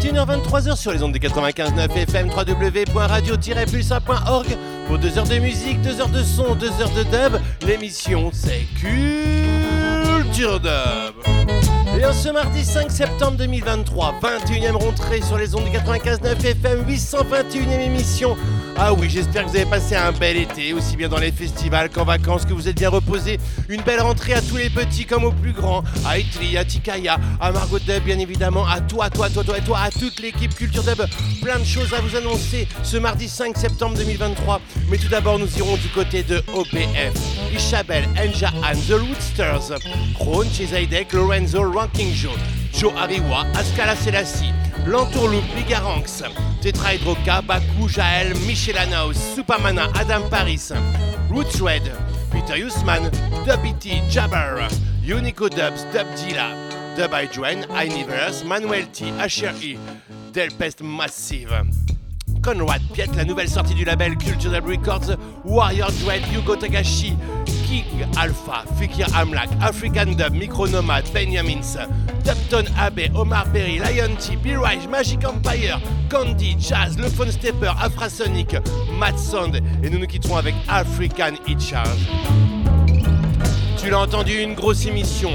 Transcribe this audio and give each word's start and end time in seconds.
21h, 0.00 0.46
23h 0.46 0.76
sur 0.76 0.92
les 0.92 1.02
ondes 1.02 1.12
des 1.12 1.18
95.9 1.18 1.94
FM, 1.94 2.30
www.radio-pulsa.org 2.30 4.46
pour 4.86 4.98
2 4.98 5.18
heures 5.18 5.28
de 5.28 5.38
musique, 5.38 5.82
2 5.82 6.00
heures 6.00 6.08
de 6.08 6.22
son, 6.22 6.54
2 6.54 6.70
heures 6.80 6.92
de 6.92 7.02
dub. 7.02 7.38
L'émission, 7.66 8.30
c'est 8.32 8.66
Culture 8.80 10.58
Dub. 10.60 10.70
Et 11.98 12.04
en 12.06 12.14
ce 12.14 12.30
mardi 12.30 12.64
5 12.64 12.90
septembre 12.90 13.36
2023, 13.36 14.14
21e 14.22 14.72
rentrée 14.72 15.20
sur 15.20 15.36
les 15.36 15.54
ondes 15.54 15.64
des 15.64 15.76
95.9 15.76 16.46
FM, 16.46 16.86
821e 16.88 17.80
émission 17.80 18.38
ah 18.76 18.94
oui, 18.94 19.10
j'espère 19.10 19.44
que 19.44 19.50
vous 19.50 19.56
avez 19.56 19.66
passé 19.66 19.94
un 19.94 20.12
bel 20.12 20.36
été, 20.36 20.72
aussi 20.72 20.96
bien 20.96 21.08
dans 21.08 21.18
les 21.18 21.32
festivals 21.32 21.90
qu'en 21.90 22.04
vacances, 22.04 22.44
que 22.46 22.54
vous 22.54 22.66
êtes 22.68 22.78
bien 22.78 22.88
reposés. 22.88 23.38
Une 23.68 23.82
belle 23.82 24.00
rentrée 24.00 24.32
à 24.32 24.40
tous 24.40 24.56
les 24.56 24.70
petits 24.70 25.04
comme 25.04 25.24
aux 25.24 25.32
plus 25.32 25.52
grands, 25.52 25.84
à 26.06 26.18
Itli, 26.18 26.56
à 26.56 26.64
Tikaya, 26.64 27.18
à 27.40 27.52
Margot 27.52 27.78
Dub, 27.78 28.02
bien 28.04 28.18
évidemment, 28.18 28.66
à 28.66 28.80
toi, 28.80 29.10
toi, 29.10 29.28
toi, 29.28 29.44
toi 29.44 29.58
et 29.58 29.62
toi, 29.62 29.78
à 29.80 29.90
toute 29.90 30.20
l'équipe 30.20 30.54
Culture 30.54 30.82
Dub. 30.82 31.02
Plein 31.42 31.58
de 31.58 31.64
choses 31.64 31.92
à 31.92 32.00
vous 32.00 32.16
annoncer 32.16 32.66
ce 32.82 32.96
mardi 32.96 33.28
5 33.28 33.56
septembre 33.56 33.96
2023. 33.98 34.60
Mais 34.88 34.96
tout 34.96 35.08
d'abord, 35.08 35.38
nous 35.38 35.58
irons 35.58 35.76
du 35.76 35.88
côté 35.88 36.22
de 36.22 36.42
OPF. 36.54 37.12
Isabelle, 37.54 38.08
Enja 38.16 38.50
Anne, 38.64 38.78
The 38.88 38.92
Rootsters, 38.92 39.78
Ron, 40.18 40.44
Chezaidek, 40.52 41.12
Lorenzo, 41.12 41.70
Ranking 41.70 42.14
Joe, 42.14 42.32
Joe 42.72 42.92
Ariwa, 42.96 43.44
Askala 43.54 43.94
Selassie, 43.96 44.52
L'Entourloupe, 44.86 45.44
Ligaranx, 45.56 46.22
Tetrahydroka, 46.60 47.42
Baku, 47.42 47.88
Jaël, 47.88 48.34
Michel 48.46 48.76
Anaus, 48.78 49.14
Supamana, 49.14 49.88
Adam 49.94 50.22
Paris, 50.30 50.72
Roots 51.30 51.60
Red, 51.60 51.82
Peter 52.32 52.56
Yusman, 52.56 53.10
Dub 53.46 53.64
E.T., 53.64 54.02
Jabber, 54.08 54.66
Unico 55.04 55.48
Dubs, 55.48 55.84
Dub 55.92 56.06
Dilla, 56.16 56.54
Dub 56.96 57.12
Hydroen, 57.12 57.66
Universe, 57.70 58.44
Manuel 58.44 58.86
T, 58.92 59.04
HRE, 59.12 59.78
Delpest 60.32 60.82
Massive. 60.82 61.99
Conrad 62.42 62.80
Piet, 62.92 63.08
la 63.16 63.24
nouvelle 63.24 63.48
sortie 63.48 63.74
du 63.74 63.84
label 63.84 64.16
Culture 64.16 64.50
Dub 64.50 64.66
Records, 64.66 65.16
Warrior 65.44 65.90
Dread, 66.04 66.22
Yugo 66.32 66.56
Tagashi, 66.56 67.14
King 67.66 67.84
Alpha, 68.16 68.64
Fikir 68.78 69.06
Amlak, 69.14 69.48
African 69.60 70.14
Dub, 70.16 70.34
Micronomad, 70.34 71.04
Benjamins, 71.12 71.76
Dubton 72.24 72.64
Abbey, 72.78 73.10
Omar 73.14 73.46
Berry, 73.52 73.78
Lion 73.78 74.16
T, 74.18 74.36
B-Rise, 74.36 74.88
Magic 74.88 75.24
Empire, 75.24 75.80
Candy, 76.08 76.56
Jazz, 76.58 76.98
Le 76.98 77.08
Phone 77.08 77.30
Stepper, 77.30 77.72
Afrasonic, 77.78 78.56
Mad 78.98 79.18
Sound, 79.18 79.60
et 79.82 79.90
nous 79.90 79.98
nous 79.98 80.06
quitterons 80.06 80.36
avec 80.36 80.54
African 80.68 81.34
Hit 81.46 81.60
Charge. 81.60 82.08
Tu 83.76 83.90
l'as 83.90 84.00
entendu, 84.00 84.40
une 84.40 84.54
grosse 84.54 84.86
émission 84.86 85.30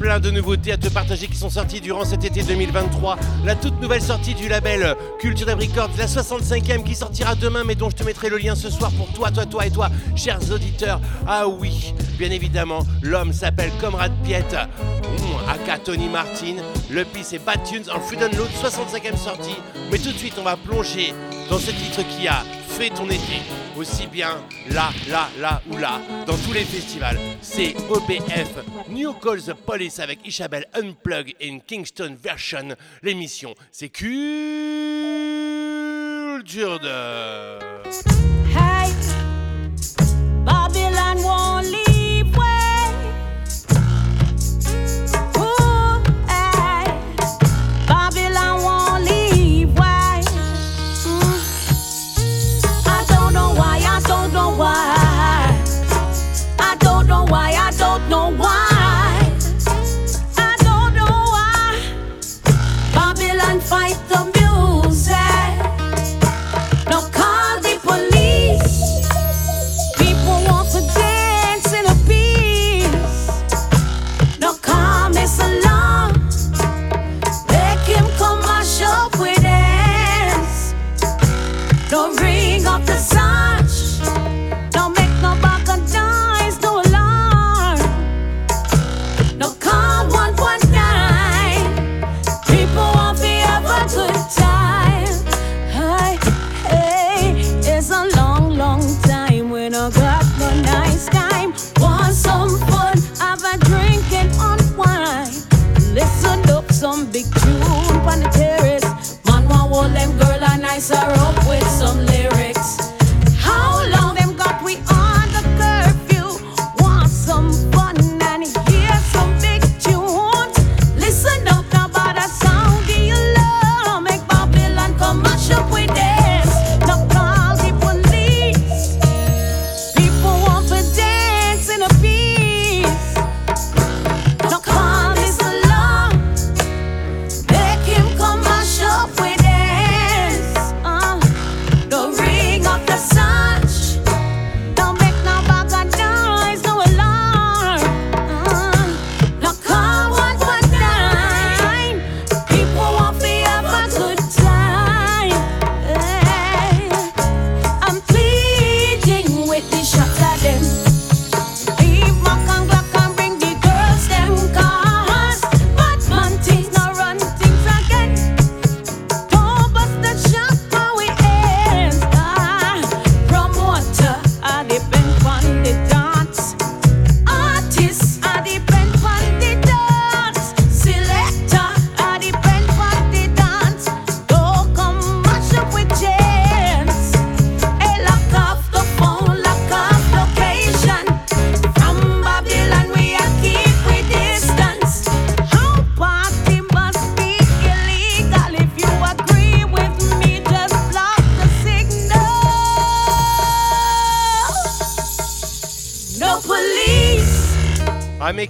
plein 0.00 0.18
de 0.18 0.30
nouveautés 0.30 0.72
à 0.72 0.78
te 0.78 0.88
partager 0.88 1.26
qui 1.26 1.36
sont 1.36 1.50
sorties 1.50 1.82
durant 1.82 2.06
cet 2.06 2.24
été 2.24 2.42
2023. 2.42 3.18
La 3.44 3.54
toute 3.54 3.78
nouvelle 3.82 4.00
sortie 4.00 4.34
du 4.34 4.48
label 4.48 4.96
Culture 5.18 5.46
Dub 5.46 5.60
Records, 5.60 5.90
la 5.98 6.06
65e 6.06 6.82
qui 6.82 6.94
sortira 6.94 7.34
demain, 7.34 7.64
mais 7.64 7.74
dont 7.74 7.90
je 7.90 7.96
te 7.96 8.02
mettrai 8.02 8.30
le 8.30 8.38
lien 8.38 8.54
ce 8.54 8.70
soir 8.70 8.90
pour 8.92 9.12
toi, 9.12 9.30
toi, 9.30 9.44
toi 9.44 9.66
et 9.66 9.70
toi, 9.70 9.90
chers 10.16 10.50
auditeurs. 10.50 11.02
Ah 11.26 11.46
oui, 11.46 11.92
bien 12.18 12.30
évidemment, 12.30 12.80
l'homme 13.02 13.34
s'appelle 13.34 13.70
Comrade 13.78 14.14
Piet, 14.24 14.40
mmh, 14.40 15.50
aka 15.50 15.78
Tony 15.78 16.08
Martin. 16.08 16.56
Le 16.90 17.04
pis 17.04 17.20
c'est 17.22 17.44
Bad 17.44 17.62
Tunes 17.64 17.84
en 17.94 18.00
Free 18.00 18.16
Download, 18.16 18.48
65e 18.62 19.18
sortie. 19.18 19.56
Mais 19.92 19.98
tout 19.98 20.12
de 20.12 20.18
suite, 20.18 20.34
on 20.38 20.44
va 20.44 20.56
plonger 20.56 21.12
dans 21.50 21.58
ce 21.58 21.70
titre 21.72 22.00
qui 22.08 22.26
a 22.26 22.42
fait 22.70 22.90
ton 22.90 23.06
été, 23.06 23.42
aussi 23.76 24.06
bien 24.06 24.36
là, 24.70 24.90
là, 25.08 25.28
là 25.38 25.60
ou 25.70 25.76
là, 25.76 26.00
dans 26.26 26.36
tous 26.36 26.52
les 26.52 26.64
festivals. 26.64 27.18
C'est 27.40 27.74
OBF, 27.88 28.64
New 28.88 29.12
Call 29.14 29.42
the 29.42 29.54
Police 29.54 29.98
avec 29.98 30.20
Isabelle 30.26 30.66
Unplug 30.74 31.34
in 31.42 31.58
Kingston 31.66 32.16
version. 32.22 32.76
L'émission, 33.02 33.54
c'est 33.72 33.88
Culture 33.88 34.10
de... 36.80 37.58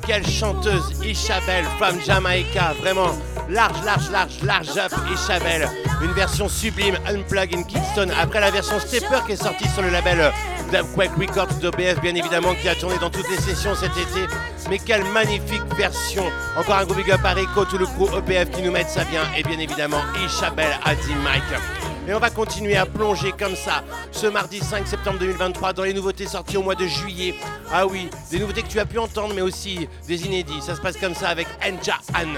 quelle 0.06 0.26
chanteuse 0.26 0.92
Isabelle, 1.04 1.64
femme 1.78 2.00
Jamaïca, 2.04 2.74
vraiment 2.80 3.10
Large, 3.48 3.84
large, 3.84 4.10
large, 4.10 4.42
large 4.44 4.76
up 4.76 4.92
et 5.12 5.16
Chavel. 5.26 5.68
Une 6.02 6.12
version 6.12 6.48
sublime, 6.48 6.96
Unplug 7.06 7.54
in 7.54 7.62
Kingston, 7.64 8.08
après 8.20 8.40
la 8.40 8.50
version 8.50 8.78
Stepper 8.78 9.18
qui 9.26 9.32
est 9.32 9.42
sortie 9.42 9.68
sur 9.68 9.82
le 9.82 9.90
label 9.90 10.32
Dubquake 10.70 11.16
Records 11.18 11.54
d'OBF, 11.60 12.00
bien 12.00 12.14
évidemment, 12.14 12.54
qui 12.54 12.68
a 12.68 12.76
tourné 12.76 12.96
dans 12.98 13.10
toutes 13.10 13.28
les 13.28 13.38
sessions 13.38 13.74
cet 13.74 13.96
été. 13.96 14.26
Mais 14.68 14.78
quelle 14.78 15.04
magnifique 15.06 15.62
version! 15.76 16.24
Encore 16.56 16.76
un 16.76 16.84
gros 16.84 16.94
big 16.94 17.10
up 17.10 17.24
à 17.24 17.32
Rico, 17.32 17.64
tout 17.64 17.78
le 17.78 17.86
crew 17.86 18.08
EPF 18.18 18.50
qui 18.50 18.62
nous 18.62 18.70
met 18.70 18.84
ça 18.84 19.02
bien, 19.04 19.22
et 19.36 19.42
bien 19.42 19.58
évidemment 19.58 20.00
Isabelle 20.24 20.78
Adi 20.84 21.14
Mike. 21.24 21.42
Et 22.08 22.14
on 22.14 22.18
va 22.18 22.30
continuer 22.30 22.76
à 22.76 22.86
plonger 22.86 23.32
comme 23.38 23.56
ça 23.56 23.82
ce 24.12 24.26
mardi 24.26 24.60
5 24.60 24.86
septembre 24.86 25.18
2023 25.18 25.72
dans 25.72 25.84
les 25.84 25.92
nouveautés 25.92 26.26
sorties 26.26 26.56
au 26.56 26.62
mois 26.62 26.74
de 26.74 26.86
juillet. 26.86 27.34
Ah 27.72 27.86
oui, 27.86 28.10
des 28.30 28.38
nouveautés 28.40 28.62
que 28.62 28.68
tu 28.68 28.80
as 28.80 28.86
pu 28.86 28.98
entendre, 28.98 29.32
mais 29.34 29.42
aussi 29.42 29.88
des 30.08 30.26
inédits. 30.26 30.60
Ça 30.60 30.74
se 30.74 30.80
passe 30.80 30.96
comme 30.96 31.14
ça 31.14 31.28
avec 31.28 31.46
Enja 31.64 31.98
Anne. 32.14 32.36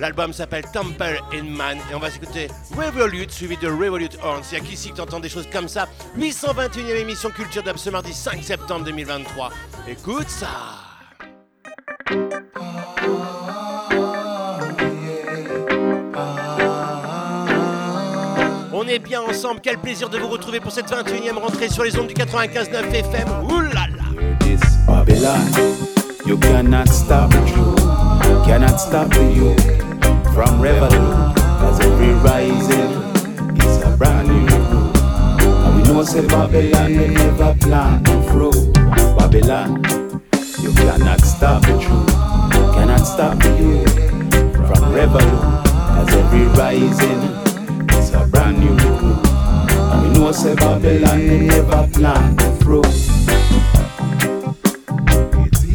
L'album 0.00 0.32
s'appelle 0.32 0.64
Temple 0.72 1.20
in 1.32 1.44
Man 1.44 1.78
et 1.90 1.94
on 1.94 1.98
va 1.98 2.10
s'écouter 2.10 2.48
Revolute 2.76 3.30
suivi 3.32 3.56
de 3.56 3.68
Revolute 3.68 4.16
Horns. 4.22 4.42
Il 4.52 4.58
y 4.58 4.60
a 4.60 4.64
qu'ici 4.64 4.90
que 4.90 4.96
tu 4.96 5.00
entends 5.00 5.20
des 5.20 5.28
choses 5.28 5.48
comme 5.52 5.68
ça? 5.68 5.88
821e 6.16 6.96
émission 6.96 7.30
Culture 7.30 7.62
Dub 7.62 7.76
ce 7.76 7.90
mardi 7.90 8.12
5 8.12 8.42
septembre 8.42 8.84
2023. 8.84 9.50
Écoute 9.88 10.28
ça. 10.28 10.48
On 18.72 18.86
est 18.86 19.00
bien 19.00 19.20
ensemble, 19.20 19.60
quel 19.60 19.78
plaisir 19.78 20.08
de 20.08 20.18
vous 20.18 20.28
retrouver 20.28 20.60
pour 20.60 20.70
cette 20.70 20.90
21e 20.90 21.38
rentrée 21.38 21.68
sur 21.68 21.82
les 21.82 21.98
ondes 21.98 22.06
du 22.06 22.14
95.9 22.14 22.94
FM. 22.94 23.28
This 23.48 23.77
Babylon, 25.20 25.98
you 26.26 26.38
cannot 26.38 26.88
stop 26.88 27.28
the 27.30 27.38
truth, 27.50 28.46
cannot 28.46 28.76
stop 28.76 29.12
youth 29.14 29.60
from 30.32 30.60
revolution. 30.62 31.34
Cause 31.58 31.80
every 31.80 32.12
rising 32.22 32.92
is 33.58 33.82
a 33.82 33.96
brand 33.98 34.28
new 34.28 34.44
recruit. 34.44 34.96
And 35.42 35.76
we 35.76 35.82
know 35.92 36.04
say 36.04 36.24
Babylon 36.24 36.92
they 36.92 37.08
never 37.08 37.52
plan 37.56 38.04
to 38.04 38.22
fruit. 38.30 38.72
Babylon, 39.18 39.82
you 40.62 40.72
cannot 40.74 41.20
stop 41.22 41.62
the 41.62 41.76
truth, 41.82 42.14
cannot 42.76 43.00
stop 43.00 43.42
youth 43.58 43.92
from 44.68 44.92
revolution. 44.94 45.62
Cause 45.64 46.12
every 46.12 46.44
rising 46.54 47.22
is 47.98 48.14
a 48.14 48.24
brand 48.30 48.60
new 48.60 48.70
recruit. 48.70 49.26
And 49.26 50.02
we 50.12 50.20
know 50.20 50.30
say 50.30 50.54
Babylon 50.54 51.26
they 51.26 51.40
never 51.40 51.88
plan 51.88 52.36
to 52.36 52.52
fruit. 52.64 53.08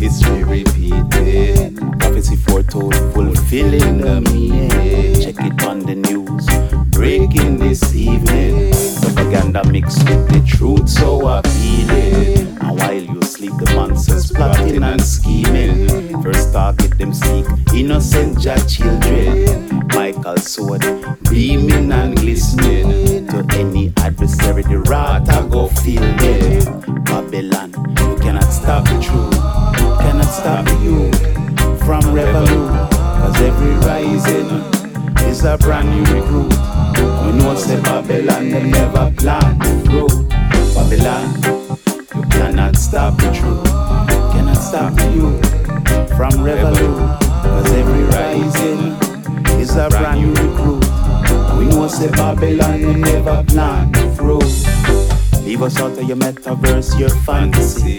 History 0.03 0.43
repeated. 0.43 1.77
Prophecy 1.97 2.35
foretold, 2.35 2.93
fulfilling 3.13 3.99
the 3.99 4.19
meaning. 4.33 4.69
Check 5.21 5.35
it 5.39 5.63
on 5.63 5.79
the 5.79 5.95
news. 5.95 6.45
Breaking 6.87 7.57
this 7.57 7.95
evening. 7.95 8.73
Propaganda 9.01 9.63
mixed 9.63 10.03
with 10.03 10.27
the 10.27 10.43
truth, 10.45 10.89
so 10.89 11.25
appealing. 11.25 12.49
And 12.59 12.77
while 12.79 13.01
you 13.01 13.21
sleep, 13.21 13.53
the 13.57 13.73
monsters 13.75 14.29
plotting 14.29 14.83
and 14.83 15.01
scheming. 15.01 15.87
First 16.21 16.51
target 16.51 16.97
them 16.97 17.13
seek 17.13 17.45
innocent 17.73 18.41
Jah 18.41 18.59
children. 18.67 19.87
Michael 19.95 20.35
sword 20.35 20.81
beaming 21.29 21.93
and 21.93 22.17
glistening. 22.17 23.25
To 23.27 23.45
any 23.57 23.93
adversary, 23.95 24.63
the 24.63 24.79
wrath 24.79 25.29
I 25.29 25.47
go 25.47 25.69
feel. 25.69 26.01
Babylon, 27.05 27.71
you 27.99 28.17
cannot 28.17 28.51
stop 28.51 28.83
the 28.83 29.01
truth 29.01 29.32
stop 30.43 30.67
you 30.81 31.09
from 31.85 32.03
revolution. 32.13 32.67
Cause 32.91 33.39
every 33.39 33.75
rising 33.87 34.49
is 35.29 35.45
a 35.45 35.57
brand 35.57 35.89
new 35.89 36.03
recruit. 36.13 36.51
We 37.23 37.31
know 37.37 37.55
say 37.55 37.81
Babylon 37.81 38.49
they 38.49 38.63
never 38.69 39.09
plan 39.15 39.57
to 39.61 39.71
fruit. 39.85 40.27
Babylon, 40.75 41.25
you 42.13 42.23
cannot 42.29 42.75
stop 42.75 43.15
the 43.19 43.31
truth. 43.31 43.63
Cannot 44.33 44.57
stop 44.57 44.91
you 45.15 45.39
from 46.17 46.43
revolution. 46.43 47.07
Cause 47.47 47.71
every 47.71 48.03
rising 48.03 48.81
is 49.61 49.77
a 49.77 49.87
brand 49.87 50.19
new 50.23 50.33
recruit. 50.33 50.83
We 51.57 51.67
know 51.67 51.87
say 51.87 52.11
Babylon 52.11 52.81
they 52.81 52.95
never 52.95 53.45
plan 53.45 53.93
to 53.93 54.15
fruit. 54.17 54.43
Leave 55.45 55.61
us 55.61 55.79
out 55.79 55.97
of 55.97 56.03
your 56.03 56.17
metaverse, 56.17 56.99
your 56.99 57.09
fantasy, 57.27 57.97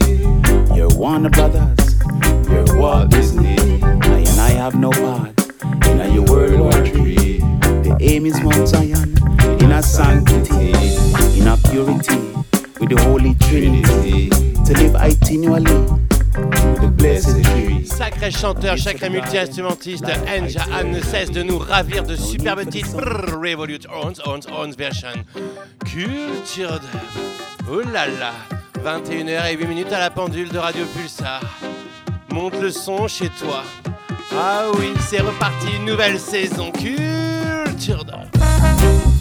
your 0.75 0.89
Warner 0.99 1.31
Brothers, 1.31 1.84
your 2.49 2.79
Walt 2.79 3.11
Disney. 3.11 3.57
And 3.83 4.41
I 4.41 4.51
have 4.51 4.75
no 4.75 4.91
part 4.91 5.33
in 5.87 6.13
your 6.13 6.25
World 6.25 6.61
War 6.61 6.85
III. 6.85 7.39
The 7.83 7.97
aim 8.01 8.27
is 8.27 8.41
Mount 8.43 8.69
Zion 8.69 9.15
in 9.61 9.73
a 9.73 9.83
sanctity, 9.83 10.73
in 11.39 11.47
a 11.47 11.57
purity, 11.69 12.19
with 12.81 12.91
the 12.91 13.01
Holy 13.05 13.35
Trinity. 13.35 14.31
To 14.65 14.73
live 14.73 14.93
itinerally 14.93 15.87
through 16.35 16.77
the 16.81 16.89
blessed 16.89 17.45
tree. 17.45 17.85
Sacré 17.85 18.31
chanteur, 18.31 18.79
sacré 18.79 19.11
multi-instrumentiste, 19.11 20.11
Enja 20.27 20.65
Anne 20.73 20.93
ne 20.93 21.01
cesse 21.01 21.31
de 21.31 21.43
nous 21.43 21.59
ravir 21.59 22.05
de 22.05 22.17
superbes 22.17 22.69
titres. 22.71 22.97
Brrr, 22.97 23.41
Revolute 23.41 23.87
Horns, 23.91 24.21
Horns, 24.25 24.47
Horns 24.51 24.75
version. 24.77 25.25
Culture 25.85 26.81
de... 26.81 27.71
Oh 27.71 27.81
là 27.81 28.07
là 28.07 28.33
21h 28.85 29.51
et 29.51 29.57
8 29.57 29.67
minutes 29.67 29.93
à 29.93 29.99
la 29.99 30.11
pendule 30.11 30.51
de 30.51 30.59
Radio 30.59 30.85
Pulsar. 30.95 31.41
Monte 32.35 32.61
le 32.61 32.73
son 32.73 33.07
chez 33.07 33.29
toi. 33.29 33.63
Ah 34.37 34.65
oui, 34.77 34.93
c'est 35.09 35.21
reparti, 35.21 35.79
nouvelle 35.87 36.19
saison. 36.19 36.73
Culture 36.73 38.05
de... 38.05 39.14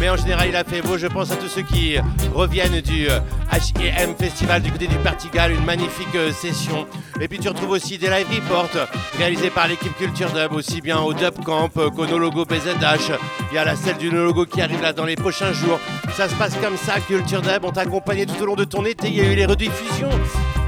Mais 0.00 0.08
en 0.08 0.16
général, 0.16 0.48
il 0.48 0.56
a 0.56 0.64
fait 0.64 0.80
beau. 0.80 0.96
Je 0.96 1.06
pense 1.06 1.30
à 1.30 1.36
tous 1.36 1.48
ceux 1.48 1.60
qui 1.60 1.96
reviennent 2.32 2.80
du 2.80 3.06
H&M 3.52 4.14
Festival 4.18 4.62
du 4.62 4.72
côté 4.72 4.86
du 4.86 4.96
Portugal, 4.96 5.52
une 5.52 5.64
magnifique 5.64 6.14
euh, 6.14 6.32
session. 6.32 6.86
Et 7.20 7.28
puis 7.28 7.38
tu 7.38 7.48
retrouves 7.48 7.70
aussi 7.70 7.98
des 7.98 8.08
live 8.08 8.26
reports 8.34 8.70
réalisés 9.18 9.50
par 9.50 9.68
l'équipe 9.68 9.94
Culture 9.98 10.30
Dub, 10.30 10.54
aussi 10.54 10.80
bien 10.80 11.00
au 11.00 11.12
Dub 11.12 11.44
Camp 11.44 11.68
qu'au 11.68 12.06
No 12.06 12.18
Logo 12.18 12.46
BZH. 12.46 13.12
Il 13.50 13.56
y 13.56 13.58
a 13.58 13.64
la 13.66 13.76
celle 13.76 13.98
du 13.98 14.10
No 14.10 14.24
Logo 14.24 14.46
qui 14.46 14.62
arrive 14.62 14.80
là 14.80 14.94
dans 14.94 15.04
les 15.04 15.16
prochains 15.16 15.52
jours. 15.52 15.78
Ça 16.16 16.26
se 16.26 16.34
passe 16.36 16.54
comme 16.56 16.78
ça, 16.78 16.94
Culture 17.00 17.42
Dub. 17.42 17.64
On 17.64 17.70
t'a 17.70 17.82
accompagné 17.82 18.24
tout 18.24 18.40
au 18.42 18.46
long 18.46 18.56
de 18.56 18.64
ton 18.64 18.86
été. 18.86 19.08
Il 19.08 19.16
y 19.16 19.20
a 19.20 19.30
eu 19.30 19.34
les 19.34 19.44
rediffusions. 19.44 20.08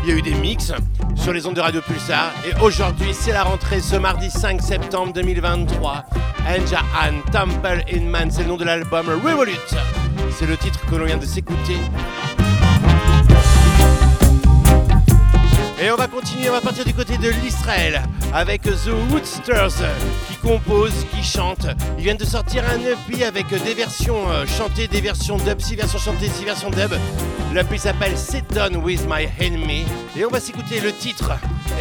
Il 0.03 0.09
y 0.09 0.13
a 0.13 0.17
eu 0.17 0.23
des 0.23 0.35
mix 0.35 0.73
sur 1.15 1.33
les 1.33 1.47
ondes 1.47 1.55
de 1.55 1.61
Radio 1.61 1.81
Pulsar. 1.81 2.33
Et 2.45 2.61
aujourd'hui, 2.61 3.15
c'est 3.15 3.33
la 3.33 3.45
rentrée 3.45 3.81
ce 3.81 3.95
mardi 3.95 4.31
5 4.31 4.61
septembre 4.61 5.13
2023. 5.13 6.05
Anja 6.45 6.81
Ann 7.01 7.23
Temple 7.31 7.85
in 7.93 8.03
Man, 8.03 8.29
c'est 8.31 8.43
le 8.43 8.49
nom 8.49 8.57
de 8.57 8.65
l'album 8.65 9.07
Revolute. 9.25 9.77
C'est 10.37 10.47
le 10.47 10.57
titre 10.57 10.85
que 10.87 10.97
l'on 10.97 11.05
vient 11.05 11.19
de 11.19 11.25
s'écouter. 11.27 11.77
Et 15.81 15.91
on 15.91 15.97
va 15.97 16.09
continuer, 16.09 16.49
on 16.49 16.53
va 16.53 16.61
partir 16.61 16.85
du 16.85 16.95
côté 16.95 17.17
de 17.19 17.29
l'Israël 17.29 18.03
avec 18.33 18.63
The 18.63 18.91
Woodsters 19.11 19.85
qui 20.29 20.37
composent, 20.37 21.07
qui 21.13 21.23
chantent. 21.23 21.67
Ils 21.99 22.05
viennent 22.05 22.17
de 22.17 22.25
sortir 22.25 22.65
un 22.69 22.81
EP 22.81 23.25
avec 23.25 23.49
des 23.49 23.75
versions 23.75 24.31
euh, 24.31 24.47
chantées, 24.47 24.89
des 24.89 25.01
versions 25.01 25.37
dub, 25.39 25.61
6 25.61 25.77
versions 25.77 25.99
chantées, 25.99 26.29
6 26.29 26.45
versions 26.45 26.71
dub. 26.71 26.93
L'EP 27.53 27.77
s'appelle 27.77 28.17
Sit 28.17 28.45
Down 28.55 28.77
With 28.77 29.07
My 29.07 29.29
Enemy 29.39 29.85
et 30.17 30.25
on 30.25 30.31
va 30.31 30.41
s'écouter 30.41 30.81
le 30.81 30.91
titre 30.91 31.33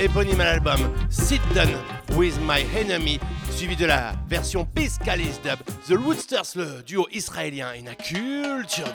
éponyme 0.02 0.42
à 0.42 0.44
l'album 0.44 0.80
Sit 1.10 1.42
Down 1.56 1.70
With 2.18 2.38
My 2.42 2.66
Enemy 2.78 3.20
suivi 3.50 3.78
de 3.78 3.86
la 3.86 4.12
version 4.28 4.66
Piscalis 4.66 5.40
dub. 5.42 5.60
The 5.88 5.98
Woodsters, 5.98 6.56
le 6.58 6.84
duo 6.84 7.08
israélien, 7.14 7.68
une 7.74 7.96
culture 7.96 8.92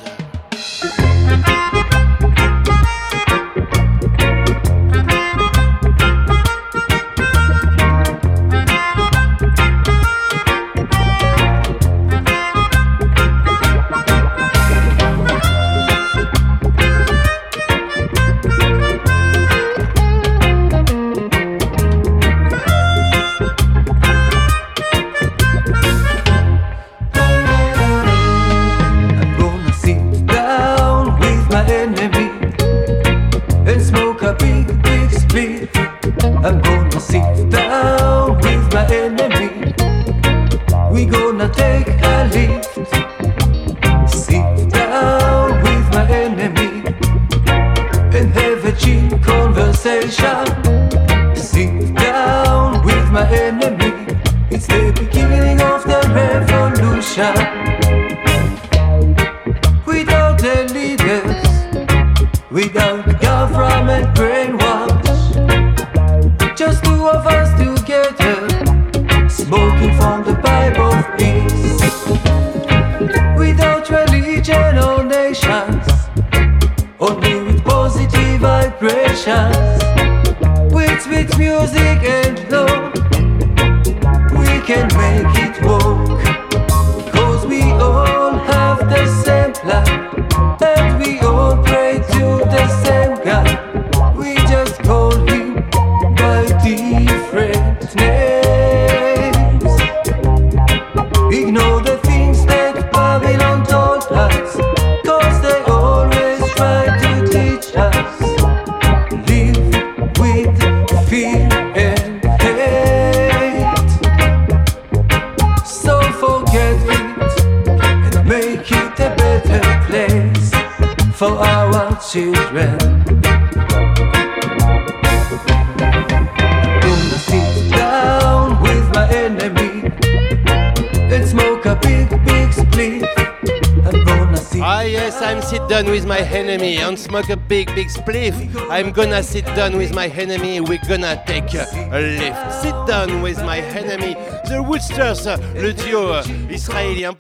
smoke 137.17 137.31
a 137.31 137.37
big, 137.37 137.75
big 137.75 137.89
spliff. 137.89 138.35
I'm 138.71 138.93
gonna 138.93 139.23
sit 139.23 139.47
down 139.57 139.77
with 139.79 139.95
my 139.95 140.09
enemy. 140.09 140.61
We're 140.61 140.85
gonna 140.87 141.23
take 141.27 141.55
a 141.55 141.67
lift. 141.93 142.53
Sit 142.63 142.75
down 142.87 143.23
with 143.23 143.39
my 143.43 143.59
enemy. 143.59 144.15
The 144.49 144.63
Woodsters, 144.63 145.27
uh, 145.27 145.39
le 145.55 145.73
duo 145.73 146.13
uh, 146.13 146.25
israélien. 146.51 147.15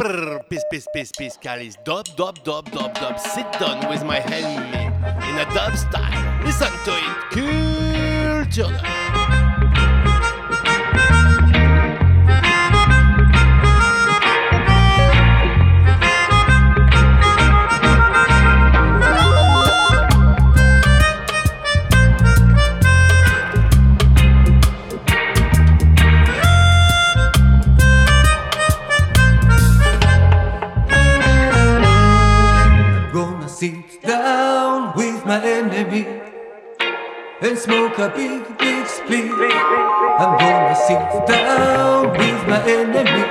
Peace, 0.48 0.64
peace, 0.70 0.86
peace, 0.92 1.10
peace, 1.16 1.38
Calis. 1.40 1.76
Dub, 1.84 2.04
dub, 2.16 2.42
dub, 2.44 2.70
dub, 2.70 2.92
dub. 2.94 3.18
Sit 3.18 3.50
down 3.58 3.88
with 3.88 4.04
my 4.04 4.18
enemy 4.18 4.84
in 5.28 5.38
a 5.38 5.46
dub 5.54 5.74
style. 5.76 6.44
Listen 6.44 6.72
to 6.84 6.92
it. 6.92 8.52
Culture. 8.52 9.45
And 37.40 37.58
smoke 37.58 37.98
a 37.98 38.08
big, 38.08 38.42
big 38.58 38.84
spliff. 38.86 39.30
I'm 40.18 40.38
gonna 40.38 40.74
sit 40.74 41.26
down 41.26 42.12
with 42.12 42.48
my 42.48 42.62
enemy. 42.66 43.24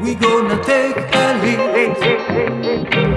We 0.00 0.14
gonna 0.14 0.62
take 0.62 0.96
a 0.96 1.34
lead. 1.42 3.09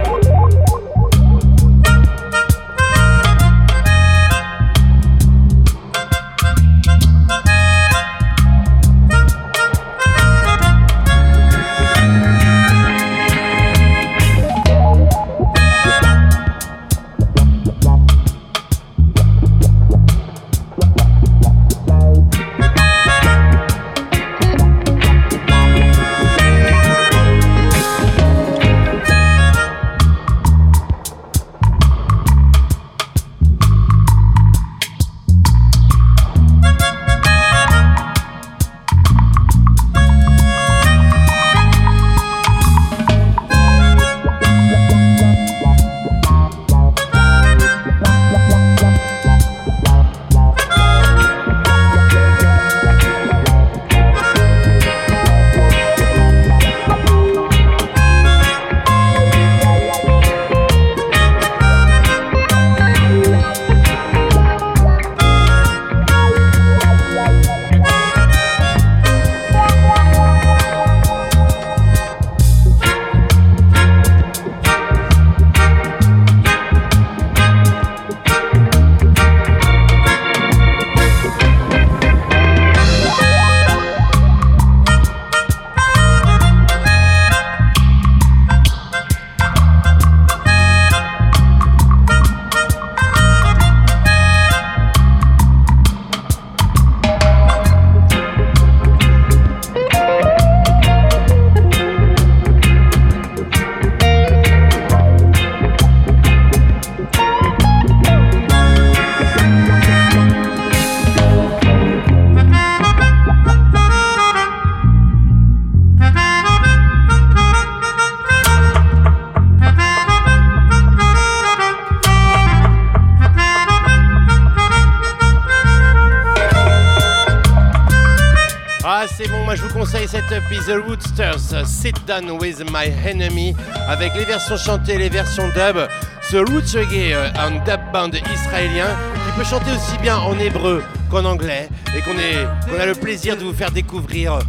The 130.65 130.77
Rootsters, 130.87 131.65
Sit 131.65 132.05
Down 132.07 132.31
with 132.39 132.63
My 132.71 132.89
Enemy, 133.05 133.53
avec 133.89 134.15
les 134.15 134.23
versions 134.23 134.55
chantées, 134.55 134.97
les 134.97 135.09
versions 135.09 135.49
dub. 135.49 135.87
Ce 136.21 136.37
Roots 136.37 136.77
Reggae, 136.77 137.13
un 137.37 137.51
dub 137.65 137.81
band 137.91 138.11
israélien 138.33 138.87
qui 139.25 139.37
peut 139.37 139.43
chanter 139.43 139.71
aussi 139.71 139.97
bien 140.01 140.17
en 140.17 140.39
hébreu 140.39 140.81
qu'en 141.11 141.25
anglais 141.25 141.67
et 141.97 142.01
qu'on 142.01 142.13
qu'on 142.13 142.79
a 142.79 142.85
le 142.85 142.95
plaisir 142.95 143.35
de 143.35 143.43
vous 143.43 143.53
faire 143.53 143.71
découvrir 143.71 144.39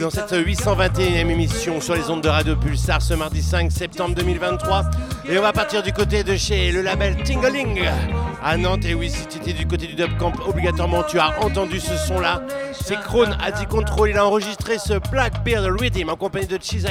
dans 0.00 0.10
cette 0.10 0.32
821e 0.32 1.28
émission 1.28 1.80
sur 1.80 1.94
les 1.94 2.08
ondes 2.08 2.22
de 2.22 2.28
Radio 2.28 2.56
Pulsar 2.56 3.02
ce 3.02 3.14
mardi 3.14 3.42
5 3.42 3.70
septembre 3.70 4.14
2023. 4.14 4.84
Et 5.28 5.38
on 5.38 5.42
va 5.42 5.52
partir 5.52 5.82
du 5.82 5.92
côté 5.92 6.22
de 6.22 6.36
chez 6.36 6.72
le 6.72 6.82
label 6.82 7.16
Tingling 7.22 7.80
à 8.42 8.56
Nantes. 8.56 8.84
Et 8.84 8.94
oui, 8.94 9.10
si 9.10 9.26
tu 9.26 9.38
étais 9.38 9.52
du 9.52 9.66
côté 9.66 9.86
du 9.86 9.94
Dub 9.94 10.16
Camp, 10.18 10.32
obligatoirement 10.46 11.02
tu 11.02 11.18
as 11.18 11.40
entendu 11.42 11.80
ce 11.80 11.96
son-là. 11.96 12.42
C'est 12.86 13.00
Krone 13.00 13.34
dit 13.58 13.64
Control. 13.64 14.10
Il 14.10 14.18
a 14.18 14.26
enregistré 14.26 14.76
ce 14.78 14.98
Blackbeard 15.10 15.64
Rhythm 15.80 16.10
en 16.10 16.16
compagnie 16.16 16.46
de 16.46 16.58
Cheese 16.60 16.84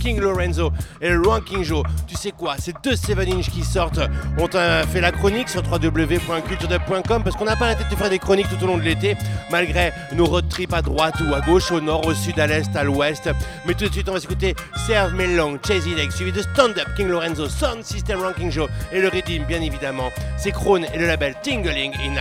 King 0.00 0.20
Lorenzo 0.20 0.70
et 1.00 1.10
le 1.10 1.20
Ranking 1.20 1.64
Joe. 1.64 1.82
Tu 2.06 2.14
sais 2.14 2.30
quoi 2.30 2.54
Ces 2.58 2.72
deux 2.84 2.94
7 2.94 3.18
inch 3.18 3.50
qui 3.50 3.64
sortent. 3.64 3.98
On 4.38 4.46
t'a 4.46 4.86
fait 4.86 5.00
la 5.00 5.10
chronique 5.10 5.48
sur 5.48 5.62
www.culturedub.com 5.62 7.24
parce 7.24 7.34
qu'on 7.34 7.44
n'a 7.44 7.56
pas 7.56 7.66
la 7.66 7.74
tête 7.74 7.90
de 7.90 7.96
faire 7.96 8.08
des 8.08 8.20
chroniques 8.20 8.46
tout 8.50 8.62
au 8.62 8.68
long 8.68 8.78
de 8.78 8.84
l'été, 8.84 9.16
malgré 9.50 9.92
nos 10.12 10.26
road 10.26 10.48
trips 10.48 10.72
à 10.72 10.80
droite 10.80 11.14
ou 11.20 11.34
à 11.34 11.40
gauche, 11.40 11.72
au 11.72 11.80
nord, 11.80 12.06
au 12.06 12.14
sud, 12.14 12.38
à 12.38 12.46
l'est, 12.46 12.76
à 12.76 12.84
l'ouest. 12.84 13.28
Mais 13.66 13.74
tout 13.74 13.88
de 13.88 13.92
suite, 13.92 14.08
on 14.08 14.12
va 14.12 14.20
s'écouter 14.20 14.54
Serve 14.86 15.12
Me 15.14 15.36
Long, 15.36 15.58
Chase 15.66 15.86
Deck, 15.86 16.12
suivi 16.12 16.30
de 16.30 16.42
Stand 16.42 16.78
Up, 16.78 16.86
King 16.96 17.08
Lorenzo, 17.08 17.48
Sound 17.48 17.82
System 17.82 18.20
Ranking 18.20 18.52
Joe 18.52 18.68
et 18.92 19.00
le 19.00 19.08
Redeem, 19.08 19.42
bien 19.42 19.60
évidemment. 19.60 20.10
C'est 20.36 20.52
Krone 20.52 20.86
et 20.94 20.98
le 20.98 21.08
label 21.08 21.34
Tingling 21.42 21.94
in 22.04 22.14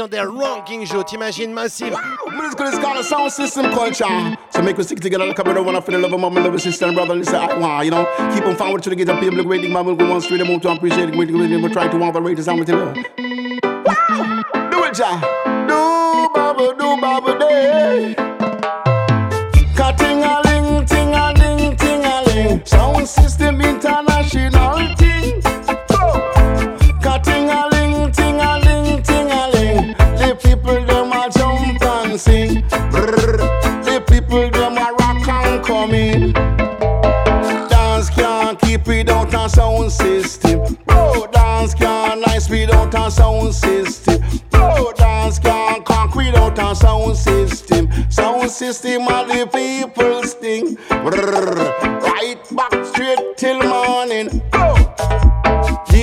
avec 0.00 0.10
le 0.10 0.18
légendaire 0.18 0.32
Ranking 0.32 0.86
Joe. 0.86 1.04
T'imagines 1.04 1.52
massive? 1.52 1.96
Musical 2.32 2.66
is 2.68 2.78
called 2.78 2.98
a 2.98 3.02
sound 3.02 3.30
system 3.30 3.70
culture. 3.72 4.36
So 4.50 4.62
make 4.62 4.78
us 4.78 4.86
stick 4.86 5.00
together 5.00 5.26
like 5.26 5.38
a 5.38 5.44
brother, 5.44 5.62
wanna 5.62 5.82
feel 5.82 5.94
the 5.94 6.00
love 6.00 6.12
of 6.12 6.20
mama, 6.20 6.40
love 6.40 6.60
sister 6.60 6.86
and 6.86 6.94
brother. 6.94 7.22
Say, 7.24 7.36
I 7.36 7.58
want, 7.58 7.84
you 7.84 7.90
know, 7.90 8.04
keep 8.34 8.44
on 8.46 8.56
forward 8.56 8.82
to 8.84 8.90
the 8.90 8.96
gate 8.96 9.08
of 9.08 9.20
people, 9.20 9.44
waiting, 9.44 9.72
mama, 9.72 9.94
go 9.94 10.10
on 10.12 10.20
straight, 10.20 10.38
them 10.38 10.60
to 10.60 10.68
appreciate 10.70 11.10
it, 11.10 11.16
waiting, 11.16 11.38
waiting, 11.38 11.70
try 11.70 11.88
to 11.88 12.02
operate 12.02 12.36
the 12.36 12.42
sound 12.42 12.60
with 12.60 12.68
you. 12.68 13.11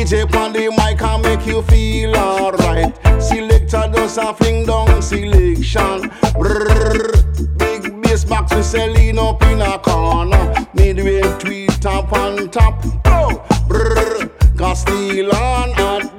DJ 0.10 0.36
on 0.38 0.54
the 0.54 0.72
mic 0.72 0.98
can 0.98 1.22
make 1.22 1.46
you 1.46 1.62
feel 1.62 2.16
alright. 2.16 2.98
Selector 3.22 3.92
does 3.94 4.18
a 4.18 4.34
fling 4.34 4.66
down 4.66 5.04
selection. 5.04 6.10
Brrr, 6.34 7.60
big 7.60 8.02
bass 8.02 8.24
box 8.26 8.56
with 8.56 8.66
Celine 8.66 9.20
up 9.20 9.40
in 9.44 9.62
a 9.62 9.78
corner. 9.78 10.68
Midway 10.74 11.22
tweet 11.38 11.70
top 11.80 12.12
on 12.12 12.50
top. 12.50 12.84
Oh, 13.06 13.46
brrr, 13.68 14.32
Castile 14.58 15.32
on 15.32 15.70
at 15.78 16.19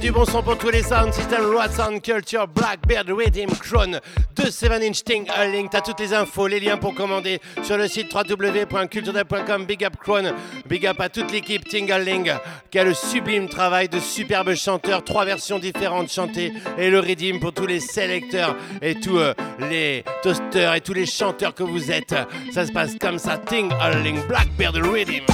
du 0.00 0.12
bon 0.12 0.24
son 0.24 0.42
pour 0.42 0.56
tous 0.56 0.70
les 0.70 0.82
sound 0.82 1.12
systems, 1.12 1.54
Rod 1.54 1.70
Sound 1.72 2.00
Culture, 2.00 2.46
Blackbeard, 2.48 3.10
Rhythm, 3.10 3.50
Krone, 3.60 4.00
2 4.34 4.50
7 4.50 4.82
inch 4.82 5.04
Ting, 5.04 5.28
a 5.28 5.46
link, 5.46 5.70
t'as 5.70 5.82
toutes 5.82 6.00
les 6.00 6.14
infos, 6.14 6.46
les 6.46 6.58
liens 6.58 6.78
pour 6.78 6.94
commander 6.94 7.40
sur 7.62 7.76
le 7.76 7.86
site 7.86 8.12
www.culturedub.com, 8.14 9.66
big 9.66 9.84
up 9.84 9.96
Krone, 9.96 10.32
big 10.66 10.86
up 10.86 11.00
à 11.00 11.08
toute 11.08 11.30
l'équipe 11.30 11.68
Tingaling, 11.68 12.32
qui 12.70 12.78
a 12.78 12.84
le 12.84 12.94
sublime 12.94 13.48
travail 13.48 13.88
de 13.88 13.98
superbes 13.98 14.54
chanteurs, 14.54 15.04
trois 15.04 15.24
versions 15.24 15.58
différentes 15.58 16.10
chantées, 16.10 16.52
et 16.78 16.88
le 16.88 17.00
Rhythm 17.00 17.38
pour 17.38 17.52
tous 17.52 17.66
les 17.66 17.80
sélecteurs 17.80 18.56
et 18.80 18.94
tous 18.98 19.18
euh, 19.18 19.34
les 19.70 20.04
toasters 20.22 20.74
et 20.74 20.80
tous 20.80 20.94
les 20.94 21.06
chanteurs 21.06 21.54
que 21.54 21.62
vous 21.62 21.90
êtes. 21.90 22.14
Ça 22.52 22.66
se 22.66 22.72
passe 22.72 22.92
comme 22.98 23.18
ça, 23.18 23.36
Tingaling, 23.36 24.26
Blackbeard, 24.26 24.76
Rhythm. 24.76 25.26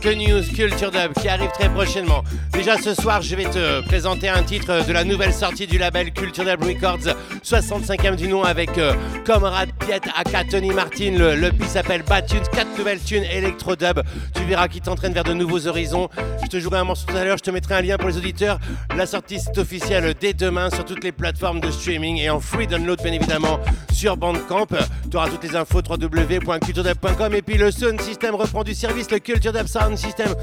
Quelques 0.00 0.16
news 0.16 0.42
Culture 0.54 0.90
Dub 0.90 1.12
qui 1.20 1.28
arrivent 1.28 1.52
très 1.52 1.68
prochainement. 1.68 2.22
Déjà 2.52 2.76
ce 2.76 2.94
soir, 2.94 3.22
je 3.22 3.34
vais 3.34 3.44
te 3.44 3.80
présenter 3.86 4.28
un 4.28 4.42
titre 4.42 4.86
de 4.86 4.92
la 4.92 5.04
nouvelle 5.04 5.32
sortie 5.32 5.66
du 5.66 5.78
label 5.78 6.12
Culture 6.12 6.44
Dub 6.44 6.62
Records, 6.62 7.14
65e 7.44 8.16
du 8.16 8.28
nom 8.28 8.42
avec 8.42 8.76
euh, 8.78 8.94
Comrade 9.24 9.70
Aka 9.92 10.44
Tony 10.44 10.70
Martin. 10.70 11.12
Le, 11.12 11.34
le 11.34 11.50
s'appelle 11.66 12.02
Bad 12.02 12.26
Tunes, 12.26 12.42
4 12.52 12.78
nouvelles 12.78 13.00
tunes 13.00 13.24
Electro 13.24 13.76
Dub. 13.76 14.02
Tu 14.34 14.42
verras 14.44 14.68
qui 14.68 14.80
t'entraîne 14.80 15.12
vers 15.12 15.24
de 15.24 15.32
nouveaux 15.32 15.66
horizons. 15.66 16.08
Je 16.42 16.48
te 16.48 16.58
jouerai 16.60 16.78
un 16.78 16.84
morceau 16.84 17.06
tout 17.06 17.16
à 17.16 17.24
l'heure, 17.24 17.38
je 17.38 17.42
te 17.42 17.50
mettrai 17.50 17.74
un 17.74 17.80
lien 17.82 17.96
pour 17.96 18.08
les 18.08 18.16
auditeurs. 18.16 18.58
La 18.96 19.06
sortie 19.06 19.38
c'est 19.40 19.58
officielle 19.58 20.14
dès 20.20 20.34
demain 20.34 20.70
sur 20.70 20.84
toutes 20.84 21.04
les 21.04 21.12
plateformes 21.12 21.60
de 21.60 21.70
streaming 21.70 22.18
et 22.18 22.30
en 22.30 22.40
free 22.40 22.66
download 22.66 23.00
bien 23.02 23.12
évidemment 23.12 23.60
sur 23.92 24.16
Bandcamp. 24.16 24.66
Tu 25.10 25.16
auras 25.16 25.28
toutes 25.28 25.44
les 25.44 25.56
infos 25.56 25.80
www.culturedub.com 25.88 27.34
et 27.34 27.42
puis 27.42 27.56
le 27.56 27.70
Sound 27.70 28.00
System 28.00 28.34
reprend 28.34 28.64
du 28.64 28.74
service, 28.74 29.10
le 29.10 29.18
Culture 29.18 29.52
Dub 29.52 29.66
Sound 29.66 29.96
System. 29.96 30.34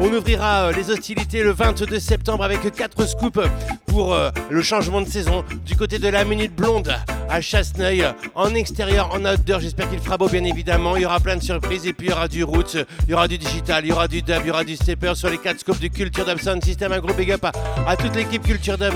On 0.00 0.12
ouvrira 0.12 0.68
euh, 0.68 0.72
les 0.72 0.90
hostilités 0.90 1.42
le 1.42 1.52
22 1.52 1.98
septembre 1.98 2.44
avec 2.44 2.70
4 2.72 3.06
scoops 3.06 3.40
pour 3.86 4.14
euh, 4.14 4.30
le 4.50 4.62
changement 4.62 5.00
de 5.00 5.08
saison 5.08 5.44
du 5.64 5.76
côté 5.76 5.98
de 5.98 6.08
la 6.08 6.24
Minute 6.24 6.54
Blonde 6.54 6.94
à 7.30 7.40
Chasseneuil 7.40 8.04
en 8.34 8.54
extérieur, 8.54 8.87
en 8.96 9.24
outdoor. 9.24 9.60
J'espère 9.60 9.88
qu'il 9.90 9.98
fera 9.98 10.16
beau 10.16 10.28
bien 10.28 10.44
évidemment. 10.44 10.96
Il 10.96 11.02
y 11.02 11.06
aura 11.06 11.20
plein 11.20 11.36
de 11.36 11.42
surprises 11.42 11.86
et 11.86 11.92
puis 11.92 12.06
il 12.06 12.10
y 12.10 12.12
aura 12.12 12.28
du 12.28 12.44
roots, 12.44 12.76
il 13.06 13.10
y 13.10 13.14
aura 13.14 13.28
du 13.28 13.38
digital, 13.38 13.84
il 13.84 13.88
y 13.88 13.92
aura 13.92 14.08
du 14.08 14.22
dub, 14.22 14.38
il 14.42 14.48
y 14.48 14.50
aura 14.50 14.64
du 14.64 14.76
stepper 14.76 15.14
sur 15.14 15.28
les 15.28 15.38
4 15.38 15.60
scopes 15.60 15.78
du 15.78 15.90
Culture 15.90 16.24
Dub 16.24 16.38
Sound 16.38 16.64
System. 16.64 16.92
Un 16.92 17.00
gros 17.00 17.12
big 17.12 17.30
up 17.32 17.44
à, 17.86 17.96
toute 17.96 18.16
l'équipe 18.16 18.42
Culture 18.42 18.78
Dub. 18.78 18.94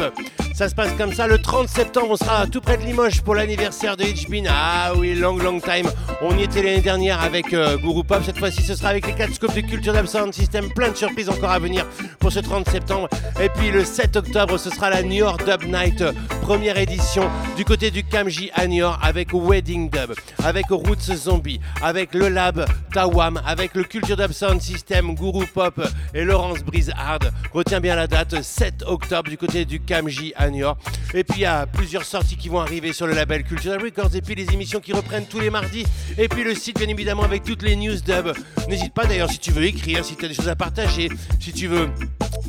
Ça 0.54 0.68
se 0.68 0.74
passe 0.74 0.92
comme 0.92 1.12
ça. 1.12 1.26
Le 1.26 1.38
30 1.38 1.68
septembre, 1.68 2.08
on 2.10 2.16
sera 2.16 2.46
tout 2.46 2.60
près 2.60 2.76
de 2.76 2.82
Limoges 2.82 3.22
pour 3.22 3.34
l'anniversaire 3.34 3.96
de 3.96 4.04
HBin. 4.04 4.44
Ah 4.48 4.92
oui, 4.96 5.14
long, 5.14 5.36
long 5.36 5.60
time. 5.60 5.90
On 6.20 6.36
y 6.36 6.42
était 6.42 6.62
l'année 6.62 6.82
dernière 6.82 7.20
avec 7.20 7.52
euh, 7.52 7.76
Guru 7.78 8.04
Pop. 8.04 8.22
Cette 8.24 8.38
fois-ci, 8.38 8.62
ce 8.62 8.74
sera 8.74 8.90
avec 8.90 9.06
les 9.06 9.14
4 9.14 9.34
scopes 9.34 9.54
du 9.54 9.62
Culture 9.62 9.92
Dub 9.92 10.06
Sound 10.06 10.32
System. 10.32 10.72
Plein 10.72 10.90
de 10.90 10.96
surprises 10.96 11.28
encore 11.28 11.50
à 11.50 11.58
venir 11.58 11.86
pour 12.18 12.32
ce 12.32 12.40
30 12.40 12.68
septembre. 12.68 13.08
Et 13.40 13.48
puis 13.48 13.70
le 13.70 13.84
7 13.84 14.16
octobre, 14.16 14.58
ce 14.58 14.70
sera 14.70 14.90
la 14.90 15.02
New 15.02 15.12
York 15.16 15.42
Dub 15.44 15.64
Night, 15.64 16.00
euh, 16.02 16.12
première 16.42 16.76
édition 16.78 17.28
du 17.56 17.64
côté 17.64 17.90
du 17.90 18.04
Kamji 18.04 18.50
à 18.54 18.66
New 18.66 18.76
York 18.76 19.00
avec 19.02 19.32
Wedding 19.32 19.81
Dub, 19.90 20.14
avec 20.44 20.66
Roots 20.70 21.14
Zombie, 21.14 21.60
avec 21.82 22.14
le 22.14 22.28
Lab 22.28 22.66
Tawam, 22.92 23.40
avec 23.46 23.74
le 23.74 23.84
Culture 23.84 24.16
Dub 24.16 24.32
Sound 24.32 24.60
System, 24.60 25.14
Guru 25.14 25.46
Pop 25.46 25.80
et 26.14 26.24
Laurence 26.24 26.58
Hard. 26.96 27.32
Retiens 27.52 27.80
bien 27.80 27.96
la 27.96 28.06
date, 28.06 28.42
7 28.42 28.84
octobre 28.86 29.30
du 29.30 29.36
côté 29.36 29.64
du 29.64 29.80
Kamji 29.80 30.32
à 30.36 30.50
New 30.50 30.58
York. 30.58 30.80
Et 31.14 31.24
puis 31.24 31.40
il 31.40 31.42
y 31.42 31.46
a 31.46 31.66
plusieurs 31.66 32.04
sorties 32.04 32.36
qui 32.36 32.48
vont 32.48 32.60
arriver 32.60 32.92
sur 32.92 33.06
le 33.06 33.14
label 33.14 33.44
Cultural 33.44 33.82
Records 33.82 34.14
et 34.14 34.22
puis 34.22 34.34
les 34.34 34.52
émissions 34.52 34.80
qui 34.80 34.92
reprennent 34.92 35.26
tous 35.26 35.40
les 35.40 35.50
mardis 35.50 35.84
et 36.18 36.28
puis 36.28 36.44
le 36.44 36.54
site 36.54 36.78
bien 36.78 36.88
évidemment 36.88 37.22
avec 37.22 37.44
toutes 37.44 37.62
les 37.62 37.76
news 37.76 38.00
dub. 38.00 38.32
N'hésite 38.68 38.94
pas 38.94 39.06
d'ailleurs 39.06 39.30
si 39.30 39.38
tu 39.38 39.50
veux 39.50 39.64
écrire, 39.64 40.04
si 40.04 40.16
tu 40.16 40.24
as 40.24 40.28
des 40.28 40.34
choses 40.34 40.48
à 40.48 40.56
partager, 40.56 41.08
si 41.40 41.52
tu 41.52 41.66
veux 41.66 41.88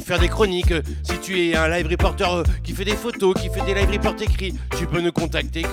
faire 0.05 0.19
des 0.19 0.27
chroniques, 0.27 0.73
si 1.03 1.17
tu 1.19 1.49
es 1.49 1.55
un 1.55 1.67
live 1.67 1.87
reporter 1.87 2.31
euh, 2.31 2.43
qui 2.63 2.73
fait 2.73 2.85
des 2.85 2.95
photos, 2.95 3.33
qui 3.35 3.49
fait 3.49 3.61
des 3.65 3.73
live 3.73 3.89
reports 3.91 4.21
écrits, 4.21 4.53
tu 4.77 4.85
peux 4.85 5.01
nous 5.01 5.11
contacter 5.11 5.63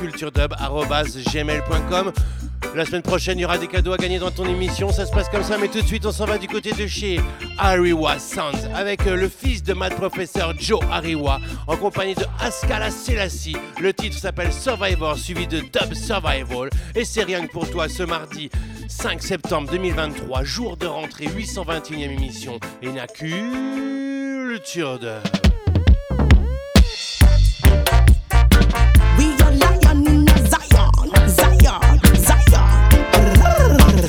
La 2.75 2.85
semaine 2.85 3.03
prochaine, 3.03 3.39
il 3.39 3.43
y 3.43 3.45
aura 3.45 3.59
des 3.59 3.67
cadeaux 3.67 3.93
à 3.93 3.97
gagner 3.97 4.19
dans 4.19 4.31
ton 4.31 4.45
émission. 4.45 4.93
Ça 4.93 5.05
se 5.05 5.11
passe 5.11 5.29
comme 5.29 5.43
ça, 5.43 5.59
mais 5.59 5.69
tout 5.69 5.81
de 5.81 5.87
suite, 5.87 6.07
on 6.07 6.13
s'en 6.13 6.25
va 6.25 6.39
du 6.39 6.47
côté 6.47 6.73
de 6.73 6.87
chez 6.87 7.21
Ariwa 7.59 8.19
Sounds 8.19 8.69
avec 8.75 9.07
euh, 9.07 9.17
le 9.17 9.29
fils 9.29 9.63
de 9.63 9.75
Mad 9.75 9.95
Professor 9.95 10.55
Joe 10.59 10.81
Ariwa 10.91 11.41
en 11.67 11.77
compagnie 11.77 12.15
de 12.15 12.25
Askala 12.41 12.91
Selassie. 12.91 13.57
Le 13.81 13.93
titre 13.93 14.17
s'appelle 14.19 14.53
Survivor, 14.53 15.19
suivi 15.19 15.47
de 15.47 15.61
Dub 15.61 15.95
Survival. 15.95 16.71
Et 16.95 17.05
c'est 17.05 17.25
rien 17.25 17.45
que 17.47 17.51
pour 17.51 17.69
toi 17.69 17.89
ce 17.89 18.05
mardi 18.05 18.51
5 18.89 19.21
septembre 19.23 19.69
2023, 19.71 20.45
jour 20.45 20.77
de 20.77 20.87
rentrée, 20.87 21.27
821e 21.27 22.11
émission. 22.11 22.61
Et 22.83 22.93
n'a 22.93 23.09
culture 23.09 24.99
de. 25.01 25.15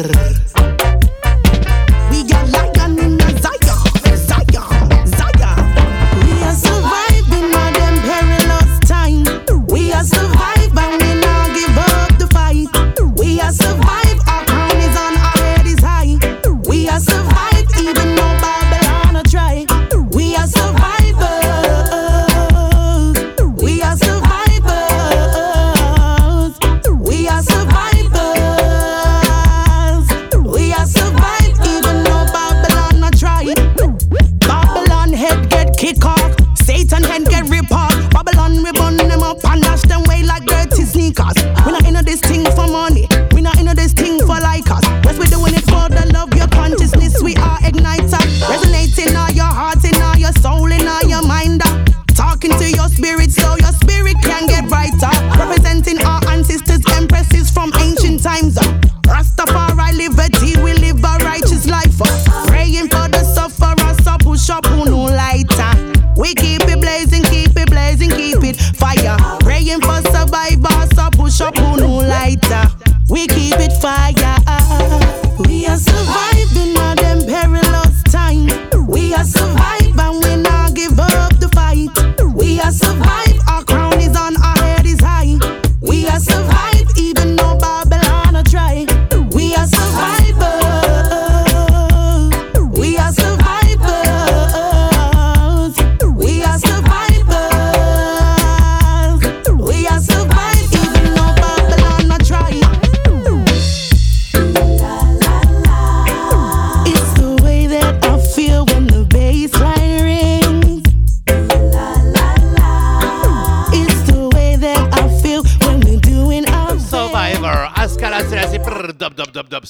We 0.02 0.31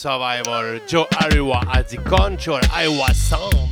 Dub 0.02 0.20
Survival, 0.20 0.80
Joe 0.88 1.06
Ariwa 1.14 1.64
at 1.76 1.90
the 1.90 1.98
control, 1.98 2.60
Iowa 2.72 3.14
Sound, 3.14 3.54
Sound. 3.54 3.71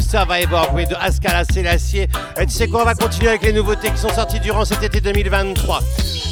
Survivor, 0.00 0.72
oui, 0.74 0.84
de 0.84 0.94
Ascala 0.96 1.44
Sélassier. 1.44 2.08
Et 2.40 2.46
tu 2.46 2.52
sais 2.52 2.66
quoi, 2.66 2.82
on 2.82 2.84
va 2.84 2.94
continuer 2.94 3.28
avec 3.28 3.42
les 3.42 3.52
nouveautés 3.52 3.88
qui 3.90 3.98
sont 3.98 4.08
sorties 4.08 4.40
durant 4.40 4.64
cet 4.64 4.82
été 4.82 5.00
2023. 5.00 5.80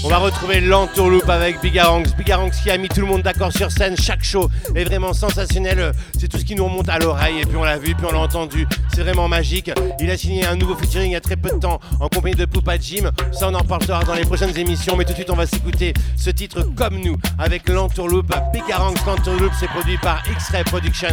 On 0.05 0.09
va 0.09 0.19
retrouver 0.19 0.61
l'entourloupe 0.61 1.29
avec 1.29 1.61
Bigaranx. 1.63 2.15
Bigaranx 2.17 2.61
qui 2.61 2.71
a 2.71 2.77
mis 2.77 2.89
tout 2.89 3.01
le 3.01 3.07
monde 3.07 3.23
d'accord 3.23 3.53
sur 3.53 3.71
scène. 3.71 3.97
Chaque 3.97 4.25
show 4.25 4.51
est 4.75 4.85
vraiment 4.85 5.13
sensationnel. 5.13 5.93
C'est 6.19 6.29
tout 6.29 6.39
ce 6.39 6.45
qui 6.45 6.57
nous 6.57 6.65
remonte 6.65 6.89
à 6.89 6.99
l'oreille. 6.99 7.41
Et 7.41 7.47
puis 7.47 7.57
on 7.57 7.63
l'a 7.63 7.79
vu, 7.79 7.95
puis 7.95 8.05
on 8.07 8.13
l'a 8.13 8.19
entendu. 8.19 8.67
C'est 8.93 9.03
vraiment 9.03 9.29
magique. 9.29 9.71
Il 10.01 10.11
a 10.11 10.17
signé 10.17 10.45
un 10.45 10.57
nouveau 10.57 10.75
featuring 10.75 11.11
il 11.11 11.13
y 11.13 11.17
a 11.17 11.21
très 11.21 11.37
peu 11.37 11.51
de 11.51 11.61
temps 11.61 11.81
en 12.01 12.09
compagnie 12.09 12.35
de 12.35 12.45
Poupa 12.65 12.79
Jim. 12.79 13.11
Ça, 13.31 13.51
on 13.51 13.55
en 13.55 13.63
parlera 13.63 14.03
dans 14.05 14.15
les 14.15 14.25
prochaines 14.25 14.57
émissions. 14.57 14.97
Mais 14.97 15.05
tout 15.05 15.11
de 15.11 15.17
suite, 15.17 15.29
on 15.29 15.37
va 15.37 15.47
s'écouter 15.47 15.93
ce 16.17 16.31
titre 16.31 16.63
comme 16.75 16.99
nous 16.99 17.17
avec 17.39 17.69
l'entourloupe. 17.69 18.33
Bigaranx, 18.55 19.05
l'entourloupe, 19.07 19.53
c'est 19.61 19.69
produit 19.69 19.99
par 19.99 20.23
X-Ray 20.31 20.65
Production. 20.65 21.09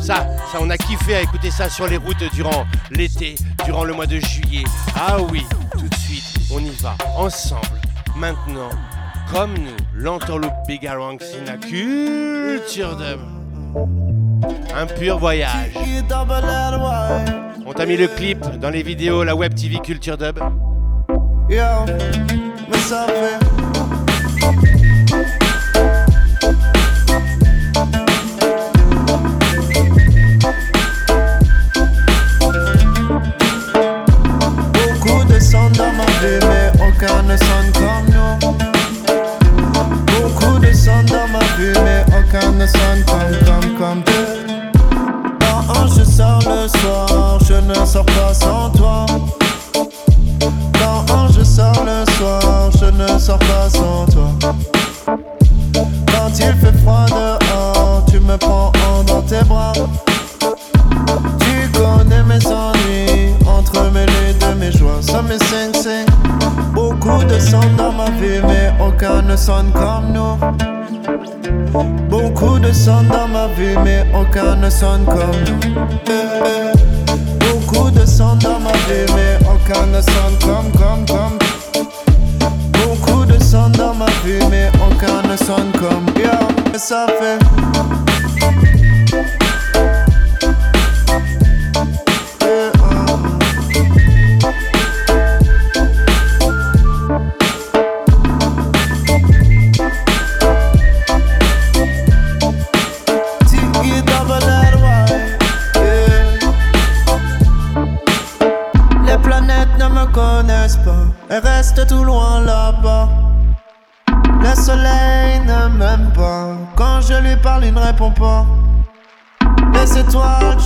Ça, 0.00 0.26
ça, 0.50 0.58
on 0.60 0.68
a 0.68 0.76
kiffé 0.76 1.14
à 1.14 1.22
écouter 1.22 1.52
ça 1.52 1.70
sur 1.70 1.86
les 1.86 1.96
routes 1.96 2.24
durant 2.34 2.66
l'été, 2.90 3.36
durant 3.64 3.84
le 3.84 3.94
mois 3.94 4.06
de 4.06 4.18
juillet. 4.18 4.64
Ah 4.96 5.18
oui, 5.30 5.46
tout 5.72 5.88
de 5.88 5.94
suite, 5.94 6.24
on 6.52 6.58
y 6.58 6.70
va 6.82 6.96
ensemble 7.16 7.80
maintenant, 8.16 8.70
comme 9.32 9.54
nous, 9.54 9.76
l'entourloupe 9.94 10.54
Bigarang 10.66 11.18
la 11.46 11.56
culture 11.56 12.96
de... 12.96 13.16
Un 14.74 14.86
pur 14.86 15.18
voyage. 15.18 15.72
On 17.64 17.72
t'a 17.72 17.86
mis 17.86 17.96
le 17.96 18.08
clip 18.08 18.40
dans 18.60 18.70
les 18.70 18.82
vidéos, 18.82 19.22
la 19.22 19.36
web 19.36 19.54
TV 19.54 19.78
Culture 19.78 20.18
Dub. 20.18 20.38
eu 21.48 21.86
me 22.68 22.78
salvei. 22.78 23.55
something 86.96 87.65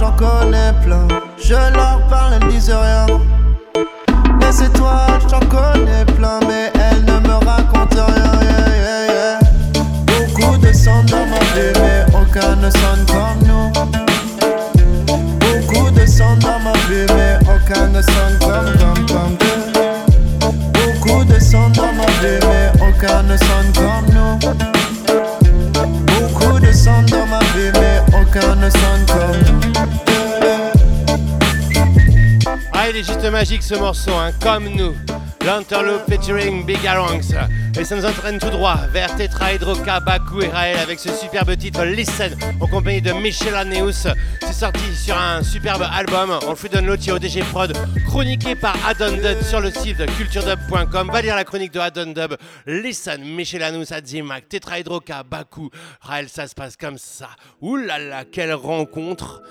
j'en 0.01 0.12
connais 0.12 0.72
plein. 0.82 1.07
Je 1.36 1.55
leur 1.55 2.01
parle, 2.09 2.34
elles 2.34 2.48
disent 2.48 2.70
rien. 2.70 3.07
Les 4.40 4.62
étoiles, 4.64 5.20
j'en 5.28 5.40
connais 5.40 6.05
plein, 6.07 6.09
magique 33.28 33.62
ce 33.62 33.74
morceau, 33.74 34.12
hein, 34.12 34.30
comme 34.42 34.68
nous. 34.68 34.94
L'Interloop 35.44 36.02
featuring 36.08 36.64
Big 36.64 36.86
Aronx. 36.86 37.34
Et 37.78 37.84
ça 37.84 37.96
nous 37.96 38.04
entraîne 38.04 38.38
tout 38.38 38.50
droit 38.50 38.76
vers 38.92 39.14
Tetra 39.16 39.52
Hydroca, 39.52 40.00
Baku 40.00 40.42
et 40.42 40.48
Raël 40.48 40.78
avec 40.78 40.98
ce 40.98 41.10
superbe 41.12 41.56
titre 41.56 41.84
Listen 41.84 42.34
en 42.60 42.66
compagnie 42.66 43.02
de 43.02 43.12
Michel 43.12 43.54
Aneus. 43.54 44.06
C'est 44.40 44.52
sorti 44.52 44.94
sur 44.94 45.16
un 45.16 45.42
superbe 45.42 45.82
album 45.92 46.30
en 46.30 46.54
free 46.54 46.68
download 46.68 47.00
chez 47.00 47.12
ODG 47.12 47.44
Prod, 47.50 47.72
chroniqué 48.06 48.54
par 48.54 48.74
Adon 48.86 49.16
Dub 49.16 49.42
sur 49.42 49.60
le 49.60 49.70
site 49.70 50.04
culturedub.com. 50.16 51.10
Va 51.10 51.22
lire 51.22 51.36
la 51.36 51.44
chronique 51.44 51.72
de 51.72 51.80
Adon 51.80 52.12
Dub. 52.12 52.36
Listen, 52.66 53.22
Michel 53.24 53.62
Aneus, 53.62 53.92
Adzimac, 53.92 54.48
Tetra 54.48 54.78
Hydroca, 54.78 55.22
Baku, 55.22 55.70
Raël, 56.00 56.28
ça 56.28 56.46
se 56.46 56.54
passe 56.54 56.76
comme 56.76 56.98
ça. 56.98 57.28
Ouh 57.60 57.76
là 57.76 57.98
là, 57.98 58.24
quelle 58.24 58.54
rencontre! 58.54 59.42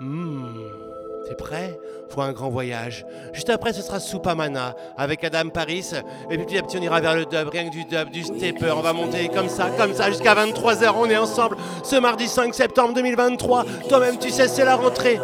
Hmm. 0.00 0.89
T'es 1.30 1.36
prêt? 1.36 1.78
Pour 2.08 2.24
un 2.24 2.32
grand 2.32 2.48
voyage 2.48 3.06
Juste 3.32 3.50
après, 3.50 3.72
ce 3.72 3.82
sera 3.82 4.00
Soupamana 4.00 4.74
avec 4.96 5.22
Adam 5.22 5.48
Paris. 5.48 5.88
Et 6.28 6.36
puis 6.36 6.44
petit 6.44 6.58
à 6.58 6.62
petit, 6.62 6.76
on 6.76 6.82
ira 6.82 7.00
vers 7.00 7.14
le 7.14 7.24
dub, 7.24 7.50
rien 7.50 7.66
que 7.66 7.70
du 7.70 7.84
dub, 7.84 8.10
du 8.10 8.24
stepper. 8.24 8.72
On 8.72 8.80
va 8.80 8.92
monter 8.92 9.28
comme 9.28 9.48
ça, 9.48 9.70
comme 9.78 9.94
ça, 9.94 10.10
jusqu'à 10.10 10.34
23h. 10.34 10.92
On 10.96 11.08
est 11.08 11.16
ensemble 11.16 11.56
ce 11.84 11.94
mardi 11.94 12.26
5 12.26 12.52
septembre 12.52 12.94
2023. 12.94 13.64
Toi-même, 13.88 14.18
tu 14.18 14.30
sais, 14.30 14.48
c'est 14.48 14.64
la 14.64 14.74
rentrée. 14.74 15.20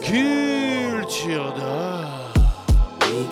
Culture 0.00 1.52
Hey 3.02 3.26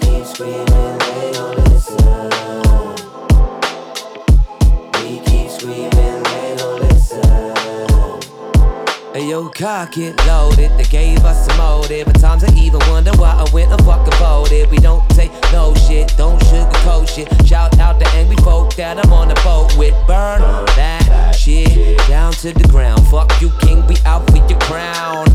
yo, 9.26 9.48
cock 9.48 9.98
it, 9.98 10.14
loaded. 10.26 10.70
They 10.78 10.84
gave 10.84 11.24
us 11.24 11.46
some 11.46 11.56
motive. 11.58 12.08
At 12.08 12.20
times 12.20 12.44
I 12.44 12.52
even 12.54 12.80
wonder 12.88 13.10
why 13.12 13.32
I 13.32 13.44
went 13.52 13.72
and 13.72 13.84
fucking 13.84 14.14
voted. 14.14 14.70
We 14.70 14.78
don't 14.78 15.08
take 15.10 15.32
no 15.52 15.74
shit, 15.74 16.14
don't 16.16 16.40
sugarcoat 16.42 17.08
shit. 17.08 17.28
Shout 17.46 17.78
out 17.78 17.98
the 17.98 18.06
angry 18.08 18.36
folk 18.36 18.74
that 18.76 19.04
I'm 19.04 19.12
on 19.12 19.28
the 19.28 19.34
boat 19.42 19.76
with. 19.76 19.94
Burn 20.06 20.40
that 20.76 21.34
shit 21.36 21.98
down 22.08 22.32
to 22.34 22.52
the 22.52 22.68
ground. 22.68 23.06
Fuck 23.08 23.40
you, 23.40 23.50
king, 23.60 23.86
we 23.86 23.96
out 24.04 24.28
for 24.30 24.36
your 24.36 24.60
crown. 24.60 25.26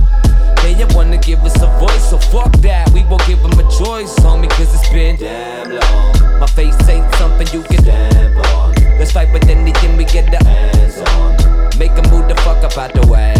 They 0.63 0.85
wanna 0.95 1.17
give 1.17 1.39
us 1.43 1.55
a 1.61 1.67
voice, 1.79 2.09
so 2.09 2.17
fuck 2.17 2.51
that. 2.57 2.89
We 2.91 3.03
won't 3.03 3.25
give 3.27 3.41
them 3.41 3.53
a 3.59 3.63
choice, 3.63 4.15
homie, 4.19 4.49
cause 4.49 4.73
it's 4.73 4.89
been 4.89 5.17
damn 5.17 5.69
long. 5.69 6.39
My 6.39 6.47
face 6.47 6.75
ain't 6.87 7.13
something 7.15 7.47
you 7.53 7.61
can 7.63 7.83
damn 7.83 8.37
on. 8.37 8.73
Let's 8.97 9.11
fight 9.11 9.31
with 9.33 9.47
anything 9.49 9.97
we 9.97 10.05
get 10.05 10.31
the 10.31 10.43
hands 10.43 10.97
on. 10.97 11.60
Make 11.81 11.95
them 11.95 12.11
move 12.11 12.29
the 12.29 12.35
fuck 12.45 12.63
up 12.63 12.77
out 12.77 12.93
the 12.93 13.07
way. 13.07 13.33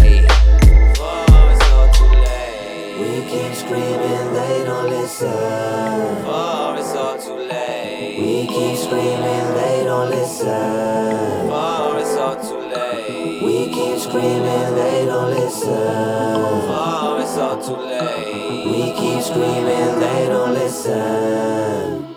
We 2.98 3.22
keep 3.30 3.54
screaming, 3.54 4.32
they 4.34 4.64
don't 4.64 4.90
listen. 4.90 6.24
Far 6.24 6.76
it's 6.76 6.92
all 6.96 7.16
too 7.16 7.36
late. 7.36 8.18
We 8.18 8.48
keep 8.48 8.76
screaming, 8.78 9.46
they 9.54 9.84
don't 9.84 10.10
listen. 10.10 11.48
Far 11.50 12.00
it's 12.00 12.16
all 12.16 12.34
too 12.34 12.58
late. 12.74 13.44
We 13.44 13.72
keep 13.72 14.00
screaming, 14.00 14.74
they 14.74 15.06
don't 15.06 15.30
listen. 15.30 16.66
Far 16.66 17.20
it's 17.20 17.36
all 17.38 17.62
too 17.62 17.76
late. 17.76 18.66
We 18.66 18.92
keep 18.98 19.22
screaming, 19.22 20.00
they 20.00 20.26
don't 20.26 20.52
listen. 20.52 22.11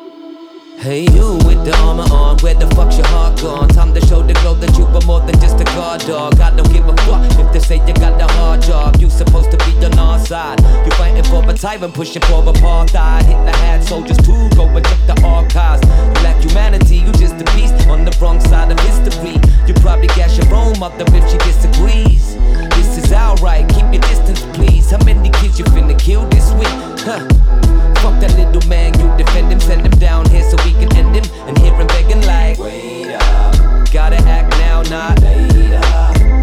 Hey 0.85 1.09
you 1.17 1.33
with 1.49 1.65
the 1.65 1.75
armor 1.81 2.05
on, 2.13 2.37
where 2.45 2.53
the 2.53 2.67
fuck's 2.75 2.97
your 2.97 3.07
heart 3.07 3.41
gone? 3.41 3.69
Time 3.69 3.91
to 3.95 4.01
show 4.05 4.21
the 4.21 4.33
globe 4.45 4.59
that 4.59 4.77
you 4.77 4.85
were 4.85 5.01
more 5.07 5.19
than 5.19 5.33
just 5.41 5.59
a 5.59 5.63
guard 5.73 6.01
dog. 6.01 6.39
I 6.39 6.55
don't 6.55 6.71
give 6.71 6.87
a 6.87 6.95
fuck 7.09 7.25
if 7.41 7.51
they 7.51 7.59
say 7.59 7.77
you 7.87 7.93
got 7.95 8.19
the 8.19 8.27
hard 8.37 8.61
job. 8.61 9.01
You 9.01 9.09
supposed 9.09 9.49
to 9.49 9.57
be 9.65 9.73
on 9.83 9.97
our 9.97 10.19
side. 10.19 10.61
You 10.85 10.91
fighting 10.91 11.23
for 11.23 11.41
a 11.41 11.53
tyrant, 11.57 11.95
pushing 11.95 12.21
for 12.29 12.45
apartheid. 12.45 13.25
Hit 13.25 13.45
the 13.49 13.57
hat 13.57 13.83
soldiers 13.83 14.17
too, 14.17 14.47
go 14.53 14.69
and 14.69 14.85
check 14.85 15.01
the 15.09 15.17
archives. 15.25 15.81
You 15.89 16.21
lack 16.21 16.37
humanity, 16.45 16.97
you 16.97 17.11
just 17.13 17.33
a 17.41 17.45
beast 17.57 17.73
on 17.87 18.05
the 18.05 18.15
wrong 18.21 18.39
side 18.39 18.71
of 18.71 18.79
history. 18.81 19.41
You 19.65 19.73
probably 19.81 20.09
gas 20.13 20.37
your 20.37 20.53
own 20.53 20.77
mother 20.77 21.05
if 21.07 21.25
she 21.31 21.39
disagrees. 21.49 22.37
This 22.77 23.03
is 23.03 23.11
alright, 23.11 23.67
keep 23.69 23.89
your 23.89 24.05
distance, 24.05 24.45
please. 24.53 24.91
How 24.91 25.03
many 25.03 25.31
kids 25.41 25.57
you 25.57 25.65
finna 25.65 25.97
kill 25.97 26.29
this 26.29 26.53
week? 26.53 26.77
Huh. 27.09 27.74
Fuck 28.05 28.21
that 28.21 28.37
little 28.37 28.69
man, 28.69 28.93
you 28.99 29.09
defend 29.17 29.51
him, 29.51 29.59
send 29.59 29.81
him 29.81 29.97
down 29.97 30.29
here 30.29 30.43
so 30.43 30.55
we 30.63 30.73
can 30.73 30.95
end 30.95 31.15
him. 31.15 31.25
And 31.47 31.57
hear 31.57 31.73
him 31.73 31.87
begging 31.87 32.21
like, 32.21 32.59
Wait 32.59 33.09
up, 33.15 33.91
gotta 33.91 34.17
act 34.29 34.51
now, 34.59 34.83
not 34.93 35.19
later. 35.23 35.81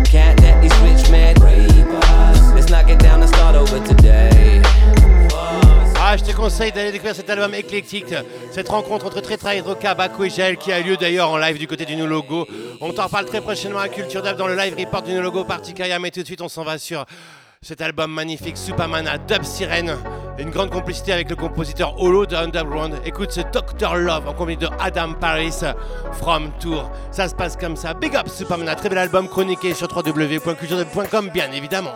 Can't 0.02 0.40
let 0.40 0.60
these 0.60 0.76
rich 0.82 1.08
men 1.08 1.36
Rape 1.40 1.86
us. 2.18 2.52
Let's 2.52 2.68
knock 2.68 2.90
it 2.90 2.98
down 2.98 3.22
and 3.22 3.28
start 3.28 3.54
over 3.54 3.78
today. 3.86 4.60
Ah, 6.00 6.16
je 6.16 6.24
te 6.24 6.32
conseille 6.32 6.72
d'aller 6.72 6.90
découvrir 6.90 7.14
cet 7.14 7.30
album 7.30 7.54
éclectique, 7.54 8.12
cette 8.50 8.68
rencontre 8.68 9.06
entre 9.06 9.20
Tretra 9.20 9.54
Hydroca, 9.54 9.94
Baku 9.94 10.24
et 10.24 10.30
Jael 10.30 10.56
qui 10.56 10.72
a 10.72 10.80
lieu 10.80 10.96
d'ailleurs 10.96 11.30
en 11.30 11.38
live 11.38 11.58
du 11.58 11.68
côté 11.68 11.84
du 11.84 11.94
No 11.94 12.08
Logo. 12.08 12.44
On 12.80 12.92
t'en 12.92 13.04
reparle 13.04 13.26
très 13.26 13.40
prochainement 13.40 13.78
à 13.78 13.88
Culture 13.88 14.20
Dub 14.20 14.36
dans 14.36 14.48
le 14.48 14.56
live 14.56 14.74
report 14.76 15.02
du 15.02 15.14
No 15.14 15.22
Logo 15.22 15.44
Party 15.44 15.74
Kaya, 15.74 16.00
mais 16.00 16.10
tout 16.10 16.22
de 16.22 16.26
suite 16.26 16.42
on 16.42 16.48
s'en 16.48 16.64
va 16.64 16.76
sur 16.78 17.06
cet 17.62 17.80
album 17.80 18.10
magnifique 18.10 18.56
Supermana 18.56 19.16
Dub 19.16 19.44
Sirene. 19.44 19.96
Une 20.38 20.50
grande 20.50 20.70
complicité 20.70 21.12
avec 21.12 21.28
le 21.30 21.36
compositeur 21.36 22.00
Holo 22.00 22.26
de 22.26 22.34
Underground. 22.36 22.94
Écoute 23.04 23.32
ce 23.32 23.40
Dr 23.40 23.94
Love 23.96 24.26
en 24.28 24.32
compagnie 24.32 24.56
de 24.56 24.68
Adam 24.80 25.12
Paris 25.14 25.60
From 26.12 26.50
Tour. 26.58 26.90
Ça 27.10 27.28
se 27.28 27.34
passe 27.34 27.56
comme 27.56 27.76
ça. 27.76 27.94
Big 27.94 28.16
up 28.16 28.28
Supermana, 28.28 28.74
très 28.74 28.88
bel 28.88 28.98
album 28.98 29.28
chroniqué 29.28 29.74
sur 29.74 29.88
www.culturedub.com 29.94 31.30
bien 31.32 31.52
évidemment. 31.52 31.92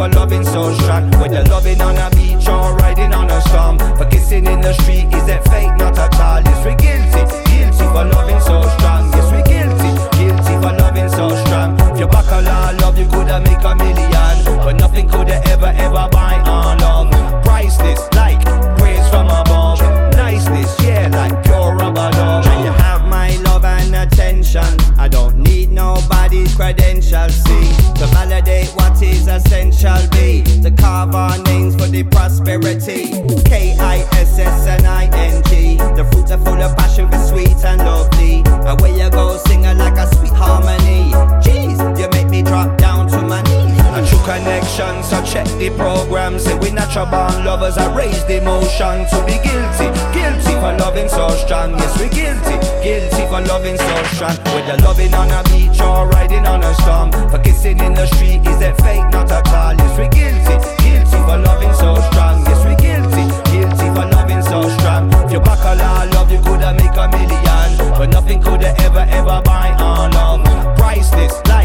For 0.00 0.08
loving 0.16 0.44
so 0.44 0.72
strong. 0.76 1.10
Whether 1.20 1.44
loving 1.44 1.80
on 1.82 1.98
a 1.98 2.08
beach 2.16 2.48
or 2.48 2.74
riding 2.76 3.12
on 3.12 3.28
a 3.28 3.40
storm. 3.42 3.76
For 3.98 4.06
kissing 4.06 4.46
in 4.46 4.62
the 4.62 4.72
street, 4.72 5.12
is 5.12 5.26
that 5.26 5.44
fake? 5.50 5.76
Not 5.76 5.98
at 5.98 6.18
all. 6.18 6.40
Yes, 6.40 6.60
we 6.64 6.72
guilty. 6.80 7.22
Guilty 7.50 7.86
for 7.92 8.04
loving 8.08 8.40
so 8.40 8.56
strong. 8.76 9.12
Yes, 9.12 9.28
we 9.28 9.40
guilty. 9.52 9.90
Guilty 10.16 10.54
for 10.62 10.72
loving 10.80 11.10
so 11.10 11.28
strong. 11.44 11.78
If 11.92 12.00
you 12.00 12.06
back 12.06 12.30
a 12.32 12.40
lot, 12.40 12.80
love 12.80 12.98
you 12.98 13.06
coulda 13.12 13.40
make 13.40 13.62
a 13.62 13.74
million. 13.76 14.36
But 14.64 14.76
nothing 14.80 15.06
coulda 15.06 15.36
ever, 15.52 15.72
ever 15.76 16.08
buy 16.10 16.40
on 16.48 16.78
long. 16.78 17.10
Priceless, 17.44 18.00
like 18.14 18.40
praise 18.78 19.06
from 19.10 19.28
above. 19.28 19.80
Niceness, 20.16 20.72
yeah, 20.80 21.08
like 21.12 21.44
pure 21.44 21.76
rubber 21.76 22.10
dog. 22.16 22.46
And 22.46 22.64
you 22.64 22.72
have 22.72 23.04
my 23.06 23.36
love 23.48 23.66
and 23.66 23.94
attention. 23.94 24.64
I 24.96 25.08
don't 25.08 25.36
need 25.36 25.60
to 28.00 28.06
validate 28.06 28.68
what 28.76 29.02
is 29.02 29.26
essential 29.26 30.00
be 30.12 30.42
to 30.62 30.70
carve 30.70 31.14
our 31.14 31.36
names 31.42 31.76
for 31.76 31.86
the 31.86 32.02
prosperity. 32.02 33.12
K 33.44 33.76
I 33.78 33.98
S 34.16 34.38
S 34.38 34.66
N 34.66 34.86
I 34.86 35.04
N 35.12 35.42
G. 35.44 35.76
The 35.76 36.08
fruits 36.10 36.30
are 36.30 36.38
full 36.38 36.62
of 36.62 36.74
passion 36.78 37.10
for 37.10 37.18
sweet 37.18 37.62
and 37.62 37.82
lovely. 37.82 38.42
Away 38.64 38.98
you 38.98 39.10
go, 39.10 39.36
singing 39.44 39.76
like 39.76 39.98
a 39.98 40.06
sweet 40.16 40.32
harmony. 40.32 41.12
Jeez, 41.44 41.76
you 42.00 42.08
make 42.08 42.30
me 42.30 42.42
drop 42.42 42.79
the 45.60 45.74
program. 45.76 46.38
Say 46.38 46.56
we 46.58 46.70
natural 46.70 47.06
born 47.06 47.44
lovers. 47.44 47.76
I 47.76 47.92
raise 47.94 48.24
the 48.26 48.38
emotion 48.38 49.04
to 49.10 49.18
be 49.26 49.36
guilty, 49.42 49.90
guilty 50.14 50.54
for 50.62 50.72
loving 50.78 51.08
so 51.08 51.28
strong. 51.44 51.76
Yes, 51.78 51.98
we 51.98 52.08
guilty, 52.08 52.56
guilty 52.82 53.26
for 53.26 53.40
loving 53.44 53.76
so 53.76 53.94
strong. 54.14 54.36
Whether 54.54 54.80
loving 54.82 55.12
on 55.14 55.30
a 55.30 55.42
beach 55.50 55.80
or 55.80 56.08
riding 56.08 56.46
on 56.46 56.62
a 56.62 56.74
storm, 56.82 57.12
for 57.30 57.38
kissing 57.38 57.78
in 57.80 57.94
the 57.94 58.06
street 58.14 58.46
is 58.46 58.58
that 58.60 58.80
fake, 58.80 59.04
not 59.12 59.30
a 59.30 59.42
call. 59.42 59.74
Yes, 59.74 59.98
we 59.98 60.06
guilty, 60.08 60.56
guilty 60.82 61.20
for 61.26 61.38
loving 61.38 61.74
so 61.74 61.94
strong. 62.10 62.44
Yes, 62.46 62.60
we 62.64 62.74
guilty, 62.80 63.24
guilty 63.52 63.88
for 63.92 64.06
loving 64.14 64.42
so 64.42 64.62
strong. 64.78 65.12
If 65.26 65.32
you 65.32 65.40
back 65.40 65.60
a 65.66 65.74
love, 66.14 66.30
you 66.32 66.40
coulda 66.40 66.72
make 66.74 66.96
a 66.96 67.06
million, 67.12 67.70
but 67.98 68.08
nothing 68.10 68.40
coulda 68.42 68.74
ever 68.80 69.04
ever 69.10 69.42
buy 69.44 69.74
our 69.78 70.08
love. 70.10 70.40
Priceless, 70.78 71.34
like 71.48 71.59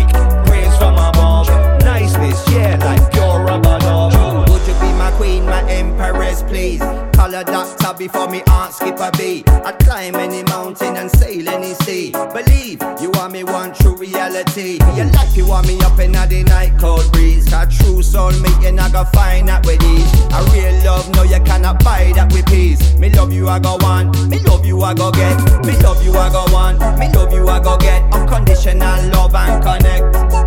Call 6.56 7.36
a 7.36 7.44
doctor 7.44 7.94
before 7.98 8.30
me 8.30 8.42
aunt 8.48 8.74
skip 8.74 8.98
a 9.00 9.12
beat. 9.18 9.50
I 9.50 9.74
climb 9.74 10.16
any 10.16 10.42
mountain 10.44 10.96
and 10.96 11.12
sail 11.12 11.50
any 11.50 11.74
sea. 11.74 12.12
Believe 12.12 12.82
you 13.02 13.12
are 13.20 13.28
me 13.28 13.44
one 13.44 13.74
true 13.74 13.98
reality. 13.98 14.80
Your 14.96 15.08
life 15.08 15.36
you 15.36 15.46
want 15.46 15.68
me 15.68 15.78
up 15.82 16.00
in 16.00 16.14
the 16.14 16.44
night 16.48 16.80
cold 16.80 17.12
breeze. 17.12 17.50
Got 17.50 17.72
true 17.72 18.02
soul 18.02 18.32
mate 18.40 18.62
you 18.62 18.72
not 18.72 18.94
gonna 18.94 19.10
find 19.12 19.50
that 19.50 19.66
with 19.66 19.84
ease. 19.84 20.10
A 20.32 20.40
real 20.54 20.82
love 20.86 21.14
no 21.16 21.24
you 21.24 21.42
cannot 21.44 21.84
buy 21.84 22.14
that 22.16 22.32
with 22.32 22.46
peace. 22.46 22.96
Me 22.96 23.10
love 23.10 23.34
you 23.34 23.50
I 23.50 23.60
go 23.60 23.76
want, 23.82 24.16
me 24.30 24.40
love 24.40 24.66
you 24.66 24.82
I 24.82 24.94
go 24.94 25.12
get. 25.12 25.36
Me 25.66 25.76
love 25.84 26.02
you 26.06 26.14
I 26.14 26.30
go 26.30 26.46
want, 26.54 26.80
me 26.98 27.10
love 27.12 27.34
you 27.34 27.50
I 27.50 27.60
go 27.60 27.78
get. 27.78 28.02
Unconditional 28.14 29.10
love 29.10 29.36
and 29.36 29.62
connect. 29.62 30.46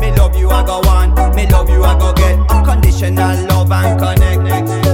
Me 0.00 0.12
love 0.12 0.36
you, 0.36 0.48
I 0.50 0.64
go 0.64 0.78
want. 0.84 1.34
Me 1.34 1.48
love 1.48 1.68
you, 1.68 1.82
I 1.82 1.98
go 1.98 2.12
get 2.12 2.38
unconditional 2.50 3.46
love 3.48 3.72
and 3.72 3.98
connect. 3.98 4.87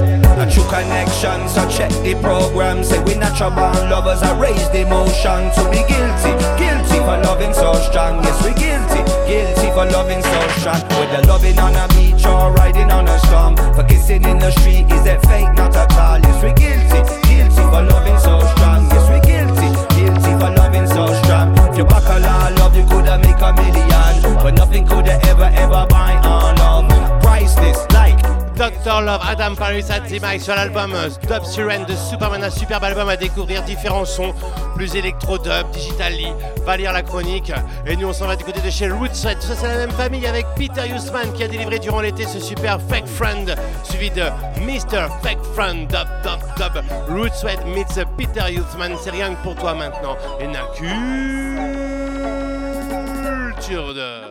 True 0.51 0.63
connection, 0.69 1.49
so 1.49 1.67
check 1.67 1.91
the 2.03 2.15
program. 2.21 2.83
Say 2.83 3.03
we 3.03 3.15
natural 3.15 3.49
born 3.51 3.89
lovers. 3.89 4.21
I 4.21 4.37
raise 4.39 4.69
the 4.69 4.81
emotion 4.81 5.51
to 5.57 5.61
be 5.73 5.81
guilty, 5.89 6.31
guilty 6.55 6.99
for 7.03 7.17
loving 7.25 7.53
so 7.53 7.73
strong. 7.89 8.23
Yes, 8.23 8.37
we 8.45 8.53
guilty, 8.53 9.01
guilty 9.27 9.69
for 9.73 9.85
loving 9.89 10.21
so 10.21 10.39
strong. 10.61 10.79
Whether 10.95 11.27
loving 11.27 11.57
on 11.59 11.75
a 11.75 11.87
beach 11.95 12.25
or 12.25 12.53
riding 12.53 12.91
on 12.91 13.07
a 13.07 13.17
storm, 13.27 13.57
for 13.75 13.83
kissing 13.83 14.23
in 14.23 14.39
the 14.39 14.51
street 14.51 14.85
is 14.91 15.05
it 15.05 15.19
fake, 15.27 15.51
not 15.57 15.75
a 15.75 15.87
call. 15.91 16.19
Yes, 16.19 16.37
we 16.43 16.53
guilty, 16.53 17.01
guilty 17.27 17.63
for 17.67 17.83
loving 17.83 18.19
so 18.19 18.39
strong. 18.55 18.87
Yes, 18.93 19.05
we 19.11 19.19
guilty, 19.27 19.69
guilty 19.97 20.31
for 20.39 20.51
loving 20.55 20.87
so 20.87 21.11
strong. 21.23 21.57
If 21.73 21.77
you 21.77 21.85
back 21.85 22.07
a 22.07 22.19
law, 22.21 22.63
love 22.63 22.77
you 22.77 22.85
coulda 22.85 23.17
make 23.19 23.41
a 23.41 23.51
million, 23.51 24.13
but 24.39 24.53
nothing 24.53 24.87
coulda 24.87 25.19
ever 25.25 25.49
ever 25.51 25.85
buy 25.89 26.15
our 26.23 26.53
love. 26.55 26.87
Priceless, 27.21 27.83
Dr. 28.55 29.01
Love, 29.01 29.21
Adam 29.27 29.53
Paris 29.55 29.83
mic 30.09 30.41
sur 30.41 30.55
l'album 30.55 30.93
euh, 30.95 31.09
Dub 31.27 31.43
Siren 31.43 31.83
de 31.83 31.93
Superman, 31.93 32.41
un 32.41 32.49
superbe 32.49 32.85
album 32.85 33.09
à 33.09 33.17
découvrir, 33.17 33.61
différents 33.63 34.05
sons, 34.05 34.33
plus 34.75 34.95
électro-dub, 34.95 35.69
digitally, 35.71 36.27
va 36.65 36.77
lire 36.77 36.93
la 36.93 37.01
chronique. 37.01 37.51
Et 37.85 37.97
nous 37.97 38.07
on 38.07 38.13
s'en 38.13 38.27
va 38.27 38.37
du 38.37 38.45
côté 38.45 38.61
de 38.61 38.69
chez 38.69 38.87
tout 38.87 39.05
ça 39.11 39.33
c'est 39.41 39.67
la 39.67 39.75
même 39.75 39.91
famille 39.91 40.25
avec 40.25 40.45
Peter 40.55 40.89
Hussman 40.89 41.33
qui 41.33 41.43
a 41.43 41.49
délivré 41.49 41.79
durant 41.79 41.99
l'été 41.99 42.25
ce 42.25 42.39
super 42.39 42.79
Fake 42.89 43.07
Friend, 43.07 43.53
suivi 43.83 44.09
de 44.11 44.23
Mr. 44.61 45.09
Fake 45.21 45.43
Friend, 45.53 45.87
Dub 45.87 46.07
Dub 46.23 46.39
Dub, 46.57 46.83
Rootswet 47.09 47.65
meets 47.65 48.05
Peter 48.17 48.53
Hussman, 48.53 48.93
c'est 49.01 49.11
rien 49.11 49.35
que 49.35 49.43
pour 49.43 49.55
toi 49.55 49.73
maintenant. 49.73 50.15
Et 50.39 50.47
na 50.47 50.61
culture 53.57 53.93
de... 53.93 54.21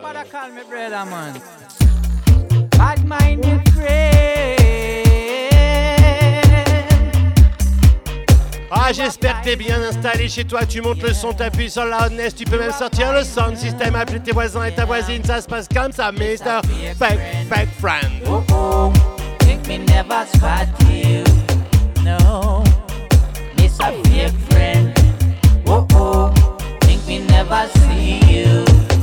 Ah, 8.87 8.93
j'espère 8.93 9.41
que 9.41 9.45
t'es 9.45 9.55
bien 9.55 9.81
installé 9.81 10.29
chez 10.29 10.43
toi. 10.43 10.63
Tu 10.63 10.79
montes 10.79 11.01
le 11.01 11.11
son, 11.11 11.33
t'appuies 11.33 11.71
sur 11.71 11.85
la 11.85 12.07
loudness. 12.07 12.35
Tu 12.35 12.45
peux 12.45 12.59
même 12.59 12.71
sortir 12.71 13.11
le 13.13 13.23
sound 13.23 13.57
system, 13.57 13.95
appeler 13.95 14.19
tes 14.19 14.31
voisins 14.31 14.63
et 14.63 14.71
ta 14.71 14.85
voisine. 14.85 15.23
Ça 15.23 15.41
se 15.41 15.47
passe 15.47 15.67
comme 15.67 15.91
ça, 15.91 16.11
Mr. 16.11 16.61
Fake, 16.95 17.19
fake 17.49 17.69
friend. 17.79 18.11
Oh 18.27 18.43
oh, 18.51 18.93
think 19.39 19.67
me 19.67 19.79
never 19.79 20.23
spot 20.35 20.67
you. 20.87 21.23
No, 22.03 22.63
a 23.57 23.69
fake 23.69 24.33
friend. 24.51 24.93
Oh 25.65 25.87
oh, 25.95 26.31
think 26.81 27.07
me 27.07 27.25
never 27.27 27.67
see 27.73 28.19
you. 28.31 28.94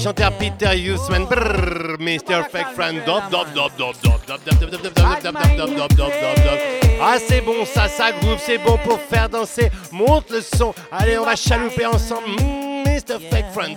chanteur 0.00 0.32
Peter 0.32 0.74
Hughesman, 0.74 1.26
Mr. 1.98 2.44
Fake 2.50 2.72
Friend, 2.74 3.02
ah 7.02 7.16
c'est 7.28 7.40
bon 7.42 7.64
ça, 7.66 7.88
ça 7.88 8.06
c'est 8.38 8.58
bon 8.58 8.78
pour 8.78 8.98
faire 9.00 9.28
danser, 9.28 9.70
monte 9.92 10.30
le 10.30 10.40
son, 10.40 10.74
allez 10.90 11.18
on 11.18 11.24
va 11.24 11.36
chalouper 11.36 11.86
ensemble, 11.86 12.28
Mr. 12.86 13.18
Fake 13.30 13.52
Friend, 13.52 13.76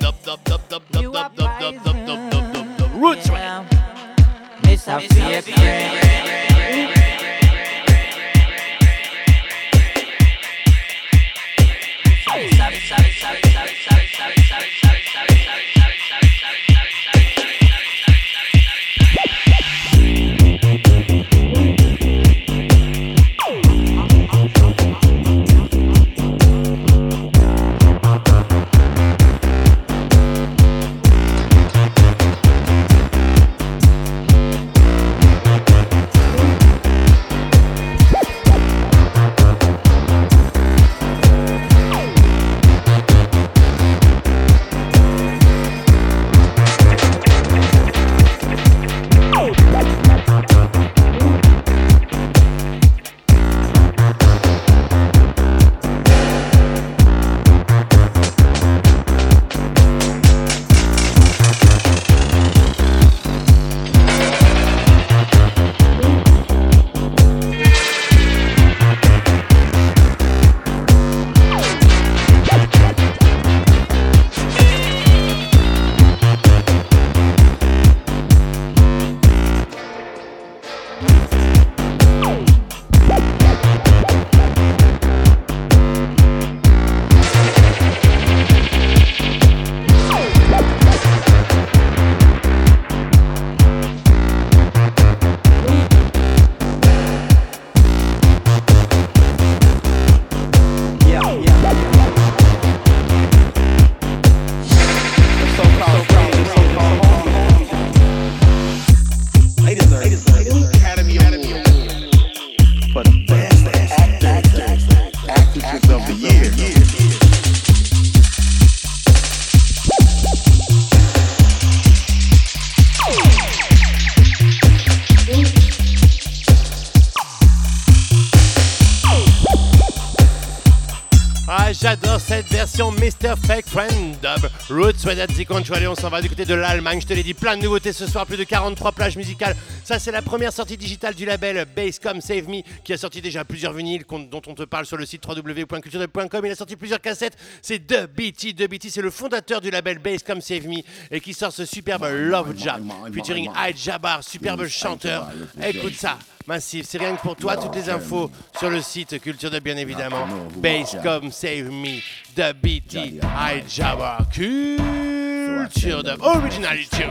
J'adore 131.83 132.21
cette 132.21 132.45
version 132.47 132.93
Mr. 132.93 133.35
Fake 133.45 133.67
Friend 133.67 134.15
Dub. 134.21 134.49
Roots, 134.69 135.03
Wedadzi 135.05 135.45
Concho. 135.45 135.73
Allez, 135.73 135.89
on 135.89 135.95
s'en 135.95 136.07
va 136.07 136.21
du 136.21 136.29
côté 136.29 136.45
de 136.45 136.53
l'Allemagne. 136.53 137.01
Je 137.01 137.07
te 137.07 137.11
l'ai 137.11 137.23
dit, 137.23 137.33
plein 137.33 137.57
de 137.57 137.63
nouveautés 137.63 137.91
ce 137.91 138.07
soir, 138.07 138.25
plus 138.25 138.37
de 138.37 138.45
43 138.45 138.93
plages 138.93 139.17
musicales. 139.17 139.53
Ça, 139.83 139.99
c'est 139.99 140.13
la 140.13 140.21
première 140.21 140.53
sortie 140.53 140.77
digitale 140.77 141.13
du 141.13 141.25
label 141.25 141.65
Basscom 141.75 142.21
Save 142.21 142.47
Me, 142.47 142.61
qui 142.85 142.93
a 142.93 142.97
sorti 142.97 143.19
déjà 143.21 143.43
plusieurs 143.43 143.73
vinyles 143.73 144.05
dont 144.07 144.41
on 144.47 144.55
te 144.55 144.63
parle 144.63 144.85
sur 144.85 144.95
le 144.95 145.05
site 145.05 145.27
www.culturedub.com. 145.27 146.45
Il 146.45 146.51
a 146.53 146.55
sorti 146.55 146.77
plusieurs 146.77 147.01
cassettes. 147.01 147.35
C'est 147.61 147.85
The 147.85 148.07
BT. 148.07 148.55
The 148.55 148.69
BT, 148.69 148.89
c'est 148.89 149.01
le 149.01 149.11
fondateur 149.11 149.59
du 149.59 149.69
label 149.69 149.99
Basscom 149.99 150.39
Save 150.39 150.65
Me 150.69 150.83
et 151.11 151.19
qui 151.19 151.33
sort 151.33 151.51
ce 151.51 151.65
superbe 151.65 152.07
Love 152.09 152.53
Jam, 152.55 152.93
featuring 153.13 153.49
Hyde 153.57 153.75
Jabbar, 153.75 154.23
superbe 154.23 154.67
chanteur. 154.67 155.27
Écoute 155.61 155.95
ça. 155.95 156.17
Massif, 156.45 156.85
c'est 156.89 156.97
rien 156.97 157.15
que 157.15 157.21
pour 157.21 157.37
toi, 157.37 157.55
toutes 157.55 157.75
les 157.75 157.89
infos 157.89 158.29
sur 158.59 158.69
le 158.69 158.81
site 158.81 159.19
Culture 159.21 159.49
de 159.49 159.59
bien 159.59 159.77
évidemment. 159.77 160.27
Basscom 160.57 161.31
Save 161.31 161.69
Me, 161.71 162.01
The 162.35 162.53
BT, 162.53 163.21
Hyde 163.21 163.69
Jabbar, 163.69 164.27
Culture 164.29 166.03
de 166.03 166.17
Originality. 166.21 167.03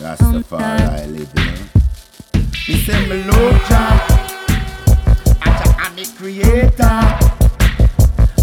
Rastafari 0.00 1.06
living. 1.06 1.70
Me 2.66 2.74
say 2.74 3.06
me 3.06 3.22
love 3.24 3.68
Jah, 3.68 4.06
Jah 5.44 5.86
am 5.86 5.94
me 5.94 6.04
creator. 6.16 7.00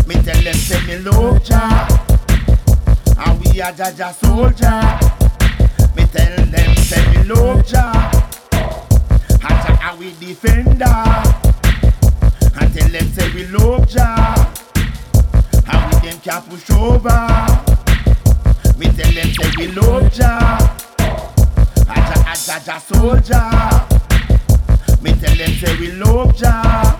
Me 0.07 0.15
tell 0.24 0.41
them 0.43 0.53
say 0.53 0.82
me 0.88 0.97
love 0.99 1.43
Jah, 1.43 1.88
and 3.26 3.43
we 3.43 3.59
are 3.59 3.74
Jah 3.74 4.13
soldier. 4.13 5.20
Tell 6.12 6.45
them 6.45 6.76
say 6.76 7.03
me 7.12 7.24
love 7.24 7.66
Jah, 7.66 8.12
and 8.51 9.41
Jah 9.41 9.80
are 9.84 9.95
we 9.97 10.12
defender. 10.20 10.86
And 12.59 12.74
tell 12.74 12.89
them 12.89 13.07
say 13.14 13.34
we 13.34 13.47
love 13.47 13.88
Jah, 13.88 14.51
and 15.72 15.93
we 15.93 16.09
them 16.09 16.20
can't 16.20 16.49
push 16.49 16.70
over. 16.72 17.20
Me 18.78 18.88
tell 18.88 19.12
them 19.14 19.30
say 19.32 19.51
we 19.57 19.68
love 19.68 20.12
Jah. 20.12 20.57
Aja 21.88 22.18
aja 22.28 22.55
aja 22.55 22.80
soldier. 22.80 23.49
Me 25.01 25.12
tell 25.14 25.36
them 25.38 25.51
say 25.59 25.74
we 25.80 25.91
love 25.93 26.36
Jah. 26.36 26.99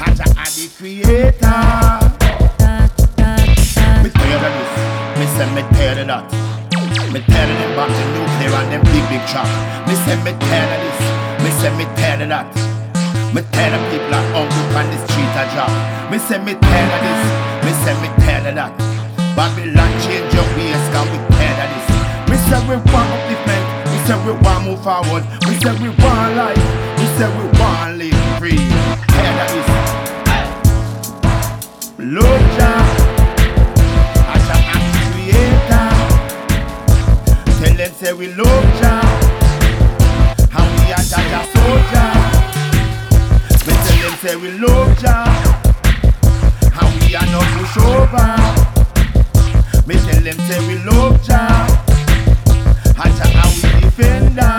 Aja 0.00 0.24
a 0.24 0.44
the 0.54 0.68
creator. 0.78 1.60
Me 4.02 4.10
tired 4.10 4.44
of 4.46 4.52
this. 4.54 4.72
Me 5.18 5.24
say 5.36 5.48
me 5.54 5.62
tired 5.72 5.98
of 5.98 6.06
that 6.06 6.47
Me 7.12 7.20
of 7.20 7.26
them 7.26 7.72
back 7.76 7.88
to 7.88 8.04
nuclear 8.12 8.54
and 8.58 8.68
them 8.72 8.82
big 8.92 9.04
big 9.08 9.22
truck 9.28 9.48
Me 9.88 9.94
say 10.04 10.16
me 10.22 10.30
of 10.30 10.40
this 10.40 11.00
Me 11.42 11.50
say 11.60 11.72
me 11.76 11.84
of 11.84 12.28
that 12.28 12.78
me 13.34 13.42
tired 13.52 13.76
of 13.76 13.84
people 13.92 14.08
are 14.08 14.24
hungry 14.32 14.64
on 14.72 14.88
the 14.88 14.96
street 15.04 15.36
a 15.36 15.44
job. 15.52 15.68
Me 16.08 16.16
say 16.16 16.40
me 16.40 16.56
of 16.56 16.64
this. 16.64 17.22
Me 17.60 17.72
say 17.84 17.92
me 18.00 18.08
of 18.08 18.56
that. 18.56 18.72
Babylon 19.36 19.92
change 20.00 20.32
your 20.32 20.48
ways, 20.56 20.80
cause 20.96 21.04
we 21.12 21.20
of 21.20 21.68
this. 21.68 21.86
Me 22.24 22.36
say 22.48 22.56
we 22.64 22.80
want 22.88 23.12
upliftment. 23.12 23.64
Me 23.92 24.00
say 24.08 24.16
we 24.24 24.32
want 24.40 24.64
move 24.64 24.80
forward. 24.80 25.28
Me 25.44 25.60
say 25.60 25.76
we 25.76 25.92
want 26.00 26.40
life. 26.40 26.56
Me 26.96 27.04
say 27.20 27.28
we 27.36 27.44
want 27.60 28.00
live 28.00 28.16
free. 28.40 28.56
Of 28.56 29.52
this. 29.52 29.68
Lord 32.00 32.44
Jah, 32.56 32.80
say 37.98 38.12
we 38.12 38.28
love 38.34 38.64
Jah. 38.80 39.02
And 40.54 40.68
we 40.78 40.92
are 40.92 41.04
Jah 41.10 41.24
Jah 41.30 41.44
soldier. 41.54 42.10
Me 43.66 43.72
tell 43.84 43.98
them 44.02 44.14
say 44.22 44.36
we 44.36 44.50
love 44.58 44.98
Jah 44.98 45.26
And 46.80 46.90
we 47.02 47.14
are 47.16 47.26
no 47.26 47.40
pushover 47.54 48.28
Me 49.86 49.94
tell 49.94 50.22
them 50.22 50.38
say 50.46 50.60
we 50.68 50.74
love 50.84 51.22
Jah 51.22 51.66
And 53.02 53.14
Jah 53.18 53.30
are 53.42 53.52
we 53.54 53.80
defender. 53.80 54.56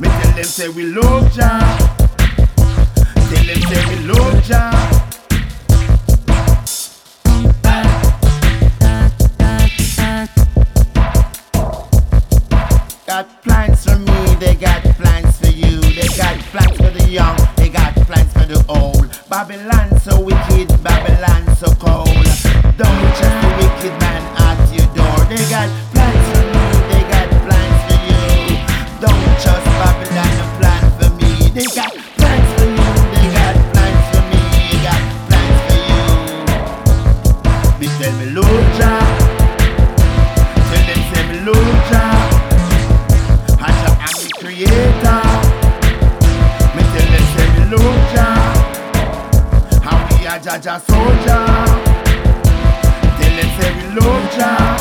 Me 0.00 0.08
tell 0.08 0.32
them 0.32 0.44
say 0.44 0.68
we 0.68 0.82
love 0.84 1.32
Jah 1.32 1.78
Tell 2.96 3.44
them 3.46 3.60
say 3.62 3.80
we 3.88 3.96
love 4.06 4.42
Jah 4.44 4.95
They 13.16 13.22
got 13.22 13.42
plans 13.42 13.82
for 13.82 13.98
me, 13.98 14.34
they 14.34 14.54
got 14.56 14.82
plans 15.00 15.40
for 15.40 15.46
you. 15.46 15.80
They 15.80 16.06
got 16.18 16.38
plans 16.52 16.76
for 16.76 16.90
the 16.90 17.08
young, 17.08 17.34
they 17.56 17.70
got 17.70 17.94
plans 18.04 18.30
for 18.34 18.44
the 18.44 18.62
old. 18.68 19.08
Babylon 19.30 19.98
so 20.00 20.20
wicked, 20.20 20.68
Babylon 20.84 21.56
so 21.56 21.72
cold. 21.80 22.12
Don't 22.76 23.00
trust 23.16 23.36
the 23.40 23.50
wicked 23.56 23.98
man 24.04 24.20
at 24.36 24.60
your 24.68 24.84
door. 24.92 25.16
They 25.32 25.48
got 25.48 25.72
plans 25.96 26.26
for 26.28 26.44
me, 26.44 26.64
they 26.92 27.02
got 27.08 27.28
plans 27.48 27.80
for 27.88 27.98
you. 28.04 28.60
Don't 29.00 29.24
trust 29.40 29.64
Babylon, 29.80 30.36
a 30.36 30.46
plan 30.60 30.84
for 31.00 31.08
me. 31.16 31.48
They 31.56 31.64
got 31.74 31.85
Jah 50.46 50.78
soldier. 50.78 51.44
Tell 53.18 53.34
them 53.36 53.50
say 53.58 53.70
we 53.74 53.82
love 53.98 54.26
Jah. 54.36 54.78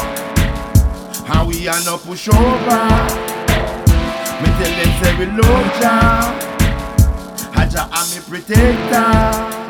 And 1.27 1.47
we 1.47 1.67
are 1.67 1.83
no 1.85 1.97
pushover. 1.97 2.85
Me 4.41 4.47
tell 4.59 4.73
them 4.77 4.91
say 5.01 5.17
we 5.17 5.25
love 5.25 5.69
Jah. 5.81 6.33
And 7.57 7.75
am 7.75 8.07
the 8.13 8.21
protector. 8.27 9.09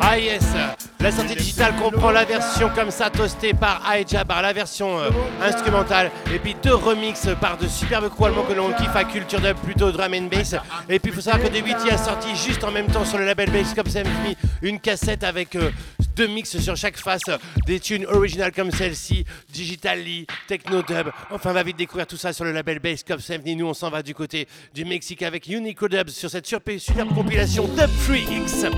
Ah 0.02 0.14
yes 0.16 0.85
La 1.06 1.12
sortie 1.12 1.36
digitale 1.36 1.72
comprend 1.76 2.10
la 2.10 2.24
version 2.24 2.68
comme 2.74 2.90
ça 2.90 3.10
toastée 3.10 3.54
par 3.54 3.80
Hyde 3.88 4.08
Jabbar, 4.08 4.42
la 4.42 4.52
version 4.52 4.98
euh, 4.98 5.10
instrumentale, 5.40 6.10
et 6.34 6.40
puis 6.40 6.56
deux 6.60 6.74
remixes 6.74 7.28
par 7.40 7.56
de 7.56 7.68
superbes 7.68 8.08
crews 8.08 8.26
allemands 8.26 8.42
que 8.42 8.52
l'on 8.52 8.72
kiffe 8.72 8.96
à 8.96 9.04
Culture 9.04 9.40
Dub, 9.40 9.56
plutôt 9.58 9.92
drum 9.92 10.12
and 10.14 10.26
bass. 10.28 10.56
Et 10.88 10.98
puis 10.98 11.12
il 11.12 11.14
faut 11.14 11.20
savoir 11.20 11.48
que 11.48 11.56
The 11.56 11.92
a 11.92 11.96
sorti 11.96 12.34
juste 12.34 12.64
en 12.64 12.72
même 12.72 12.88
temps 12.88 13.04
sur 13.04 13.18
le 13.18 13.24
label 13.24 13.50
Bass 13.50 13.72
Symphony 13.72 14.36
une 14.62 14.80
cassette 14.80 15.22
avec 15.22 15.54
euh, 15.54 15.70
deux 16.16 16.26
mix 16.26 16.58
sur 16.58 16.76
chaque 16.76 16.96
face, 16.96 17.20
des 17.66 17.78
tunes 17.78 18.06
originales 18.06 18.52
comme 18.52 18.70
celle-ci, 18.70 19.24
Digitally, 19.52 20.26
Techno 20.48 20.82
Dub. 20.82 21.10
Enfin, 21.30 21.52
va 21.52 21.62
vite 21.62 21.76
découvrir 21.76 22.06
tout 22.06 22.16
ça 22.16 22.32
sur 22.32 22.44
le 22.44 22.52
label 22.52 22.78
Bass 22.78 23.04
Symphony. 23.06 23.54
Nous, 23.54 23.66
on 23.66 23.74
s'en 23.74 23.90
va 23.90 24.02
du 24.02 24.14
côté 24.14 24.48
du 24.74 24.84
Mexique 24.84 25.22
avec 25.22 25.46
Unico 25.46 25.88
Dubs 25.88 26.08
sur 26.08 26.30
cette 26.30 26.46
superbe 26.46 27.14
compilation 27.14 27.68
Dub 27.68 27.90
3X 28.08 28.70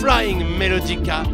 Flying 0.00 0.44
Melodica 0.56 1.24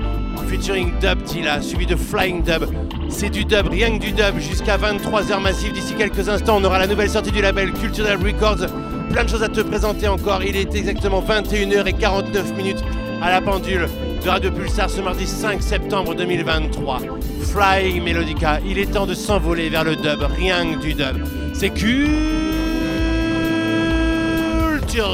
featuring 0.48 0.92
Dub 1.00 1.22
Tila, 1.24 1.62
suivi 1.62 1.86
de 1.86 1.96
Flying 1.96 2.42
Dub. 2.42 2.64
C'est 3.08 3.30
du 3.30 3.44
dub, 3.44 3.68
rien 3.68 3.98
que 3.98 4.04
du 4.04 4.12
dub, 4.12 4.38
jusqu'à 4.38 4.76
23h 4.76 5.40
massif. 5.40 5.72
D'ici 5.72 5.94
quelques 5.94 6.28
instants, 6.28 6.56
on 6.58 6.64
aura 6.64 6.78
la 6.78 6.86
nouvelle 6.86 7.10
sortie 7.10 7.30
du 7.30 7.40
label 7.40 7.72
Cultural 7.72 8.18
Records. 8.22 8.66
Plein 9.10 9.24
de 9.24 9.28
choses 9.28 9.42
à 9.42 9.48
te 9.48 9.60
présenter 9.60 10.08
encore. 10.08 10.42
Il 10.42 10.56
est 10.56 10.74
exactement 10.74 11.22
21h49 11.22 12.54
minutes 12.54 12.82
à 13.22 13.30
la 13.30 13.40
pendule 13.40 13.88
de 14.22 14.28
Radio 14.28 14.50
Pulsar 14.50 14.90
ce 14.90 15.00
mardi 15.00 15.26
5 15.26 15.62
septembre 15.62 16.14
2023. 16.14 16.98
Flying 17.42 18.02
Melodica, 18.02 18.58
il 18.66 18.78
est 18.78 18.92
temps 18.92 19.06
de 19.06 19.14
s'envoler 19.14 19.68
vers 19.68 19.84
le 19.84 19.94
dub, 19.94 20.22
rien 20.22 20.74
que 20.74 20.80
du 20.80 20.94
dub. 20.94 21.24
C'est 21.54 21.70
Culture 21.70 22.08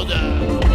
Dub. 0.05 0.68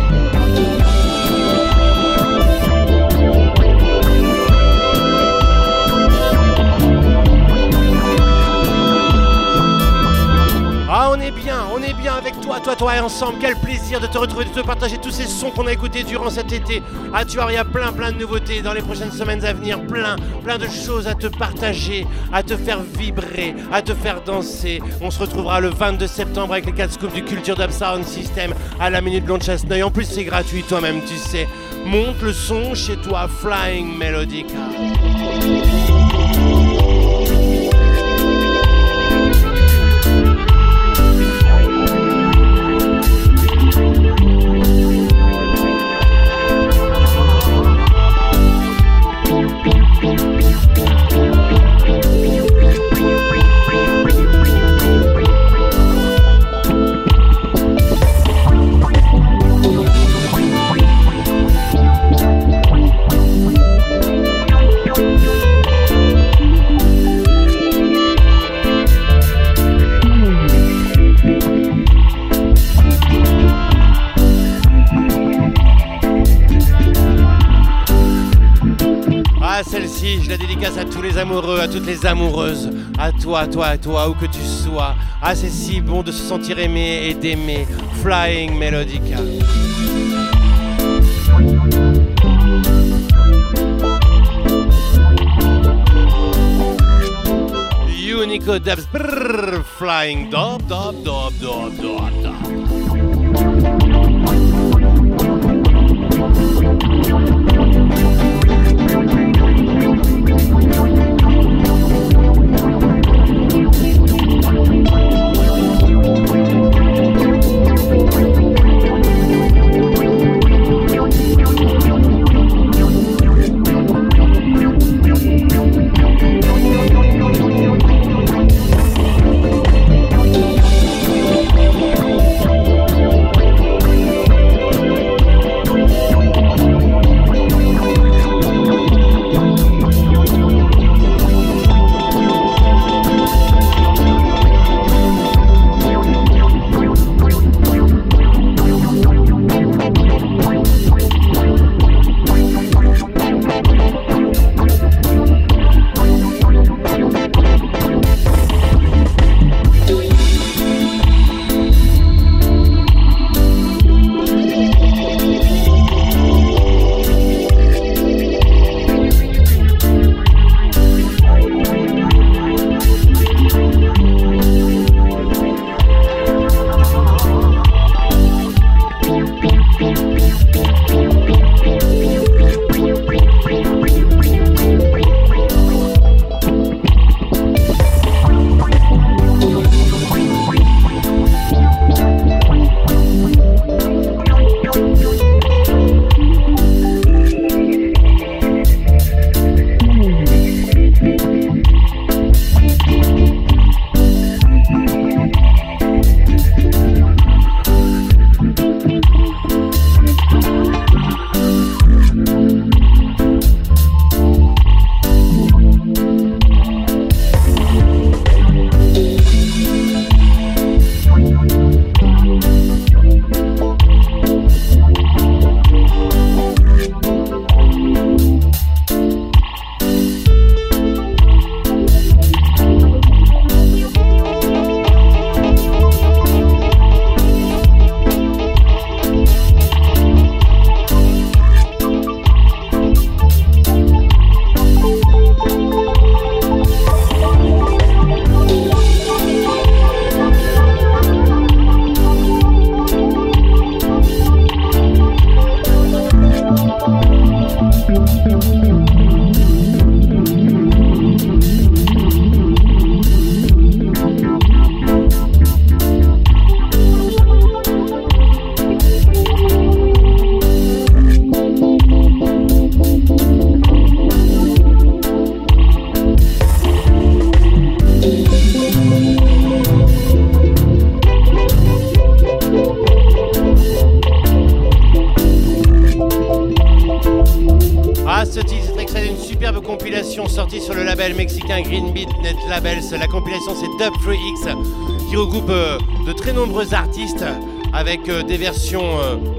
Ah, 11.07 11.11
on 11.11 11.21
est 11.21 11.33
bien, 11.33 11.67
on 11.71 11.83
est 11.83 11.93
bien 11.93 12.15
avec 12.15 12.41
toi, 12.41 12.61
toi, 12.61 12.75
toi 12.75 12.97
et 12.97 13.01
ensemble. 13.01 13.35
Quel 13.39 13.57
plaisir 13.57 14.01
de 14.01 14.07
te 14.07 14.17
retrouver, 14.17 14.47
de 14.47 14.51
te 14.59 14.61
partager 14.61 14.97
tous 14.97 15.11
ces 15.11 15.27
sons 15.27 15.51
qu'on 15.51 15.67
a 15.67 15.73
écoutés 15.75 16.03
durant 16.03 16.31
cet 16.31 16.51
été. 16.51 16.83
Ah, 17.13 17.27
tu 17.27 17.37
vois, 17.37 17.53
il 17.53 17.57
y 17.57 17.59
a 17.59 17.65
plein, 17.65 17.93
plein 17.93 18.11
de 18.11 18.17
nouveautés 18.17 18.63
dans 18.63 18.73
les 18.73 18.81
prochaines 18.81 19.13
semaines 19.13 19.45
à 19.45 19.53
venir. 19.53 19.83
Plein, 19.83 20.17
plein 20.43 20.57
de 20.57 20.67
choses 20.67 21.07
à 21.07 21.15
te 21.15 21.27
partager, 21.27 22.07
à 22.33 22.43
te 22.43 22.57
faire 22.57 22.81
vibrer, 22.81 23.55
à 23.71 23.83
te 23.83 23.93
faire 23.93 24.23
danser. 24.23 24.81
On 25.03 25.11
se 25.11 25.19
retrouvera 25.19 25.61
le 25.61 25.69
22 25.69 26.07
septembre 26.07 26.55
avec 26.55 26.65
les 26.65 26.73
4 26.73 26.93
scoops 26.93 27.13
du 27.13 27.23
Culture 27.23 27.57
Dub 27.57 27.71
Sound 27.71 28.07
System 28.07 28.55
à 28.81 28.89
la 28.89 29.03
Minute 29.03 29.27
Blonde 29.27 29.43
Chasseneuil. 29.43 29.83
En 29.83 29.91
plus, 29.91 30.07
c'est 30.07 30.25
gratuit 30.25 30.63
toi-même, 30.63 31.03
tu 31.03 31.17
sais. 31.17 31.47
Monte 31.85 32.23
le 32.23 32.33
son 32.33 32.75
chez 32.75 32.97
toi, 32.97 33.29
Flying 33.29 33.95
Melodica. 33.99 34.55
Amoureux, 81.19 81.61
à 81.61 81.69
toutes 81.69 81.87
les 81.87 82.07
amoureuses, 82.07 82.71
à 82.99 83.13
toi, 83.13 83.41
à 83.41 83.47
toi, 83.47 83.67
à 83.67 83.79
toi, 83.79 84.09
où 84.09 84.15
que 84.15 84.27
tu 84.27 84.41
sois. 84.41 84.95
Ah, 85.23 85.35
c'est 85.35 85.51
si 85.51 85.81
bon 85.81 86.03
de 86.03 86.13
se 86.13 86.23
sentir 86.23 86.59
aimé 86.59 87.09
et 87.09 87.15
d'aimer. 87.15 87.67
Flying 88.03 88.59
Melodica. 88.59 89.19
Unico 98.23 98.59
Dubs, 98.59 98.87
Flying 99.79 100.31
Dub, 100.31 100.63
Dub, 100.69 100.95
Dub. 101.03 102.44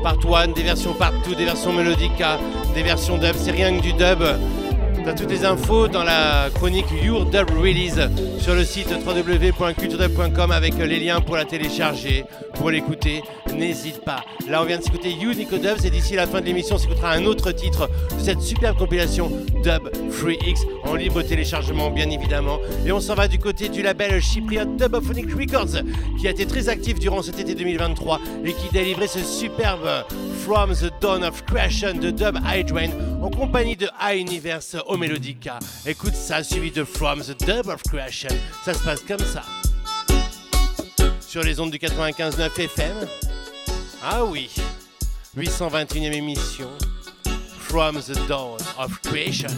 Part 0.06 0.20
1, 0.24 0.49
des 0.49 0.62
versions 0.62 0.93
part 0.93 1.14
2, 1.28 1.34
des 1.34 1.45
versions 1.45 1.74
melodica, 1.74 2.38
des 2.76 2.84
versions 2.84 3.18
dub. 3.18 3.34
C'est 3.36 3.49
rien 3.49 3.76
que 3.76 3.82
du 3.82 3.91
dub. 3.93 4.24
T'as 5.03 5.14
toutes 5.14 5.32
les 5.32 5.43
infos 5.45 5.88
dans 5.88 6.03
la 6.03 6.49
chronique 6.53 6.86
Your 7.03 7.26
Dub 7.26 7.49
Release 7.49 7.99
sur 8.39 8.53
le 8.53 8.64
site 8.64 8.88
www.culturedub.com 9.03 10.51
avec 10.51 10.78
les 10.78 10.99
liens 10.99 11.22
pour 11.22 11.38
la 11.38 11.45
télécharger, 11.45 12.24
pour 12.53 12.70
l'écouter. 12.70 13.24
N'hésite 13.56 14.06
pas. 14.06 14.24
Là, 14.47 14.62
on 14.62 14.66
vient 14.66 14.78
de 14.78 14.84
s'écouter 14.84 15.10
You 15.10 15.34
Nico 15.34 15.58
Dubs 15.58 15.84
et 15.84 15.89
d'ici 15.89 16.14
la 16.14 16.28
fin 16.28 16.39
de 16.39 16.45
l'émission, 16.45 16.76
on 16.76 16.80
s'écoutera 16.80 17.12
un 17.14 17.26
autre 17.26 17.51
titre 17.51 17.89
de 18.16 18.24
cette 18.24 18.41
superbe 18.41 18.78
compilation 18.78 19.32
Dub 19.64 19.89
3X 20.12 20.74
libre 20.96 21.22
téléchargement, 21.22 21.89
bien 21.89 22.10
évidemment. 22.10 22.60
Et 22.86 22.91
on 22.91 23.00
s'en 23.00 23.16
va 23.16 23.28
du 23.28 23.39
côté 23.39 23.70
du 23.70 23.82
label 23.82 24.22
chypriote 24.22 24.78
Dubophonic 24.78 25.32
Records 25.34 25.82
qui 26.20 26.28
a 26.28 26.32
été 26.32 26.46
très 26.46 26.70
actif 26.70 27.00
durant 27.00 27.22
cet 27.22 27.39
été 27.39 27.56
2023 27.56 28.20
et 28.43 28.54
qui 28.54 28.70
délivrait 28.72 29.08
ce 29.08 29.20
superbe 29.20 30.06
From 30.43 30.74
the 30.74 30.91
Dawn 31.02 31.24
of 31.24 31.43
Creation 31.46 31.96
de 31.96 32.12
Dub 32.12 32.38
Hydrain 32.46 32.89
en 33.22 33.30
compagnie 33.30 33.76
de 33.76 33.88
High 34.02 34.22
Universe 34.22 34.76
au 34.88 34.98
Melodica. 34.98 35.60
Écoute 35.86 36.16
ça, 36.16 36.43
suivi 36.43 36.72
de 36.72 36.84
From 36.84 37.22
the 37.22 37.38
Dub 37.46 37.68
of 37.68 37.82
Creation. 37.84 38.30
Ça 38.64 38.74
se 38.74 38.84
passe 38.84 39.02
comme 39.02 39.20
ça. 39.20 39.43
Sur 41.20 41.43
les 41.43 41.60
ondes 41.60 41.72
du 41.72 41.78
95.9 41.78 42.60
FM. 42.60 42.96
Ah 44.04 44.24
oui, 44.24 44.50
821e 45.38 46.14
émission. 46.14 46.70
From 47.60 48.00
the 48.00 48.16
Dawn 48.28 48.58
of 48.78 49.02
Creation. 49.02 49.50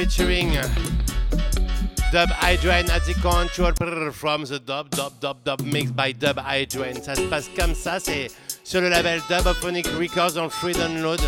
Featuring 0.00 0.52
Dub 2.10 2.30
Hydroin 2.40 2.88
at 2.88 3.04
the 3.04 3.12
control 3.20 3.72
from 4.12 4.44
the 4.44 4.58
Dub 4.58 4.88
Dub 4.88 5.20
Dub 5.20 5.44
Dub 5.44 5.60
mixed 5.60 5.94
by 5.94 6.12
Dub 6.12 6.38
Hydroin. 6.38 6.94
Ça 7.02 7.14
se 7.14 7.28
passe 7.28 7.50
comme 7.54 7.74
ça, 7.74 8.00
c'est 8.00 8.28
sur 8.64 8.80
le 8.80 8.88
label 8.88 9.20
Dubophonic 9.28 9.86
Records 9.98 10.38
en 10.38 10.48
free 10.48 10.72
download. 10.72 11.20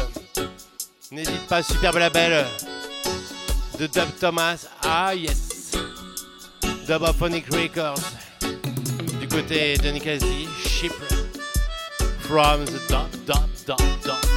N'hésite 1.10 1.46
pas, 1.48 1.62
superbe 1.62 1.96
label 1.96 2.46
de 3.78 3.86
Dub 3.88 4.08
Thomas. 4.18 4.66
Ah 4.82 5.14
yes, 5.14 5.72
Dubophonic 6.86 7.44
Records. 7.52 8.00
Du 9.20 9.28
côté 9.28 9.76
de 9.76 9.90
Nikazi, 9.90 10.48
Ship 10.64 10.92
from 12.20 12.64
the 12.64 12.80
Dub 12.88 13.10
Dub 13.26 13.50
Dub 13.66 13.78
Dub. 14.02 14.31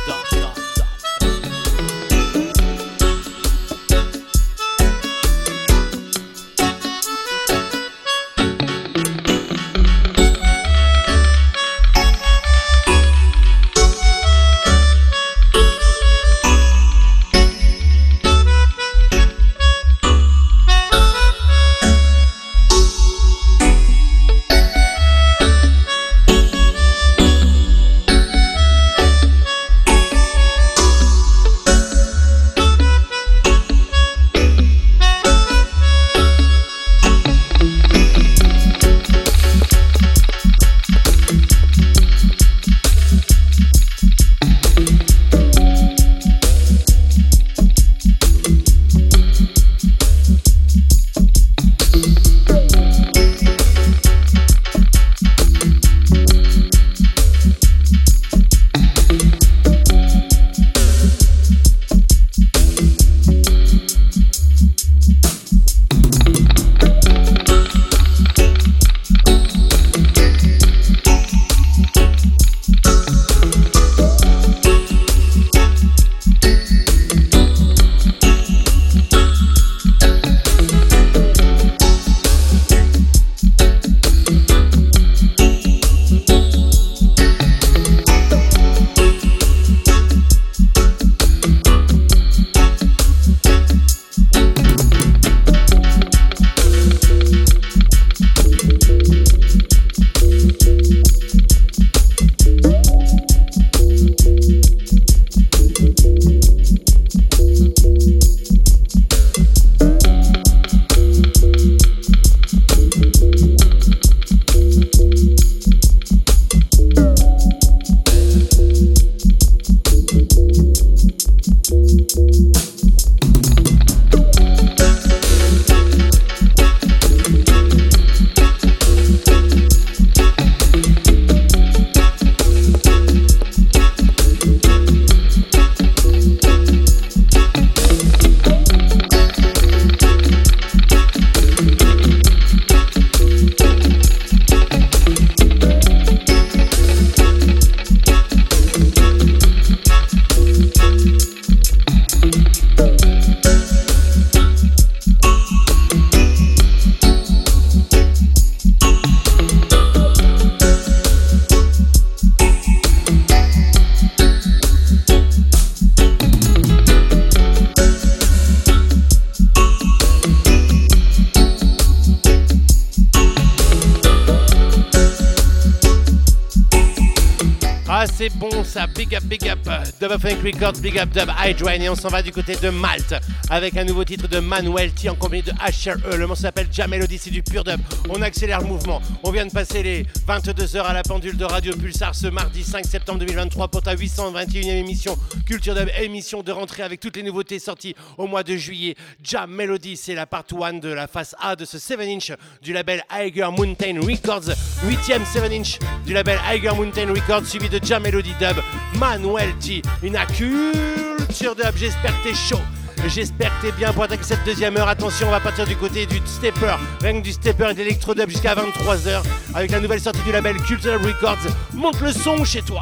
Funk 180.19 180.41
Records, 180.41 180.79
Big 180.79 180.97
Up 180.97 181.09
Dub, 181.09 181.29
Hydroin 181.37 181.73
et 181.73 181.89
on 181.89 181.95
s'en 181.95 182.07
va 182.07 182.21
du 182.21 182.31
côté 182.31 182.55
de 182.55 182.69
Malte 182.69 183.13
avec 183.49 183.75
un 183.75 183.83
nouveau 183.83 184.05
titre 184.05 184.29
de 184.29 184.39
Manuel 184.39 184.93
T 184.93 185.09
en 185.09 185.15
compagnie 185.15 185.43
de 185.43 185.51
HRE. 185.51 186.15
Le 186.15 186.25
morceau 186.25 186.43
s'appelle 186.43 186.67
Jamelody, 186.71 187.17
c'est 187.17 187.29
du 187.29 187.43
pur 187.43 187.65
dub. 187.65 187.81
On 188.09 188.21
accélère 188.21 188.61
le 188.61 188.67
mouvement. 188.67 189.01
On 189.23 189.31
vient 189.31 189.45
de 189.45 189.51
passer 189.51 189.83
les 189.83 190.03
22h 190.27 190.81
à 190.81 190.93
la 190.93 191.03
pendule 191.03 191.35
de 191.35 191.43
Radio 191.43 191.75
Pulsar 191.75 192.15
ce 192.15 192.27
mardi 192.27 192.63
5 192.63 192.85
septembre 192.85 193.19
2023 193.19 193.67
pour 193.67 193.81
ta 193.81 193.95
821e 193.95 194.65
émission 194.65 195.17
Culture 195.45 195.75
Dub, 195.75 195.89
émission 196.01 196.41
de 196.41 196.53
rentrée 196.53 196.83
avec 196.83 197.01
toutes 197.01 197.17
les 197.17 197.23
nouveautés 197.23 197.59
sorties 197.59 197.95
au 198.17 198.27
mois 198.27 198.43
de 198.43 198.55
juillet. 198.55 198.95
Jam 199.21 199.51
Melody, 199.51 199.97
c'est 199.97 200.15
la 200.15 200.25
part 200.25 200.45
1 200.49 200.75
de 200.75 200.89
la 200.89 201.07
face 201.07 201.35
A 201.41 201.57
de 201.57 201.65
ce 201.65 201.77
7 201.77 201.99
inch 201.99 202.31
du 202.61 202.71
label 202.71 203.03
Higher 203.11 203.49
Mountain 203.51 203.99
Records. 203.99 204.55
8ème 204.85 205.25
7 205.25 205.51
inch 205.51 205.79
du 206.05 206.13
label 206.13 206.39
Higher 206.49 206.73
Mountain 206.75 207.09
Records, 207.09 207.45
suivi 207.45 207.67
de 207.67 207.79
Jam 207.83 208.04
Melody 208.05 208.35
Dub, 208.39 208.57
Manuel 208.99 209.55
T. 209.55 209.81
Une 210.03 210.15
culture 210.27 211.55
dub, 211.55 211.75
j'espère 211.75 212.11
que 212.21 212.29
t'es 212.29 212.35
chaud. 212.35 212.61
J'espère 213.07 213.49
que 213.59 213.65
t'es 213.65 213.71
bien 213.71 213.91
pour 213.93 214.03
attaquer 214.03 214.21
cette 214.23 214.43
deuxième 214.45 214.77
heure. 214.77 214.87
Attention, 214.87 215.27
on 215.27 215.31
va 215.31 215.39
partir 215.39 215.65
du 215.65 215.75
côté 215.75 216.05
du 216.05 216.21
stepper, 216.23 216.75
rien 217.01 217.19
du 217.19 217.31
stepper 217.31 217.71
et 217.71 217.73
de 217.73 217.79
l'électro-dub 217.79 218.29
jusqu'à 218.29 218.53
23h 218.53 219.23
avec 219.55 219.71
la 219.71 219.79
nouvelle 219.79 219.99
sortie 219.99 220.21
du 220.21 220.31
label 220.31 220.57
Culture 220.57 221.01
Records. 221.01 221.51
Monte 221.73 221.99
le 222.01 222.11
son 222.11 222.45
chez 222.45 222.61
toi. 222.61 222.81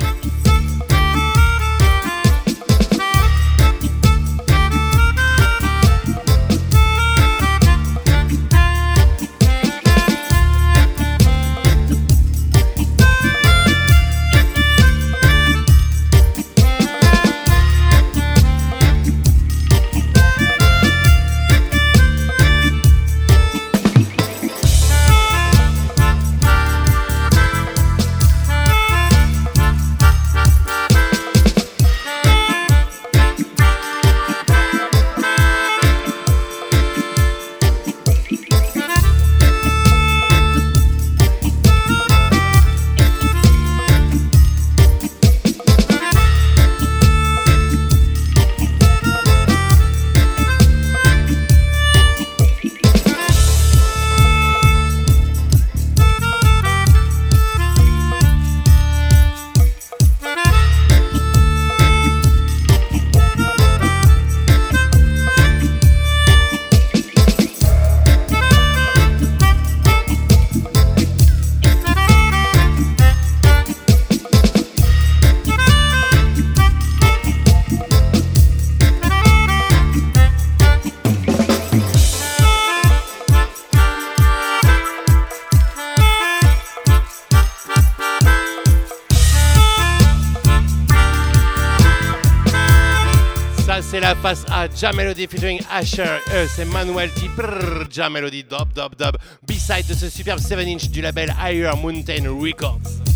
Face 94.22 94.46
A. 94.50 94.68
Jam 94.68 94.96
Melody 94.96 95.28
featuring 95.28 95.60
Asher. 95.72 96.20
Eux, 96.34 96.48
c'est 96.48 96.66
Manuel 96.66 97.10
T. 97.12 97.28
Brrr, 97.36 97.88
Jam 97.90 98.14
Melody. 98.14 98.44
Dub, 98.44 98.74
dub, 98.74 98.96
dub. 98.98 99.18
B-side 99.48 99.88
de 99.88 99.94
ce 99.94 100.10
superbe 100.10 100.40
7-inch 100.40 100.90
du 100.90 101.02
label 101.02 101.34
Higher 101.40 101.72
Mountain 101.82 102.30
Records. 102.40 103.13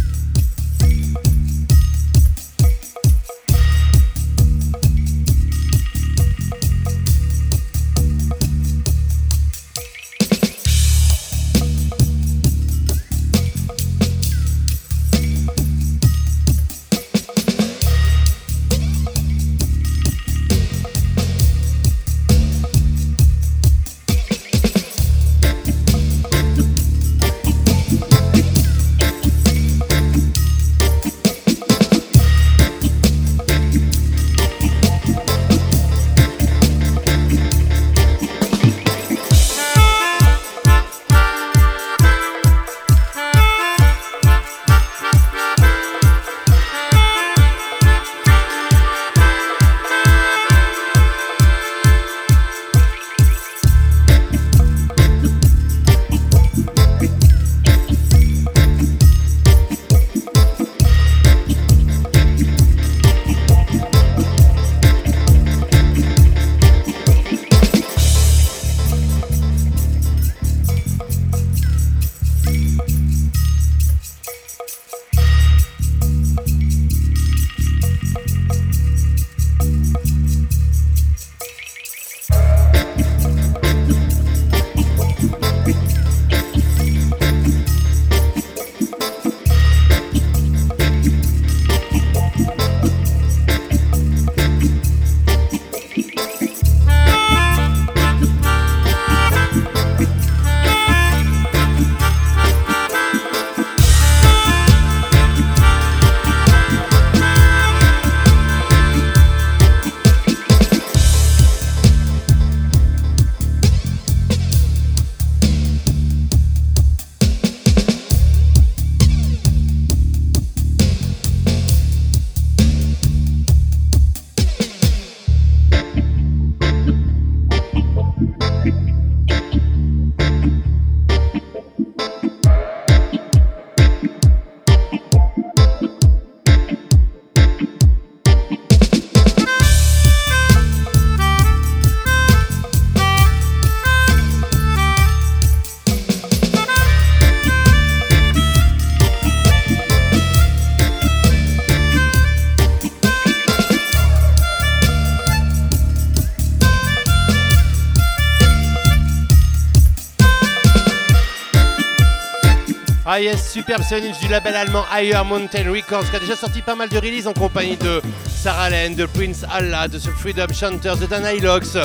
Ah 163.10 163.22
yes, 163.22 163.54
superbe 163.54 163.84
Sonic 163.84 164.20
du 164.20 164.28
label 164.28 164.54
allemand 164.54 164.84
Higher 164.92 165.24
Mountain 165.24 165.72
Records 165.72 166.10
qui 166.10 166.18
a 166.18 166.20
déjà 166.20 166.36
sorti 166.36 166.62
pas 166.62 166.76
mal 166.76 166.90
de 166.90 166.98
releases 166.98 167.26
en 167.26 167.32
compagnie 167.32 167.78
de 167.78 168.02
Sarah 168.28 168.70
Lane, 168.70 168.96
de 168.96 169.06
Prince 169.06 169.46
Allah, 169.50 169.88
de 169.88 169.98
The 169.98 170.10
Freedom 170.10 170.54
Chanters, 170.54 170.98
de 170.98 171.06
Dan 171.06 171.24
Ilox, 171.38 171.78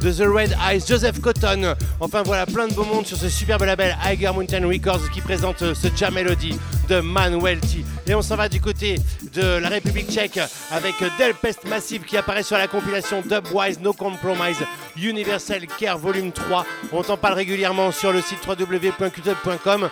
de 0.00 0.10
The 0.10 0.26
Red 0.26 0.56
Eyes, 0.66 0.82
Joseph 0.88 1.20
Cotton. 1.20 1.74
Enfin 2.00 2.22
voilà, 2.22 2.46
plein 2.46 2.66
de 2.66 2.72
beaux 2.72 2.86
mondes 2.86 3.04
sur 3.04 3.18
ce 3.18 3.28
superbe 3.28 3.64
label 3.64 3.94
Higher 4.02 4.32
Mountain 4.32 4.66
Records 4.66 5.10
qui 5.12 5.20
présente 5.20 5.58
ce 5.58 5.88
Jam 5.94 6.14
Melody 6.14 6.58
de 6.88 7.00
Manuel 7.00 7.60
T. 7.60 7.84
Et 8.06 8.14
on 8.14 8.22
s'en 8.22 8.36
va 8.36 8.48
du 8.48 8.62
côté 8.62 8.98
de 9.34 9.58
la 9.58 9.68
République 9.68 10.10
tchèque 10.10 10.40
avec 10.70 10.94
Del 11.18 11.34
Pest 11.34 11.64
Massive 11.68 12.04
qui 12.04 12.16
apparaît 12.16 12.42
sur 12.42 12.56
la 12.56 12.68
compilation 12.68 13.20
Dubwise 13.20 13.80
No 13.80 13.92
Compromise 13.92 14.64
Universal 14.96 15.66
Care 15.78 15.98
Volume 15.98 16.32
3. 16.32 16.64
On 16.92 17.02
t'en 17.02 17.18
parle 17.18 17.34
régulièrement 17.34 17.92
sur 17.92 18.12
le 18.12 18.22
site 18.22 18.40
www.qtub.com. 18.48 19.90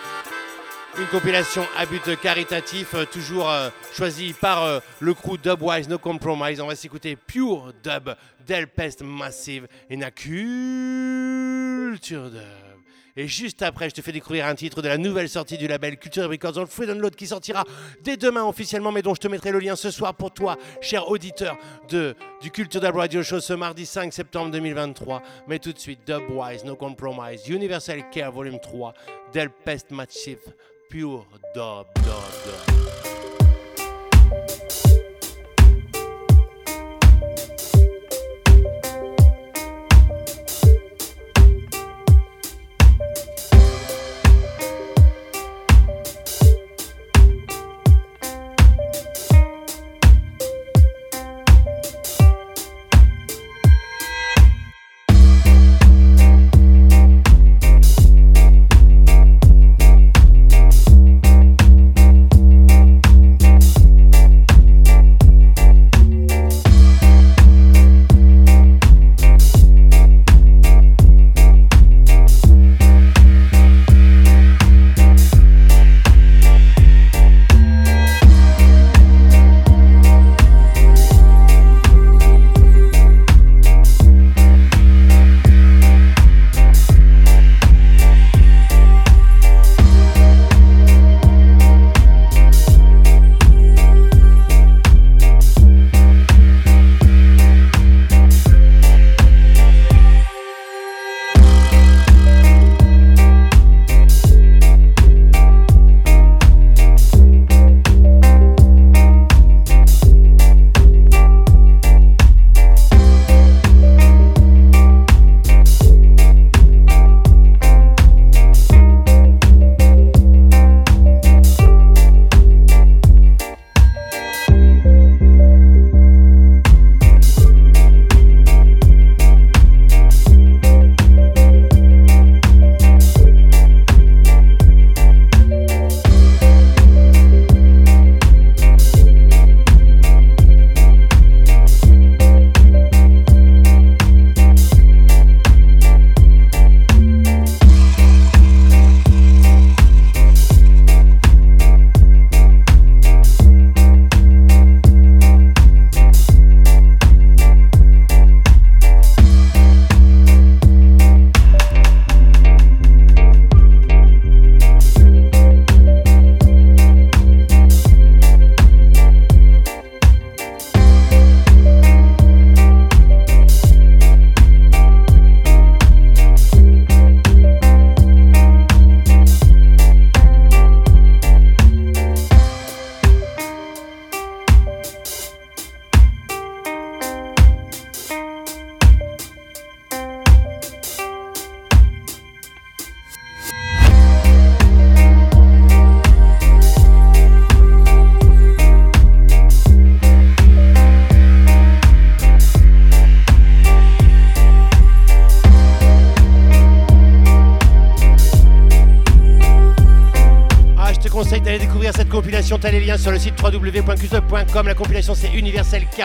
Une 1.01 1.07
compilation 1.07 1.65
à 1.77 1.87
but 1.87 2.21
caritatif, 2.21 2.95
euh, 2.95 3.05
toujours 3.05 3.49
euh, 3.49 3.71
choisie 3.95 4.33
par 4.33 4.65
euh, 4.65 4.81
le 4.99 5.15
crew 5.15 5.39
Dubwise 5.41 5.89
No 5.89 5.97
Compromise. 5.97 6.61
On 6.61 6.67
va 6.67 6.75
s'écouter 6.75 7.15
Pure 7.15 7.73
Dub, 7.85 8.11
Del 8.45 8.67
Pest 8.67 9.03
Massive 9.03 9.69
et 9.89 9.97
la 9.97 10.11
culture 10.11 10.33
dub. 12.31 12.43
Et 13.21 13.27
juste 13.27 13.63
après, 13.63 13.91
je 13.91 13.97
te 13.97 14.01
fais 14.01 14.13
découvrir 14.13 14.47
un 14.47 14.55
titre 14.55 14.81
de 14.81 14.87
la 14.87 14.97
nouvelle 14.97 15.29
sortie 15.29 15.59
du 15.59 15.67
label 15.67 15.99
Culture 15.99 16.31
Records 16.31 16.53
dans 16.53 16.61
le 16.61 16.69
Free 16.69 16.87
Download 16.87 17.13
qui 17.17 17.27
sortira 17.27 17.65
dès 18.01 18.17
demain 18.17 18.45
officiellement, 18.45 18.93
mais 18.93 19.03
dont 19.03 19.13
je 19.13 19.21
te 19.21 19.27
mettrai 19.27 19.51
le 19.51 19.59
lien 19.59 19.75
ce 19.75 19.91
soir 19.91 20.15
pour 20.15 20.31
toi, 20.31 20.57
cher 20.81 21.09
auditeur 21.11 21.59
de, 21.89 22.15
du 22.41 22.53
Culture 22.53 22.81
Dub 22.81 22.95
Radio 22.95 23.25
Show 23.25 23.41
ce 23.41 23.55
mardi 23.55 23.87
5 23.87 24.13
septembre 24.13 24.53
2023. 24.53 25.21
Mais 25.49 25.59
tout 25.59 25.73
de 25.73 25.79
suite, 25.81 25.99
Dubwise 26.07 26.65
No 26.65 26.77
Compromise, 26.77 27.49
Universal 27.49 28.09
Care 28.11 28.31
Volume 28.31 28.61
3, 28.61 28.95
Del 29.33 29.51
Pest 29.51 29.91
Massive, 29.91 30.39
Pure 30.91 31.27
Dub, 31.55 31.87
Dub, 31.97 32.33
Dub. 32.45 32.88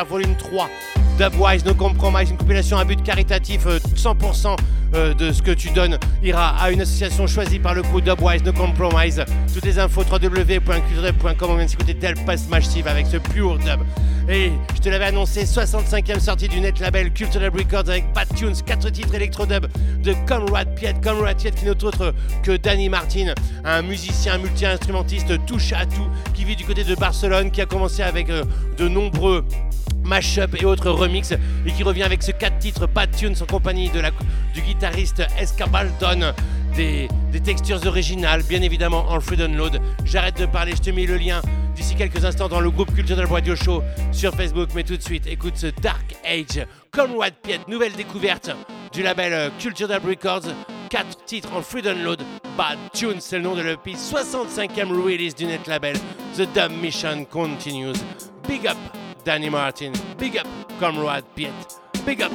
Volume 0.01 0.35
3. 0.35 0.69
Dubwise, 1.19 1.63
No 1.63 1.75
Compromise, 1.75 2.31
une 2.31 2.37
compilation 2.37 2.77
à 2.77 2.85
but 2.85 3.03
caritatif, 3.03 3.67
euh, 3.67 3.77
100% 3.95 4.55
euh, 4.95 5.13
de 5.13 5.31
ce 5.31 5.43
que 5.43 5.51
tu 5.51 5.69
donnes 5.69 5.99
ira 6.23 6.55
à 6.57 6.71
une 6.71 6.81
association 6.81 7.27
choisie 7.27 7.59
par 7.59 7.75
le 7.75 7.83
crew 7.83 8.01
Dubwise, 8.01 8.43
No 8.43 8.51
Compromise. 8.51 9.23
Toutes 9.53 9.65
les 9.65 9.77
infos 9.77 10.01
www.culturedub.com. 10.01 11.49
On 11.51 11.55
vient 11.55 11.65
de 11.65 11.69
s'écouter 11.69 11.93
Del 11.93 12.15
Pass 12.25 12.47
Massive 12.49 12.87
avec 12.87 13.05
ce 13.05 13.17
pure 13.17 13.59
dub. 13.59 13.81
Et 14.29 14.53
je 14.73 14.79
te 14.79 14.89
l'avais 14.89 15.05
annoncé, 15.05 15.43
65e 15.43 16.19
sortie 16.19 16.47
du 16.47 16.61
net 16.61 16.79
label 16.79 17.11
Culture 17.11 17.41
Dub 17.41 17.55
Records 17.55 17.89
avec 17.89 18.11
Bad 18.13 18.33
Tunes, 18.35 18.55
4 18.65 18.89
titres 18.89 19.13
électro-dub 19.13 19.67
de 20.01 20.13
Conrad 20.27 20.73
Piet. 20.75 20.95
Conrad 21.03 21.37
Piet 21.37 21.51
qui 21.51 21.65
n'est 21.65 21.83
autre 21.83 22.13
que 22.41 22.55
Danny 22.55 22.89
Martin, 22.89 23.33
un 23.65 23.81
musicien 23.81 24.37
multi-instrumentiste 24.37 25.45
touche 25.45 25.73
à 25.73 25.85
tout 25.85 26.07
qui 26.33 26.45
vit 26.45 26.55
du 26.55 26.63
côté 26.63 26.83
de 26.83 26.95
Barcelone, 26.95 27.51
qui 27.51 27.61
a 27.61 27.65
commencé 27.65 28.01
avec 28.01 28.29
euh, 28.29 28.43
de 28.77 28.87
nombreux 28.87 29.45
mashup 30.03 30.55
et 30.61 30.65
autres 30.65 30.89
remix 30.89 31.31
et 31.31 31.71
qui 31.71 31.83
revient 31.83 32.03
avec 32.03 32.23
ce 32.23 32.31
4 32.31 32.59
titres 32.59 32.87
Bad 32.87 33.15
Tunes 33.15 33.35
en 33.41 33.45
compagnie 33.45 33.89
de 33.89 33.99
la, 33.99 34.11
du 34.53 34.61
guitariste 34.61 35.23
Escabaldon. 35.39 36.33
Des, 36.75 37.07
des 37.31 37.39
textures 37.39 37.85
originales 37.85 38.41
bien 38.49 38.63
évidemment 38.63 39.05
en 39.07 39.19
free 39.19 39.37
download 39.37 39.79
j'arrête 40.05 40.39
de 40.39 40.47
parler 40.47 40.73
je 40.75 40.81
te 40.81 40.89
mets 40.89 41.05
le 41.05 41.17
lien 41.17 41.39
d'ici 41.75 41.93
quelques 41.93 42.25
instants 42.25 42.49
dans 42.49 42.61
le 42.61 42.71
groupe 42.71 42.91
Cultural 42.95 43.25
Radio 43.25 43.55
Show 43.55 43.83
sur 44.11 44.33
Facebook. 44.33 44.69
Mais 44.73 44.83
tout 44.83 44.97
de 44.97 45.01
suite 45.03 45.27
écoute 45.27 45.55
ce 45.55 45.67
Dark 45.81 46.15
Age 46.25 46.65
Conrad 46.91 47.33
Piet 47.43 47.59
nouvelle 47.67 47.93
découverte 47.93 48.49
du 48.91 49.03
label 49.03 49.33
euh, 49.33 49.49
Cultural 49.59 50.01
Records. 50.03 50.49
4 50.89 51.25
titres 51.25 51.49
en 51.55 51.61
free 51.61 51.81
download 51.81 52.21
Bad 52.57 52.77
Tunes 52.93 53.19
c'est 53.19 53.37
le 53.37 53.43
nom 53.43 53.55
de 53.55 53.61
l'EP 53.61 53.93
65e 53.93 54.89
release 54.89 55.35
du 55.35 55.45
net 55.45 55.67
label. 55.67 55.95
The 56.35 56.47
Dub 56.53 56.71
Mission 56.81 57.25
Continues. 57.25 57.97
Big 58.47 58.67
up 58.67 58.77
Danny 59.23 59.49
Martin. 59.49 59.93
Big 60.17 60.37
up 60.37 60.47
Comrade 60.79 61.23
Piet. 61.35 61.53
Big 62.05 62.21
up 62.21 62.31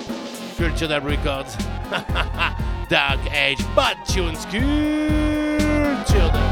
Culture 0.56 0.88
Dub 0.88 1.04
Records. 1.04 1.56
Dark 2.88 3.20
Age, 3.32 3.58
Bad 3.76 4.04
Tunes, 4.06 4.44
Culture 4.46 6.30
Dub. 6.32 6.47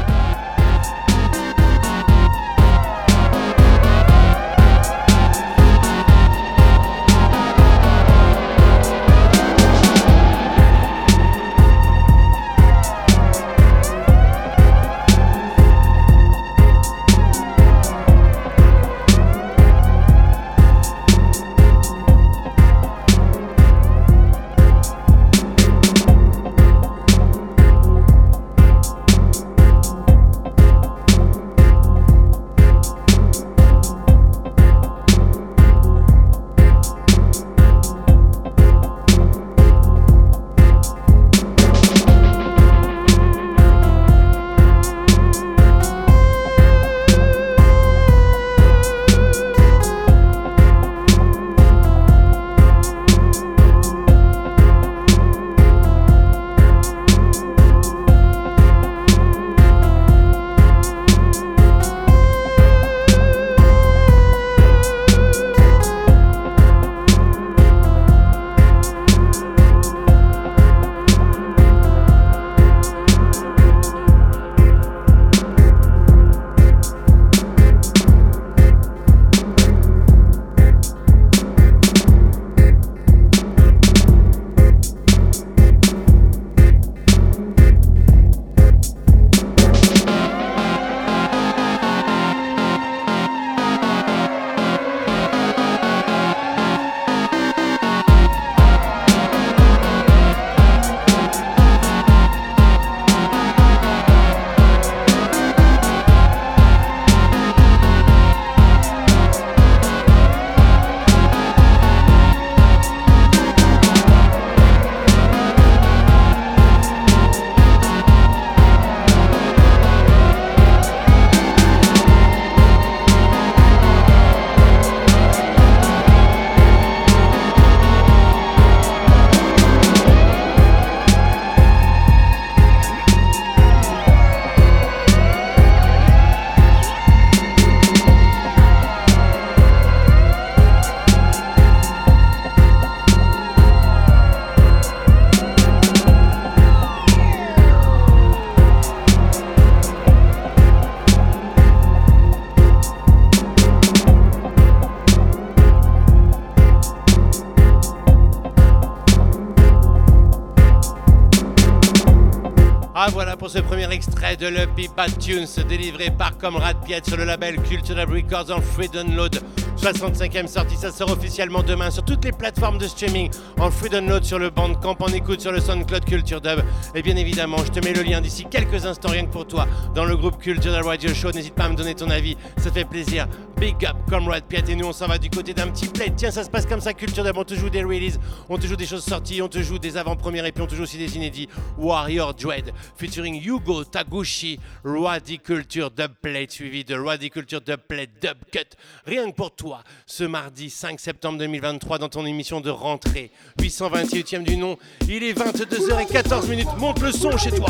De 164.39 164.47
l'EP 164.47 164.89
Bad 164.95 165.17
Tunes 165.19 165.47
délivré 165.67 166.11
par 166.11 166.37
Comrade 166.37 166.77
Piet 166.85 167.01
sur 167.05 167.17
le 167.17 167.23
label 167.25 167.55
Cultural 167.61 168.07
Records 168.09 168.51
en 168.51 168.61
free 168.61 168.87
download. 168.87 169.39
65e 169.77 170.47
sortie, 170.47 170.75
ça 170.75 170.91
sort 170.91 171.11
officiellement 171.11 171.63
demain 171.63 171.91
sur 171.91 172.03
toutes 172.03 172.25
les 172.25 172.31
plateformes 172.31 172.77
de 172.77 172.87
streaming 172.87 173.29
en 173.59 173.71
free 173.71 173.89
download 173.89 174.23
sur 174.23 174.39
le 174.39 174.49
Bandcamp, 174.49 174.95
en 174.99 175.07
écoute 175.07 175.41
sur 175.41 175.51
le 175.51 175.59
SoundCloud 175.59 176.05
Culture 176.05 176.41
Dub. 176.41 176.61
Et 176.95 177.01
bien 177.01 177.15
évidemment, 177.15 177.57
je 177.57 177.71
te 177.71 177.83
mets 177.85 177.93
le 177.93 178.03
lien 178.03 178.21
d'ici 178.21 178.45
quelques 178.49 178.85
instants 178.85 179.09
rien 179.09 179.25
que 179.25 179.31
pour 179.31 179.47
toi 179.47 179.67
dans 179.93 180.05
le 180.05 180.15
groupe 180.15 180.37
Cultural 180.37 180.83
Radio 180.83 181.13
Show. 181.13 181.31
N'hésite 181.31 181.55
pas 181.55 181.65
à 181.65 181.69
me 181.69 181.75
donner 181.75 181.95
ton 181.95 182.09
avis, 182.09 182.37
ça 182.57 182.71
fait 182.71 182.85
plaisir. 182.85 183.27
Big 183.59 183.85
up 183.85 183.96
Comrade 184.09 184.45
Piet 184.45 184.63
et 184.69 184.75
nous 184.75 184.87
on 184.87 184.93
s'en 184.93 185.07
va 185.07 185.17
du 185.17 185.29
côté 185.29 185.53
d'un 185.53 185.67
petit 185.67 185.87
play. 185.87 186.11
Tiens, 186.15 186.31
ça 186.31 186.43
se 186.43 186.49
passe 186.49 186.65
comme 186.65 186.81
ça 186.81 186.93
Culture 186.93 187.23
Dub, 187.23 187.37
on 187.37 187.43
te 187.43 187.53
joue 187.53 187.69
des 187.69 187.83
releases, 187.83 188.19
on 188.49 188.57
te 188.57 188.65
joue 188.65 188.75
des 188.75 188.85
choses 188.85 189.03
sorties, 189.03 189.41
on 189.41 189.47
te 189.47 189.59
joue 189.61 189.79
des 189.79 189.97
avant-premières 189.97 190.45
et 190.45 190.51
puis 190.51 190.63
on 190.63 190.67
te 190.67 190.75
joue 190.75 190.83
aussi 190.83 190.97
des 190.97 191.15
inédits. 191.15 191.47
Warrior 191.77 192.33
Dread 192.33 192.71
featuring 192.95 193.41
Hugo 193.43 193.83
Taguchi, 193.83 194.59
Rwadi 194.83 195.39
Culture 195.39 195.91
Dubplate, 195.91 196.51
suivi 196.51 196.83
de 196.83 196.95
Rwadi 196.95 197.29
Culture 197.29 197.61
Dubplate 197.61 198.09
Dub 198.21 198.37
Cut. 198.51 198.77
Rien 199.05 199.29
que 199.29 199.35
pour 199.35 199.51
toi, 199.51 199.83
ce 200.05 200.23
mardi 200.23 200.69
5 200.69 200.99
septembre 200.99 201.39
2023 201.39 201.97
dans 201.97 202.09
ton 202.09 202.25
émission 202.25 202.61
de 202.61 202.69
rentrée, 202.69 203.31
828e 203.59 204.43
du 204.43 204.57
nom. 204.57 204.77
Il 205.07 205.23
est 205.23 205.33
22h14 205.33 206.49
minutes. 206.49 206.67
Monte 206.77 207.01
le 207.01 207.11
son 207.11 207.37
chez 207.37 207.51
toi. 207.51 207.69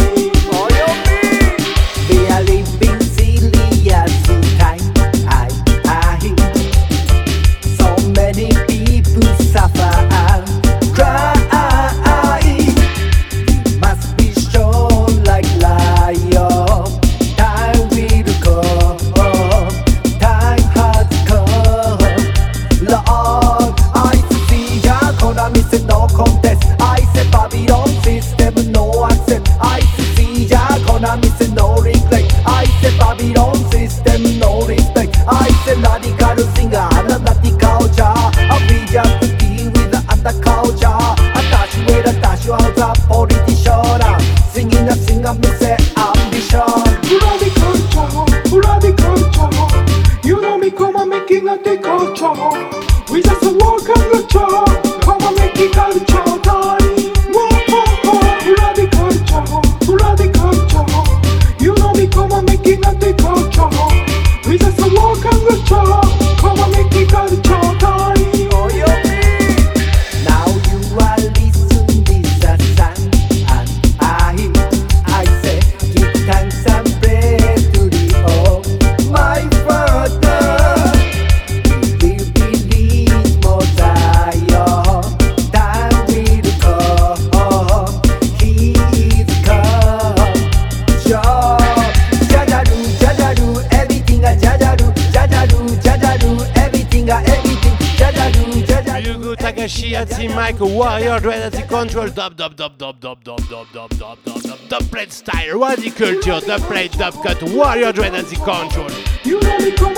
control, 101.81 102.09
dub 102.09 102.35
dub 102.35 102.55
dub 102.55 102.77
dub 102.77 102.99
dub 102.99 103.23
dub 103.23 103.49
dub 103.49 103.71
dub 103.73 103.89
dub 103.97 104.23
dub 104.23 104.43
dub 104.43 104.69
dub 104.69 104.91
plate 104.91 105.11
style, 105.11 105.57
Wadi 105.57 105.89
culture, 105.89 106.39
dub 106.45 106.61
plate, 106.61 106.91
dub 106.91 107.13
cut, 107.23 107.41
Warrior 107.41 107.91
Dread 107.91 108.13
at 108.13 108.25
the 108.25 108.35
control. 108.35 108.91
You 109.23 109.39
know 109.41 109.57
me, 109.57 109.71
come 109.71 109.97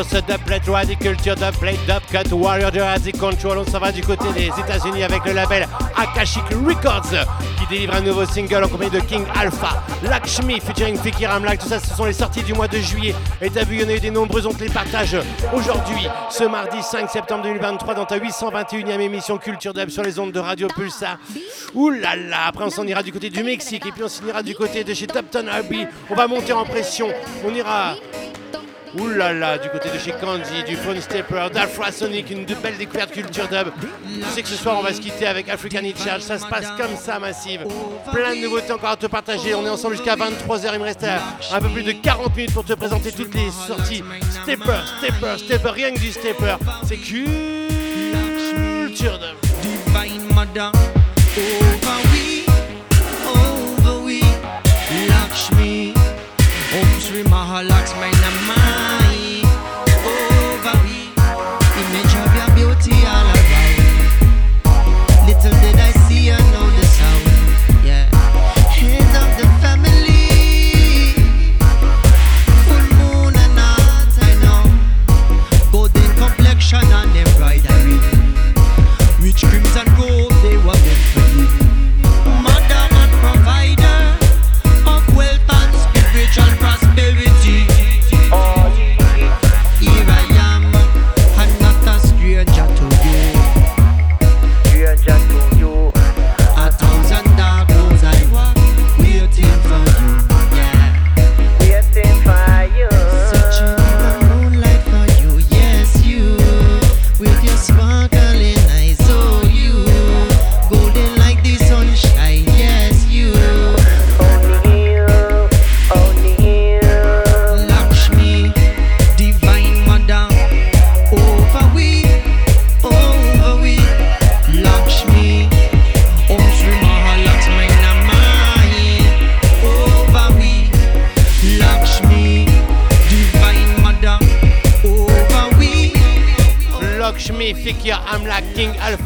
yes, 0.00 0.10
voilà 0.10 0.26
pour 0.26 0.28
ce 0.28 0.32
dubplate 0.32 0.68
Radic 0.68 0.98
Culture 0.98 1.34
Dubplate 1.34 1.78
Dub 1.86 2.02
Cut 2.10 2.34
Warrior 2.34 2.72
Jurassic 2.72 3.18
Control. 3.18 3.58
On 3.58 3.64
s'en 3.64 3.78
va 3.78 3.92
du 3.92 4.02
côté 4.02 4.24
des 4.32 4.46
États-Unis 4.46 5.02
avec 5.02 5.24
le 5.24 5.32
label 5.32 5.68
Akashic 5.96 6.44
Records 6.66 7.10
qui 7.58 7.66
délivre 7.68 7.94
un 7.94 8.00
nouveau 8.00 8.24
single 8.24 8.64
en 8.64 8.68
compagnie 8.68 8.90
de 8.90 9.00
King 9.00 9.24
Alpha, 9.34 9.82
Lakshmi 10.02 10.60
featuring 10.60 10.96
Fikir 10.98 11.30
Amlak. 11.30 11.60
Tout 11.60 11.68
ça, 11.68 11.78
ce 11.78 11.94
sont 11.94 12.04
les 12.04 12.12
sorties 12.12 12.42
du 12.42 12.54
mois 12.54 12.68
de 12.68 12.78
juillet. 12.78 13.14
Et 13.40 13.50
t'as 13.50 13.64
vu, 13.64 13.76
il 13.76 13.82
y 13.82 13.84
en 13.84 13.88
a 13.88 13.92
eu 13.92 14.00
des 14.00 14.10
nombreux. 14.10 14.46
On 14.46 14.52
te 14.52 14.64
les 14.64 14.70
partage 14.70 15.16
aujourd'hui, 15.52 16.08
ce 16.30 16.44
mardi 16.44 16.82
5 16.82 17.10
septembre 17.10 17.44
2023, 17.44 17.94
dans 17.94 18.06
ta 18.06 18.18
821e 18.18 19.00
émission 19.00 19.38
Culture 19.38 19.74
Dub 19.74 19.90
sur 19.90 20.02
les 20.02 20.18
ondes 20.18 20.32
de 20.32 20.40
Radio 20.40 20.68
Pulsar. 20.68 21.18
Ouh 21.74 21.90
là 21.90 22.16
là, 22.16 22.46
après 22.48 22.64
on 22.64 22.70
s'en 22.70 22.86
ira 22.86 23.02
du 23.02 23.12
côté 23.12 23.30
du 23.30 23.42
Mexique 23.42 23.86
et 23.86 23.92
puis 23.92 24.02
on 24.02 24.08
s'en 24.08 24.26
ira 24.26 24.42
du 24.42 24.54
côté 24.54 24.84
de 24.84 24.94
chez 24.94 25.06
Topton 25.06 25.46
Abbey. 25.50 25.86
On 26.08 26.14
va 26.14 26.26
monter 26.26 26.52
en 26.52 26.64
pression. 26.64 27.08
On 27.44 27.54
ira 27.54 27.94
Là, 28.98 29.56
du 29.58 29.68
côté 29.70 29.88
de 29.88 29.98
chez 29.98 30.10
Candy, 30.12 30.64
du 30.66 30.74
Phone 30.76 31.00
Stepper, 31.00 31.46
d'Alphrasonic, 31.52 32.28
une 32.30 32.44
de 32.44 32.54
belle 32.54 32.76
découverte 32.76 33.12
culture 33.12 33.46
dub. 33.48 33.68
Tu 34.04 34.22
sais 34.34 34.42
que 34.42 34.48
ce 34.48 34.56
soir 34.56 34.76
on 34.78 34.82
va 34.82 34.92
se 34.92 35.00
quitter 35.00 35.26
avec 35.26 35.48
African 35.48 35.82
Charge, 35.96 36.22
ça 36.22 36.38
se 36.38 36.46
passe 36.46 36.66
comme 36.76 36.96
ça, 36.96 37.20
Massive. 37.20 37.66
Plein 38.12 38.34
de 38.34 38.40
nouveautés 38.40 38.72
encore 38.72 38.90
à 38.90 38.96
te 38.96 39.06
partager, 39.06 39.54
on 39.54 39.64
est 39.64 39.68
ensemble 39.68 39.94
jusqu'à 39.96 40.16
23h, 40.16 40.70
il 40.72 40.78
me 40.80 40.84
reste 40.84 41.04
un, 41.04 41.60
peu 41.60 41.68
plus 41.68 41.84
de 41.84 41.92
40 41.92 42.36
minutes 42.36 42.52
pour 42.52 42.64
te 42.64 42.72
présenter 42.72 43.12
toutes 43.12 43.34
les 43.34 43.50
sorties. 43.50 44.02
Stepper, 44.42 44.80
Stepper, 44.98 45.38
Stepper, 45.38 45.70
rien 45.70 45.92
que 45.92 46.00
du 46.00 46.10
Stepper, 46.10 46.56
c'est 46.86 46.96
culture 46.96 47.58
dub. 49.18 49.36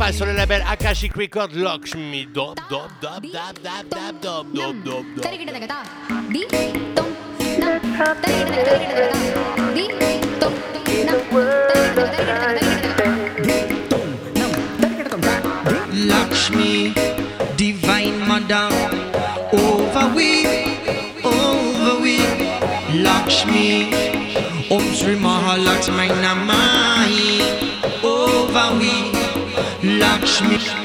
King 0.04 0.12
Alpha 0.12 0.12
sur 0.12 0.26
le 0.26 0.32
label 0.32 0.62
Akashic 0.68 1.14
Record. 1.14 1.48
Lakshmi, 1.54 2.26
dop, 2.26 2.58
dop, 2.68 2.90
dop, 3.00 3.22
dop, 3.22 3.54
dop, 3.62 3.90
dop, 3.90 4.20
dop, 4.20 4.46
dop, 4.52 4.76
dop, 4.84 5.04
dop. 5.16 5.24
Lakshmi, 16.06 16.92
divine 17.56 18.18
mother, 18.26 18.68
over 19.52 20.12
we, 20.14 20.46
over 21.24 22.02
we. 22.02 22.18
Lakshmi, 23.02 23.92
Om 24.70 24.94
Sri 24.94 25.16
Mahalakshmi 25.16 26.08
Namai, 26.22 27.12
over 28.02 28.78
we. 28.78 29.13
Lakshmi. 29.98 30.83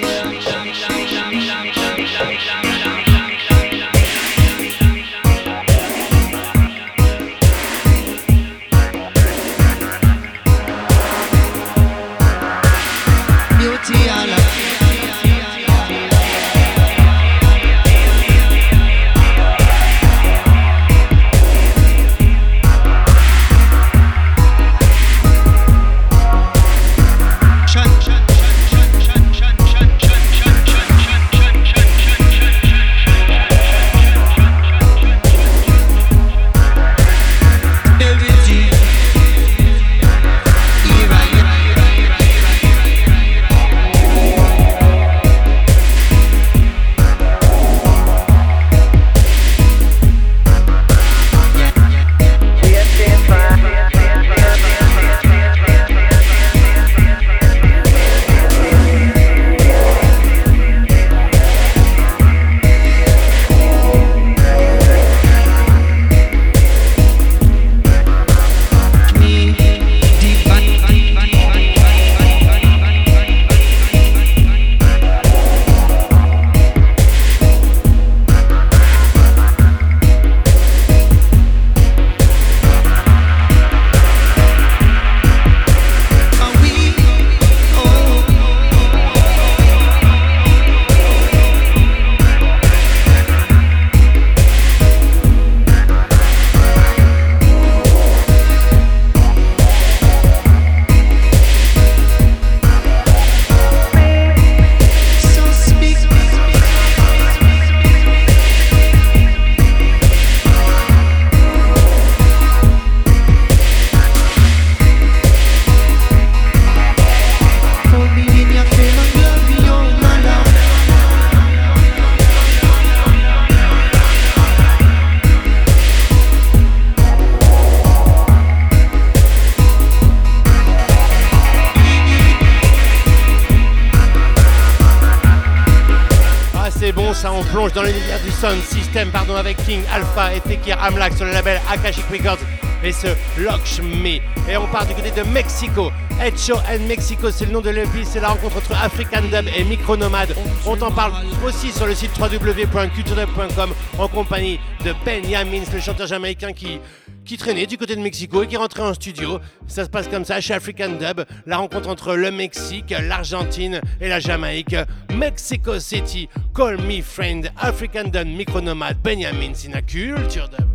Et 142.90 142.92
ce 142.92 143.06
Lakshmi. 143.40 144.20
Et 144.50 144.58
on 144.58 144.66
part 144.66 144.88
du 144.88 144.96
côté 144.96 145.12
de 145.12 145.22
Mexico. 145.30 145.92
Head 146.20 146.36
Show 146.40 146.56
and 146.56 146.88
Mexico, 146.88 147.30
c'est 147.30 147.46
le 147.46 147.52
nom 147.52 147.62
de 147.62 147.70
l'EP, 147.70 148.04
c'est 148.04 148.20
la 148.20 148.30
rencontre 148.30 148.58
entre 148.58 148.72
African 148.84 149.22
Dub 149.22 149.48
et 149.56 149.64
Micronomade. 149.64 150.36
On 150.66 150.76
t'en 150.76 150.90
parle 150.90 151.14
aussi 151.46 151.72
sur 151.72 151.86
le 151.86 151.94
site 151.94 152.10
www.culturedub.com 152.20 153.74
en 154.00 154.08
compagnie 154.08 154.60
de 154.84 154.96
Ben 155.06 155.24
Yamins, 155.24 155.66
le 155.72 155.80
chanteur 155.80 156.08
jamaïcain 156.08 156.52
qui, 156.52 156.80
qui 157.26 157.38
traînait 157.38 157.68
du 157.68 157.78
côté 157.78 157.96
de 157.96 158.02
Mexico 158.02 158.42
et 158.42 158.48
qui 158.48 158.58
rentrait 158.58 158.82
en 158.82 158.96
studio. 158.96 159.40
Ça 159.68 159.86
se 159.86 159.90
passe 159.92 160.08
comme 160.08 160.26
ça 160.26 160.42
chez 160.42 160.56
African 160.56 160.90
Dub, 160.90 161.26
la 161.46 161.58
rencontre 161.58 161.90
entre 161.90 162.16
le 162.16 162.32
Mexique, 162.32 162.92
l'Argentine 163.08 163.82
et 164.02 164.08
la 164.08 164.20
Jamaïque. 164.20 164.76
Mexico 165.14 165.80
City, 165.80 166.28
Call 166.56 166.78
Me 166.82 167.04
Friend, 167.04 167.52
African 167.56 168.06
Dub, 168.06 168.26
Micronomade, 168.26 168.98
Benjamin 169.04 169.54
Sina 169.54 169.84
Culture 169.84 170.50
Dub. 170.50 170.69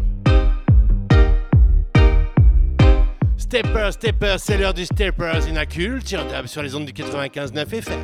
Stepper, 3.54 3.92
Stepper, 3.92 4.34
c'est 4.38 4.56
l'heure 4.58 4.74
du 4.74 4.84
Steppers 4.84 5.46
in 5.48 5.54
a 5.54 5.64
Culture 5.64 6.24
Dub 6.24 6.46
sur 6.46 6.60
les 6.60 6.74
ondes 6.74 6.86
du 6.86 6.92
95.9 6.92 7.72
FM. 7.72 8.00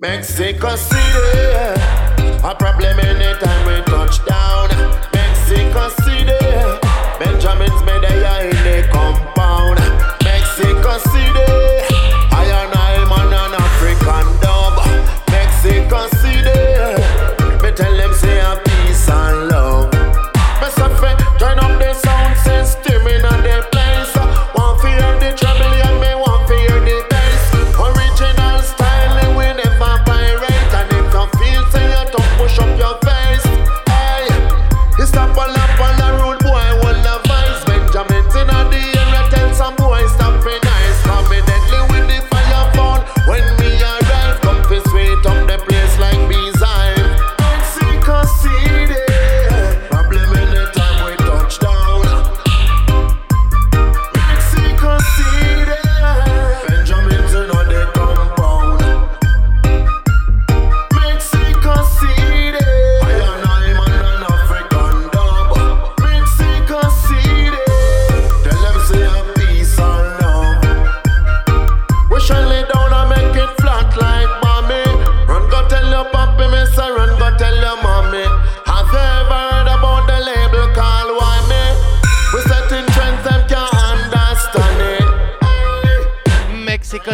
Mexico 0.00 0.70
City, 0.76 0.96
a 2.42 2.52
problem 2.56 2.98
anytime 2.98 3.64
we 3.64 3.80
touch 3.84 4.18
down. 4.26 4.68
Mexico 5.12 5.88
City, 6.02 6.34
Benjamin's 7.20 7.80
made 7.84 8.04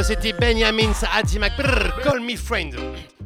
c'était 0.02 0.32
Benjamin 0.32 0.92
Adimak, 1.14 1.52
Call 2.02 2.20
Me 2.20 2.36
Friend. 2.36 2.74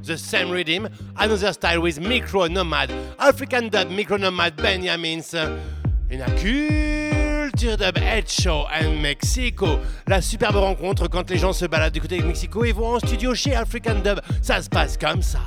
The 0.03 0.17
same 0.17 0.51
rhythm, 0.51 0.89
another 1.17 1.53
style 1.53 1.79
with 1.79 2.01
Micro 2.01 2.49
Nomad, 2.49 2.91
African 3.19 3.69
dub, 3.69 3.91
Micro 3.91 4.19
Nomad, 4.19 4.55
Benjamins. 4.57 5.35
Une 6.11 6.25
culture 6.37 7.77
dub, 7.77 7.97
Head 7.97 8.29
Show 8.29 8.67
and 8.73 9.01
Mexico. 9.01 9.79
La 10.07 10.21
superbe 10.21 10.57
rencontre 10.57 11.09
quand 11.09 11.31
les 11.31 11.39
gens 11.39 11.53
se 11.53 11.65
baladent 11.67 11.95
du 11.95 12.01
côté 12.01 12.19
de 12.19 12.27
Mexico 12.27 12.65
et 12.65 12.73
vont 12.73 12.97
en 12.97 12.99
studio 12.99 13.35
chez 13.35 13.55
African 13.55 13.97
dub. 14.05 14.21
Ça 14.43 14.61
se 14.61 14.69
passe 14.69 14.97
comme 14.99 15.23
ça. 15.23 15.41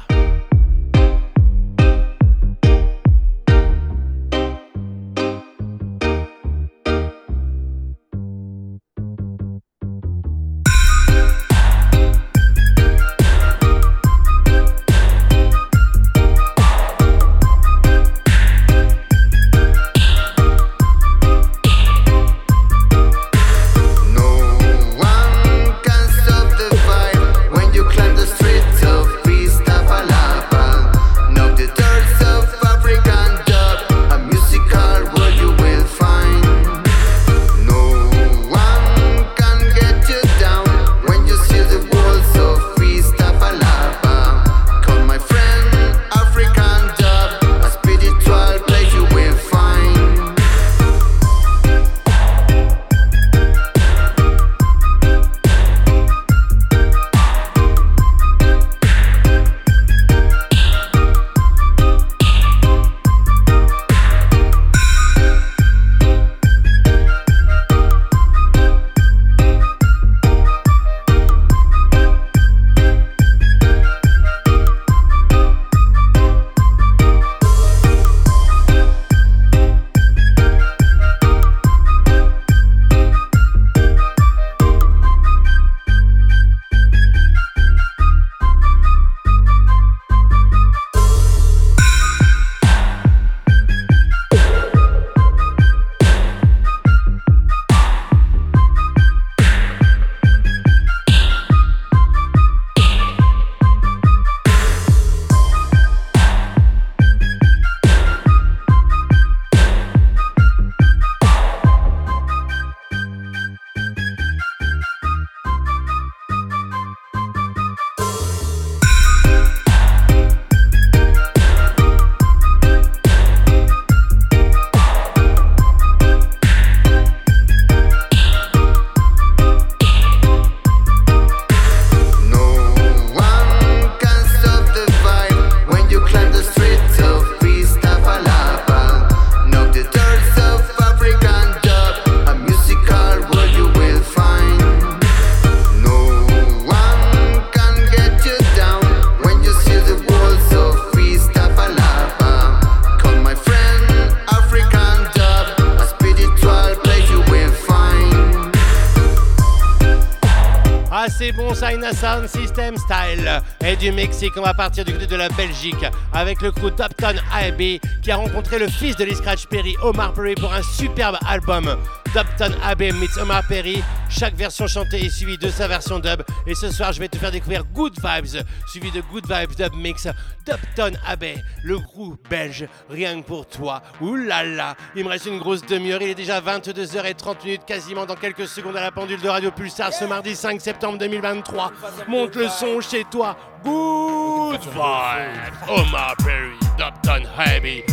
Mexique. 164.17 164.33
On 164.37 164.41
va 164.41 164.53
partir 164.55 164.83
du 164.83 164.93
côté 164.93 165.05
de 165.05 165.15
la 165.15 165.29
Belgique 165.29 165.85
avec 166.11 166.41
le 166.41 166.51
crew 166.51 166.71
Topton 166.75 167.15
AB 167.31 167.79
qui 168.01 168.11
a 168.11 168.15
rencontré 168.15 168.57
le 168.57 168.67
fils 168.67 168.95
de 168.95 169.03
Lee 169.03 169.15
Scratch 169.15 169.45
Perry, 169.45 169.75
Omar 169.83 170.13
Perry, 170.13 170.33
pour 170.33 170.51
un 170.51 170.63
superbe 170.63 171.17
album. 171.27 171.77
Topton 172.13 172.51
AB 172.63 172.93
meets 172.93 173.17
Omar 173.21 173.43
Perry. 173.47 173.83
Chaque 174.09 174.35
version 174.35 174.65
chantée 174.65 175.05
est 175.05 175.09
suivie 175.09 175.37
de 175.37 175.49
sa 175.49 175.67
version 175.67 175.99
dub. 175.99 176.23
Et 176.47 176.55
ce 176.55 176.71
soir, 176.71 176.93
je 176.93 176.99
vais 176.99 177.09
te 177.09 177.17
faire 177.17 177.31
découvrir 177.31 177.63
Good 177.65 177.95
Vibes, 178.03 178.43
suivi 178.67 178.89
de 178.91 179.01
Good 179.01 179.25
Vibes 179.31 179.55
Dub 179.55 179.75
Mix. 179.75 180.07
Topton 180.45 180.97
AB, 181.05 181.25
le 181.63 181.77
groupe 181.77 182.27
belge, 182.29 182.67
rien 182.89 183.21
que 183.21 183.27
pour 183.27 183.45
toi. 183.45 183.83
Ouh 184.01 184.15
là 184.15 184.43
là, 184.43 184.75
il 184.95 185.03
me 185.03 185.09
reste 185.09 185.27
une 185.27 185.37
grosse 185.37 185.63
demi-heure. 185.63 186.01
Il 186.01 186.09
est 186.09 186.15
déjà 186.15 186.41
22h30 186.41 187.65
quasiment 187.65 188.05
dans 188.05 188.15
quelques 188.15 188.47
secondes 188.47 188.77
à 188.77 188.81
la 188.81 188.91
pendule 188.91 189.21
de 189.21 189.29
Radio 189.29 189.51
Pulsar 189.51 189.93
ce 189.93 190.05
mardi 190.05 190.35
5 190.35 190.59
septembre 190.59 190.97
2023. 190.97 191.71
Monte 192.07 192.35
le 192.35 192.47
son 192.47 192.81
chez 192.81 193.03
toi. 193.11 193.37
Good 193.67 194.61
vibes. 194.61 195.67
Omar 195.67 196.15
Perry, 196.19 196.55
Dopton 196.77 197.25
Heavy. 197.25 197.83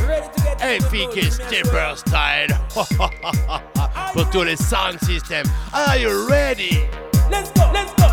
Efficace 0.61 1.35
Stepper 1.35 1.97
Style. 1.97 2.49
Pour 4.13 4.31
tous 4.31 4.45
les 4.45 4.57
sound 4.57 5.01
systems. 5.01 5.51
Are 5.73 5.99
you 5.99 6.29
ready? 6.29 6.89
Let's 7.29 7.51
go, 7.51 7.69
let's 7.73 7.93
go, 7.95 8.04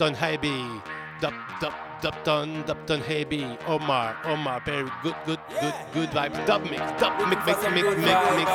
Dupton 0.00 0.16
Haby. 0.16 0.80
Dup, 1.20 1.34
dup, 1.60 2.00
Dupton, 2.00 2.62
Dupton 2.66 3.02
Haby. 3.02 3.58
Omar, 3.66 4.16
Omar, 4.24 4.62
very 4.64 4.88
good, 5.02 5.14
good, 5.26 5.38
good, 5.60 5.74
good 5.92 6.08
vibes. 6.08 6.46
Dub 6.46 6.62
mix, 6.62 6.80
dub 6.98 7.18
mix, 7.28 7.44
mix, 7.44 7.62
mix, 7.64 7.96
mix, 7.98 8.36
mix. 8.38 8.50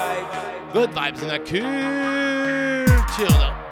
Good 0.73 0.89
vibes 0.89 1.21
in 1.21 1.29
a 1.29 1.37
cool 1.37 3.05
chill 3.15 3.43
out. 3.43 3.64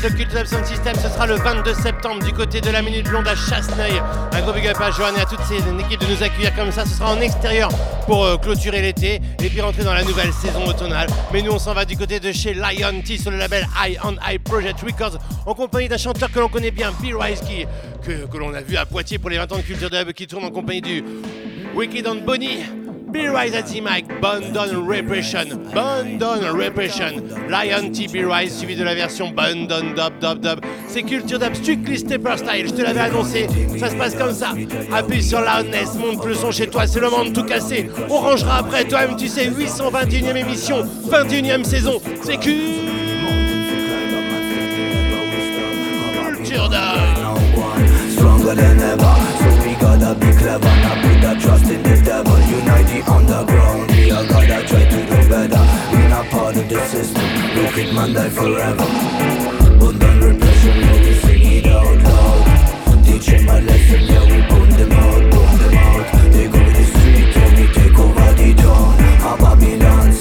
Avec 0.00 0.12
le 0.12 0.24
Culture 0.24 0.46
Sound 0.46 0.66
System. 0.66 0.94
Ce 0.96 1.08
sera 1.08 1.26
le 1.26 1.34
22 1.34 1.74
septembre 1.74 2.24
du 2.24 2.32
côté 2.32 2.60
de 2.60 2.70
la 2.70 2.82
Minute 2.82 3.08
Blonde 3.08 3.26
à 3.26 3.34
Chasseneuil. 3.34 4.00
Un 4.32 4.40
gros 4.42 4.52
big 4.52 4.66
up 4.66 4.76
à 4.80 4.90
Joanne 4.90 5.16
et 5.16 5.20
à 5.20 5.24
toute 5.24 5.40
ces 5.42 5.56
équipes 5.56 6.00
de 6.00 6.14
nous 6.14 6.22
accueillir 6.22 6.54
comme 6.54 6.70
ça. 6.70 6.84
Ce 6.84 6.94
sera 6.94 7.12
en 7.12 7.20
extérieur 7.20 7.68
pour 8.06 8.24
euh, 8.24 8.36
clôturer 8.36 8.80
l'été 8.82 9.20
et 9.42 9.48
puis 9.48 9.60
rentrer 9.60 9.84
dans 9.84 9.94
la 9.94 10.04
nouvelle 10.04 10.32
saison 10.32 10.66
automnale. 10.66 11.08
Mais 11.32 11.42
nous 11.42 11.52
on 11.52 11.58
s'en 11.58 11.74
va 11.74 11.84
du 11.84 11.96
côté 11.96 12.20
de 12.20 12.32
chez 12.32 12.54
Lion 12.54 13.00
T 13.04 13.18
sur 13.18 13.30
le 13.30 13.36
label 13.36 13.66
Eye 13.84 13.98
on 14.04 14.14
Eye 14.28 14.38
Project 14.38 14.80
Records 14.80 15.18
en 15.46 15.54
compagnie 15.54 15.88
d'un 15.88 15.98
chanteur 15.98 16.30
que 16.30 16.38
l'on 16.38 16.48
connaît 16.48 16.70
bien, 16.70 16.92
B 16.92 17.14
Rise 17.18 17.40
qui 17.40 17.66
que, 18.02 18.26
que 18.26 18.36
l'on 18.38 18.54
a 18.54 18.60
vu 18.62 18.76
à 18.76 18.86
Poitiers 18.86 19.18
pour 19.18 19.30
les 19.30 19.38
20 19.38 19.52
ans 19.52 19.56
de 19.56 19.62
Culture 19.62 19.90
Dub 19.90 20.12
qui 20.12 20.26
tourne 20.26 20.44
en 20.44 20.50
compagnie 20.50 20.82
du 20.82 21.04
Wicked 21.74 22.06
on 22.06 22.16
Bonnie. 22.16 22.79
Be 23.12 23.28
Rise 23.28 23.54
at 23.54 23.68
mic, 23.82 24.06
Bundle 24.20 24.84
Repression, 24.86 25.58
Bundle 25.74 26.52
Repression, 26.52 27.22
Lion 27.48 27.90
T 27.92 28.06
Be 28.06 28.24
Rise 28.24 28.56
suivi 28.56 28.76
de 28.76 28.84
la 28.84 28.94
version 28.94 29.30
Bundle 29.30 29.94
Dub 29.96 30.18
Dub 30.20 30.40
Dub. 30.40 30.60
C'est 30.86 31.02
Culture 31.02 31.40
Dub 31.40 31.54
Strictly 31.54 31.98
Stepper 31.98 32.36
Style, 32.36 32.68
je 32.68 32.72
te 32.72 32.82
l'avais 32.82 33.00
annoncé, 33.00 33.48
ça 33.78 33.90
se 33.90 33.96
passe 33.96 34.14
comme 34.14 34.32
ça. 34.32 34.52
Appuie 34.92 35.22
sur 35.22 35.40
Loudness, 35.40 35.96
monte 35.96 36.24
le 36.24 36.34
son 36.34 36.52
chez 36.52 36.68
toi, 36.68 36.86
c'est 36.86 37.00
le 37.00 37.10
monde 37.10 37.32
tout 37.32 37.42
cassé. 37.44 37.90
On 38.08 38.18
rangera 38.18 38.58
après 38.58 38.84
toi-même, 38.84 39.16
tu 39.16 39.26
sais, 39.26 39.50
821ème 39.50 40.36
émission, 40.36 40.84
21ème 41.10 41.64
saison, 41.64 42.00
c'est 42.22 42.36
Culture 42.36 42.68
Dub. 46.68 46.78
Stronger 48.12 48.54
than 48.54 48.78
ever, 48.80 49.14
we 49.64 49.74
gotta 49.80 50.14
be 50.14 50.30
clever. 50.36 50.68
Not 50.82 51.00
put 51.02 51.20
that 51.22 51.40
trust 51.40 51.70
in 51.70 51.82
the 51.82 52.02
devil. 52.04 52.39
Unite 52.70 52.86
the 52.86 53.10
underground. 53.10 53.90
We 53.90 54.12
are 54.12 54.24
gotta 54.26 54.64
try 54.64 54.84
to 54.84 55.06
do 55.06 55.28
better. 55.28 55.64
We're 55.90 56.08
not 56.08 56.26
part 56.26 56.56
of 56.56 56.68
the 56.68 56.78
system. 56.86 57.24
Wicked 57.56 57.92
man 57.92 58.12
die 58.12 58.28
forever. 58.30 58.86
Bundle 59.80 60.28
repression, 60.28 60.78
yeah 60.78 61.00
we 61.00 61.14
sing 61.14 61.42
it 61.42 61.66
out 61.66 61.98
loud. 61.98 63.04
Teaching 63.04 63.44
my 63.44 63.58
lesson, 63.58 64.02
yeah 64.02 64.24
we 64.24 64.38
burn 64.48 64.70
them 64.70 64.92
out, 64.92 65.30
burn 65.32 65.58
them 65.58 65.74
out. 65.74 66.32
They 66.32 66.46
go 66.46 66.58
the 66.58 66.84
street, 66.84 67.34
yeah 67.34 67.50
we 67.58 67.66
take 67.74 67.98
over 67.98 68.32
the 68.38 68.54
town. 68.54 68.94
A 69.26 69.36
Babylon 69.42 70.12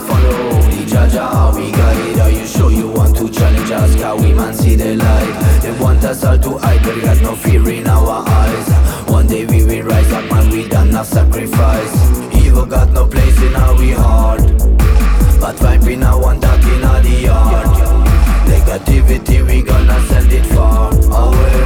follow. 0.00 0.62
The 0.70 0.86
judge 0.86 1.12
how 1.12 1.54
we 1.54 1.70
guide. 1.72 2.18
Are 2.20 2.30
you 2.30 2.46
sure 2.46 2.70
you 2.70 2.88
want 2.88 3.16
to 3.16 3.28
challenge 3.30 3.70
us? 3.70 3.94
Can 3.96 4.22
we 4.22 4.32
man 4.32 4.54
see 4.54 4.74
the 4.76 4.96
light? 4.96 5.60
They 5.62 5.72
want 5.80 6.04
us 6.04 6.24
all 6.24 6.38
to 6.38 6.58
hide, 6.58 6.82
but 6.82 6.94
we 6.94 7.02
got 7.02 7.20
no 7.22 7.36
fear 7.36 7.68
in 7.70 7.86
our 7.86 8.24
eyes. 8.28 8.68
One 9.10 9.26
day 9.26 9.44
we 9.46 9.64
will 9.64 9.84
rise 9.86 10.12
up, 10.12 10.24
man. 10.30 10.50
We 10.50 10.68
done 10.68 10.88
enough 10.88 11.06
sacrifice. 11.06 11.94
Evil 12.34 12.66
got 12.66 12.90
no 12.90 13.06
place 13.06 13.40
in 13.42 13.54
our 13.54 13.76
heart. 13.94 14.42
But 15.40 15.56
vibe 15.56 15.90
in 15.90 16.02
our 16.02 16.20
one 16.20 16.40
dark 16.40 16.62
in 16.62 16.84
our 16.84 17.00
the 17.00 17.10
yard. 17.28 17.66
Negativity, 18.46 19.46
we 19.46 19.62
gonna 19.62 19.98
send 20.08 20.32
it 20.32 20.46
far 20.46 20.92
away. 20.92 21.60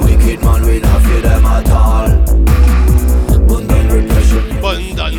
Wicked 0.00 0.42
man, 0.42 0.62
we 0.66 0.80
not 0.80 1.02
fear 1.02 1.20
them 1.20 1.44
at 1.44 1.70
all. 1.70 2.07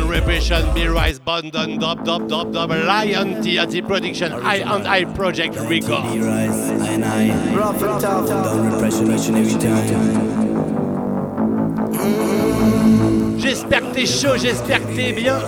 Bundle 0.00 0.08
Repression, 0.08 0.74
B 0.74 0.86
Rise, 0.86 1.18
Bondon, 1.18 1.78
Dub, 1.78 2.04
Dub, 2.04 2.28
Dub, 2.28 2.52
Dub, 2.52 2.70
Lion 2.70 3.42
T, 3.42 3.58
production, 3.82 4.32
I 4.32 4.56
and 4.56 4.86
I 4.86 5.04
Project. 5.04 5.56
Rough 5.56 5.68
down 8.00 8.72
repression 8.72 9.10
each 9.10 9.28
and 9.28 9.36
every 9.36 9.54
time. 9.58 10.50
J'espère 13.38 13.80
que 13.80 13.94
t'es 13.94 14.06
chaud, 14.06 14.36
j'espère 14.36 14.80
que 14.86 14.94
t'es 14.94 15.12
bien. 15.12 15.38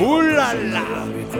Ouh 0.00 0.20
là 0.20 0.54
là 0.54 0.84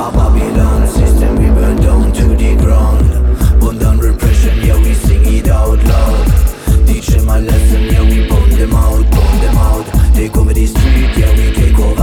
Our 0.00 0.10
Babylon 0.12 0.86
system, 0.86 1.36
we 1.36 1.50
burn 1.50 1.76
down 1.76 2.10
to 2.12 2.28
the 2.28 2.56
ground. 2.56 3.04
Repression, 4.00 4.56
yeah 4.62 4.78
we 4.78 4.94
sing 4.94 5.20
it 5.26 5.46
out 5.48 5.78
loud. 5.84 6.86
Teach 6.86 7.08
them 7.08 7.28
lesson, 7.38 7.82
yeah 7.82 8.02
we 8.02 8.26
them 8.56 8.72
out, 8.72 9.04
them 9.42 9.56
out. 9.58 10.14
Take 10.14 10.38
over 10.38 10.54
the 10.54 10.64
street, 10.64 11.18
yeah 11.18 11.30
we 11.36 11.52
take 11.52 11.78
over 11.78 11.99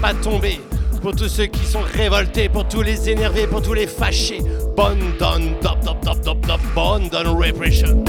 pas 0.00 0.14
tomber, 0.14 0.60
pour 1.02 1.14
tous 1.14 1.28
ceux 1.28 1.46
qui 1.46 1.64
sont 1.66 1.82
révoltés, 1.94 2.48
pour 2.48 2.66
tous 2.66 2.82
les 2.82 3.10
énervés, 3.10 3.46
pour 3.46 3.62
tous 3.62 3.74
les 3.74 3.86
fâchés. 3.86 4.40
Bon 4.76 4.96
don, 5.18 5.56
dop, 5.62 5.78
dop, 5.84 6.02
dop, 6.04 6.20
dop, 6.22 6.46
dop, 6.46 6.60
bon 6.74 7.08
don 7.10 7.36
repression. 7.36 8.02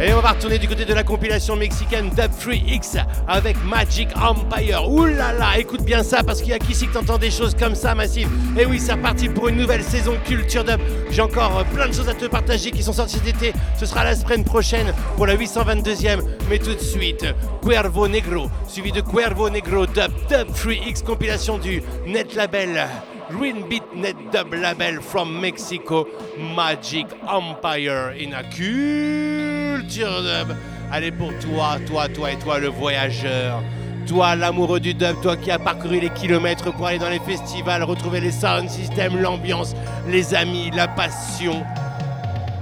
Et 0.00 0.12
on 0.12 0.20
va 0.20 0.30
retourner 0.30 0.58
du 0.58 0.68
côté 0.68 0.84
de 0.84 0.94
la 0.94 1.02
compilation 1.02 1.56
mexicaine 1.56 2.08
Dub 2.10 2.30
3X 2.30 3.04
avec 3.26 3.56
Magic 3.64 4.08
Empire. 4.16 4.88
Ouh 4.88 5.06
là 5.06 5.32
là, 5.32 5.58
écoute 5.58 5.82
bien 5.82 6.04
ça 6.04 6.22
parce 6.22 6.40
qu'il 6.40 6.50
y 6.50 6.54
a 6.54 6.60
qu'ici 6.60 6.86
que 6.86 6.92
t'entends 6.92 7.18
des 7.18 7.32
choses 7.32 7.56
comme 7.58 7.74
ça, 7.74 7.96
Massive. 7.96 8.28
Et 8.56 8.64
oui, 8.64 8.78
c'est 8.78 8.92
reparti 8.92 9.28
pour 9.28 9.48
une 9.48 9.56
nouvelle 9.56 9.82
saison 9.82 10.14
Culture 10.24 10.62
Dub. 10.62 10.80
J'ai 11.10 11.20
encore 11.20 11.64
plein 11.74 11.88
de 11.88 11.92
choses 11.92 12.08
à 12.08 12.14
te 12.14 12.26
partager 12.26 12.70
qui 12.70 12.84
sont 12.84 12.92
sorties 12.92 13.16
cet 13.16 13.42
été. 13.42 13.52
Ce 13.78 13.86
sera 13.86 14.02
la 14.02 14.16
semaine 14.16 14.42
prochaine 14.42 14.92
pour 15.16 15.26
la 15.26 15.36
822e. 15.36 16.20
Mais 16.50 16.58
tout 16.58 16.74
de 16.74 16.80
suite, 16.80 17.24
Cuervo 17.62 18.08
Negro, 18.08 18.50
suivi 18.66 18.90
de 18.90 19.00
Cuervo 19.00 19.48
Negro 19.48 19.86
Dub 19.86 20.10
Dub 20.28 20.48
3X 20.52 21.04
compilation 21.04 21.58
du 21.58 21.80
net 22.04 22.34
label. 22.34 22.88
Green 23.30 23.62
Beat 23.68 23.84
Net 23.94 24.16
Dub 24.32 24.52
Label 24.54 25.00
from 25.00 25.40
Mexico, 25.40 26.08
Magic 26.56 27.06
Empire 27.28 28.14
in 28.18 28.32
a 28.32 28.42
Culture 28.42 30.22
Dub. 30.22 30.56
Allez 30.90 31.12
pour 31.12 31.30
toi, 31.38 31.76
toi, 31.86 32.08
toi 32.08 32.32
et 32.32 32.36
toi 32.36 32.58
le 32.58 32.68
voyageur. 32.68 33.62
Toi 34.08 34.34
l'amoureux 34.34 34.80
du 34.80 34.94
dub, 34.94 35.20
toi 35.20 35.36
qui 35.36 35.52
as 35.52 35.58
parcouru 35.58 36.00
les 36.00 36.10
kilomètres 36.10 36.72
pour 36.72 36.86
aller 36.86 36.98
dans 36.98 37.10
les 37.10 37.20
festivals, 37.20 37.84
retrouver 37.84 38.20
les 38.20 38.32
sound 38.32 38.68
systems, 38.68 39.20
l'ambiance, 39.20 39.74
les 40.08 40.34
amis, 40.34 40.72
la 40.74 40.88
passion. 40.88 41.62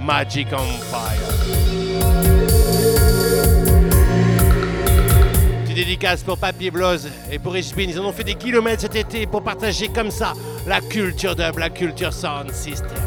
Magic 0.07 0.47
Empire. 0.53 1.33
Petite 5.63 5.75
dédicace 5.75 6.23
pour 6.23 6.37
Papy 6.37 6.71
Bloz 6.71 7.09
et 7.29 7.37
pour 7.37 7.57
Ishbin. 7.57 7.87
Ils 7.89 7.99
en 7.99 8.05
ont 8.05 8.13
fait 8.13 8.23
des 8.23 8.35
kilomètres 8.35 8.83
cet 8.83 8.95
été 8.95 9.27
pour 9.27 9.43
partager 9.43 9.89
comme 9.89 10.09
ça 10.09 10.31
la 10.65 10.79
culture 10.79 11.35
dub, 11.35 11.57
la 11.57 11.69
culture 11.69 12.13
sound 12.13 12.53
system. 12.53 13.06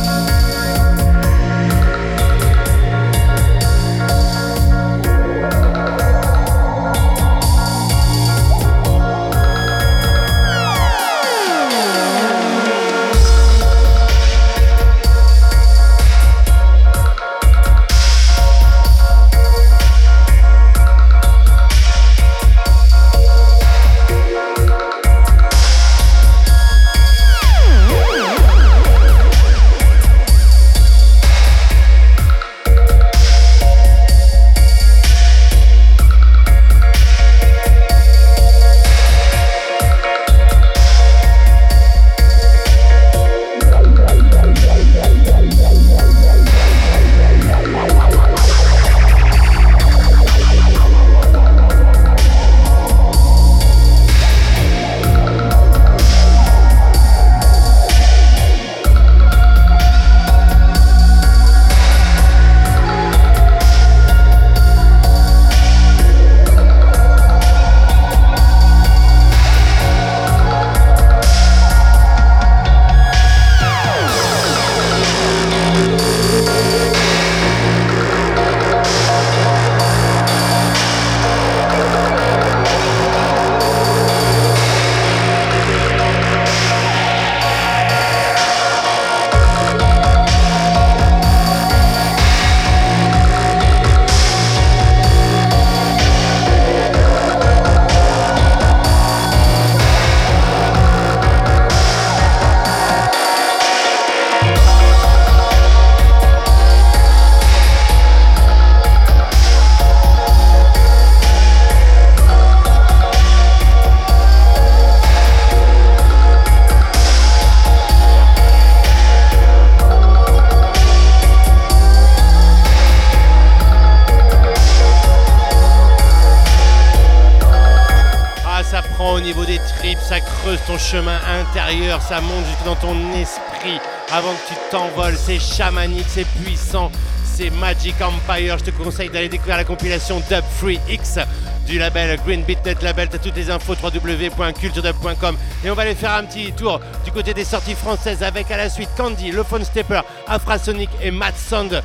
chemin 130.91 131.19
intérieur, 131.39 132.01
ça 132.01 132.19
monte 132.19 132.45
jusque 132.47 132.65
dans 132.65 132.75
ton 132.75 132.95
esprit 133.13 133.79
avant 134.11 134.33
que 134.33 134.49
tu 134.49 134.53
t'envoles. 134.71 135.15
C'est 135.15 135.39
chamanique, 135.39 136.05
c'est 136.09 136.27
puissant, 136.43 136.91
c'est 137.23 137.49
Magic 137.49 137.95
Empire. 138.01 138.57
Je 138.57 138.65
te 138.65 138.71
conseille 138.71 139.09
d'aller 139.09 139.29
découvrir 139.29 139.55
la 139.55 139.63
compilation 139.63 140.21
Dub 140.29 140.43
Free 140.57 140.81
X 140.89 141.17
du 141.65 141.79
label 141.79 142.19
Green 142.25 142.43
Beat 142.43 142.65
Net 142.65 142.83
Label. 142.83 143.07
T'as 143.07 143.19
toutes 143.19 143.37
les 143.37 143.49
infos 143.49 143.75
www.culturedub.com. 143.81 145.37
Et 145.63 145.71
on 145.71 145.75
va 145.75 145.83
aller 145.83 145.95
faire 145.95 146.11
un 146.13 146.25
petit 146.25 146.51
tour 146.51 146.81
du 147.05 147.11
côté 147.11 147.33
des 147.33 147.45
sorties 147.45 147.75
françaises 147.75 148.21
avec 148.21 148.51
à 148.51 148.57
la 148.57 148.69
suite 148.69 148.89
Candy, 148.97 149.31
Le 149.31 149.43
Phone 149.43 149.63
Stepper, 149.63 150.01
Afrasonic 150.27 150.89
et 151.01 151.11
Mad 151.11 151.35
Sound. 151.37 151.81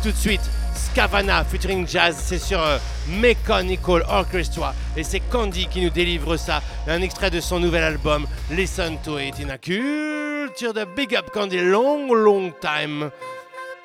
Tout 0.00 0.12
de 0.12 0.16
suite, 0.16 0.42
Scavana 0.74 1.44
featuring 1.44 1.88
Jazz, 1.88 2.14
c'est 2.18 2.38
sur 2.38 2.62
euh, 2.62 2.78
Mechanical 3.08 4.04
Orchestra 4.08 4.74
et 4.96 5.02
c'est 5.02 5.20
Candy 5.20 5.66
qui 5.66 5.80
nous 5.80 5.90
délivre 5.90 6.36
ça, 6.36 6.62
un 6.86 7.02
extrait 7.02 7.30
de 7.30 7.40
son 7.40 7.58
nouvel 7.58 7.82
album 7.82 8.26
Listen 8.56 8.98
to 9.02 9.18
It 9.18 9.40
in 9.40 9.50
a 9.50 9.58
Culture 9.58 10.72
de 10.72 10.84
Big 10.84 11.12
Up 11.16 11.32
Candy 11.32 11.60
Long 11.60 12.12
Long 12.14 12.52
Time 12.60 13.10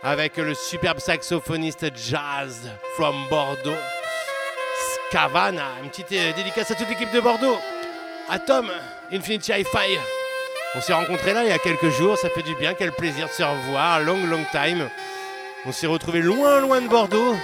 avec 0.03 0.37
le 0.37 0.53
superbe 0.53 0.99
saxophoniste 0.99 1.87
Jazz 1.95 2.69
from 2.95 3.15
Bordeaux, 3.31 3.73
Scavana, 5.09 5.63
une 5.83 5.89
petite 5.89 6.11
euh, 6.11 6.33
dédicace 6.33 6.69
à 6.69 6.75
toute 6.75 6.87
l'équipe 6.87 7.11
de 7.11 7.19
Bordeaux, 7.19 7.57
à 8.29 8.37
Tom, 8.37 8.69
Infinity 9.11 9.53
Hi-Fi. 9.53 9.97
On 10.75 10.81
s'est 10.81 10.93
rencontrés 10.93 11.33
là 11.33 11.43
il 11.43 11.49
y 11.49 11.53
a 11.53 11.57
quelques 11.57 11.89
jours, 11.89 12.15
ça 12.19 12.29
fait 12.29 12.43
du 12.43 12.53
bien, 12.53 12.75
quel 12.75 12.91
plaisir 12.91 13.25
de 13.25 13.31
se 13.31 13.41
revoir, 13.41 14.01
long 14.01 14.23
long 14.27 14.45
time. 14.51 14.87
On 15.65 15.71
s'est 15.71 15.87
retrouvés 15.87 16.21
loin, 16.21 16.59
loin 16.59 16.79
de 16.79 16.87
Bordeaux, 16.87 17.35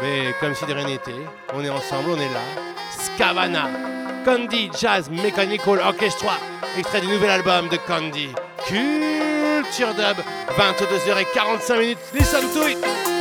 mais 0.00 0.34
comme 0.40 0.54
si 0.54 0.64
de 0.64 0.72
rien 0.72 0.86
n'était. 0.86 1.12
On 1.52 1.62
est 1.62 1.70
ensemble, 1.70 2.12
on 2.12 2.16
est 2.16 2.32
là. 2.32 2.40
Scavana, 2.98 3.68
Candy 4.24 4.70
Jazz 4.78 5.10
Mechanical 5.10 5.80
Orchestra, 5.80 6.32
extrait 6.78 7.00
du 7.00 7.08
nouvel 7.08 7.30
album 7.30 7.68
de 7.68 7.76
Candy. 7.76 8.28
Culture 8.66 9.94
Dub, 9.94 10.16
22h45 10.56 11.78
minutes. 11.78 12.12
Listen 12.14 12.42
to 12.52 12.68
it! 12.68 13.11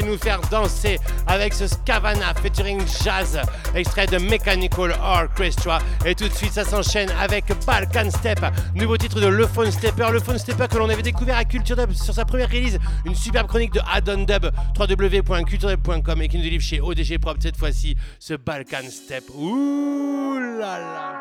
Nous 0.00 0.16
faire 0.16 0.40
danser 0.50 0.98
avec 1.26 1.52
ce 1.52 1.66
Scavana 1.66 2.32
featuring 2.42 2.80
Jazz, 3.04 3.38
extrait 3.74 4.06
de 4.06 4.16
Mechanical 4.16 4.96
Orchestra. 5.02 5.80
Et 6.06 6.14
tout 6.14 6.26
de 6.26 6.32
suite, 6.32 6.52
ça 6.52 6.64
s'enchaîne 6.64 7.10
avec 7.20 7.44
Balkan 7.66 8.10
Step, 8.10 8.40
nouveau 8.74 8.96
titre 8.96 9.20
de 9.20 9.26
Le 9.26 9.46
Phone 9.46 9.70
Stepper. 9.70 10.06
Le 10.10 10.20
Phone 10.20 10.38
Stepper 10.38 10.66
que 10.70 10.78
l'on 10.78 10.88
avait 10.88 11.02
découvert 11.02 11.36
à 11.36 11.44
Culture 11.44 11.76
Dub 11.76 11.92
sur 11.92 12.14
sa 12.14 12.24
première 12.24 12.48
release, 12.48 12.78
une 13.04 13.14
superbe 13.14 13.46
chronique 13.48 13.74
de 13.74 13.80
Addon 13.92 14.24
Dub, 14.24 14.50
www.culturedub.com 14.78 16.22
et 16.22 16.28
qui 16.28 16.38
nous 16.38 16.42
délivre 16.42 16.64
chez 16.64 16.80
ODG 16.80 17.18
Prop 17.18 17.36
cette 17.38 17.58
fois-ci 17.58 17.94
ce 18.18 18.32
Balkan 18.32 18.88
Step. 18.90 19.24
Ouh 19.34 20.38
là 20.58 20.78
là! 20.78 21.11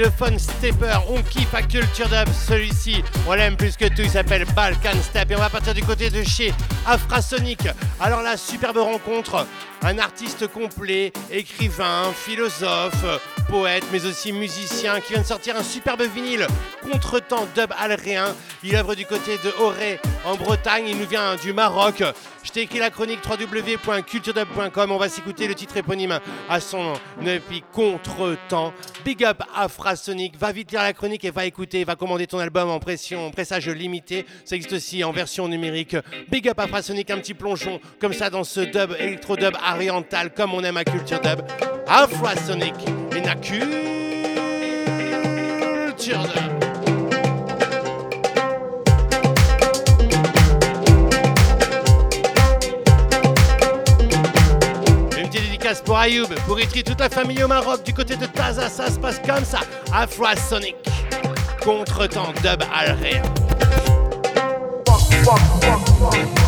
Le 0.00 0.10
Fun 0.10 0.38
Stepper, 0.38 0.96
on 1.10 1.20
kiffe 1.22 1.54
à 1.54 1.60
Culture 1.60 2.08
Dub 2.08 2.32
celui-ci, 2.32 3.04
on 3.28 3.34
l'aime 3.34 3.56
plus 3.56 3.76
que 3.76 3.84
tout, 3.84 4.00
il 4.00 4.08
s'appelle 4.08 4.46
Balkan 4.56 4.94
Step 5.02 5.30
et 5.30 5.36
on 5.36 5.40
va 5.40 5.50
partir 5.50 5.74
du 5.74 5.82
côté 5.82 6.08
de 6.08 6.22
chez 6.22 6.54
Afrasonic. 6.86 7.68
Alors 8.00 8.22
la 8.22 8.38
superbe 8.38 8.78
rencontre, 8.78 9.46
un 9.82 9.98
artiste 9.98 10.46
complet, 10.46 11.12
écrivain, 11.30 12.12
philosophe, 12.14 13.04
poète, 13.50 13.84
mais 13.92 14.06
aussi 14.06 14.32
musicien, 14.32 15.00
qui 15.00 15.12
vient 15.12 15.22
de 15.22 15.26
sortir 15.26 15.56
un 15.56 15.62
superbe 15.62 16.02
vinyle, 16.14 16.46
Contretemps 16.90 17.46
Dub 17.54 17.70
Alréen. 17.78 18.34
Il 18.62 18.76
œuvre 18.76 18.94
du 18.94 19.04
côté 19.04 19.38
de 19.44 19.52
Auré, 19.62 20.00
en 20.24 20.34
Bretagne, 20.36 20.86
il 20.88 20.98
nous 20.98 21.06
vient 21.06 21.36
du 21.36 21.52
Maroc. 21.52 22.02
Je 22.42 22.50
t'ai 22.50 22.62
écrit 22.62 22.78
la 22.78 22.90
chronique 22.90 23.20
www.culturedub.com. 23.28 24.92
On 24.92 24.98
va 24.98 25.08
s'écouter 25.08 25.46
le 25.46 25.54
titre 25.54 25.76
éponyme 25.76 26.20
à 26.48 26.60
son 26.60 26.94
EP 27.24 27.62
Contretemps. 27.72 28.72
Big 29.04 29.24
up 29.24 29.42
Afrasonic. 29.54 30.36
Va 30.38 30.52
vite 30.52 30.72
lire 30.72 30.82
la 30.82 30.92
chronique 30.92 31.24
et 31.24 31.30
va 31.30 31.46
écouter, 31.46 31.84
va 31.84 31.96
commander 31.96 32.26
ton 32.26 32.38
album 32.38 32.68
en 32.68 32.78
pression, 32.78 33.30
pressage 33.30 33.68
limité. 33.68 34.26
Ça 34.44 34.56
existe 34.56 34.74
aussi 34.74 35.04
en 35.04 35.12
version 35.12 35.48
numérique. 35.48 35.96
Big 36.28 36.48
up 36.48 36.58
Afrasonic, 36.58 37.10
un 37.10 37.18
petit 37.18 37.34
plongeon 37.34 37.80
comme 38.00 38.12
ça 38.12 38.30
dans 38.30 38.44
ce 38.44 38.60
dub, 38.60 38.94
électro-dub 38.98 39.54
oriental, 39.74 40.32
comme 40.34 40.54
on 40.54 40.62
aime 40.64 40.76
à 40.76 40.84
Culture 40.84 41.20
Dub. 41.20 41.40
Afrasonic, 41.86 42.74
et 43.16 43.22
Culture 45.96 46.22
Dub. 46.22 46.69
Pour 55.78 55.96
Ayoub, 55.96 56.26
pour 56.46 56.58
Itri, 56.58 56.82
toute 56.82 56.98
la 56.98 57.08
famille 57.08 57.42
au 57.44 57.48
Maroc, 57.48 57.84
du 57.84 57.94
côté 57.94 58.16
de 58.16 58.26
Taza, 58.26 58.68
ça 58.68 58.90
se 58.90 58.98
passe 58.98 59.20
comme 59.24 59.44
ça. 59.44 59.60
Afro-Sonic, 59.92 60.74
contre-temps 61.62 62.32
dub 62.42 62.62
alréen. 62.74 63.22
découverte. 65.60 66.39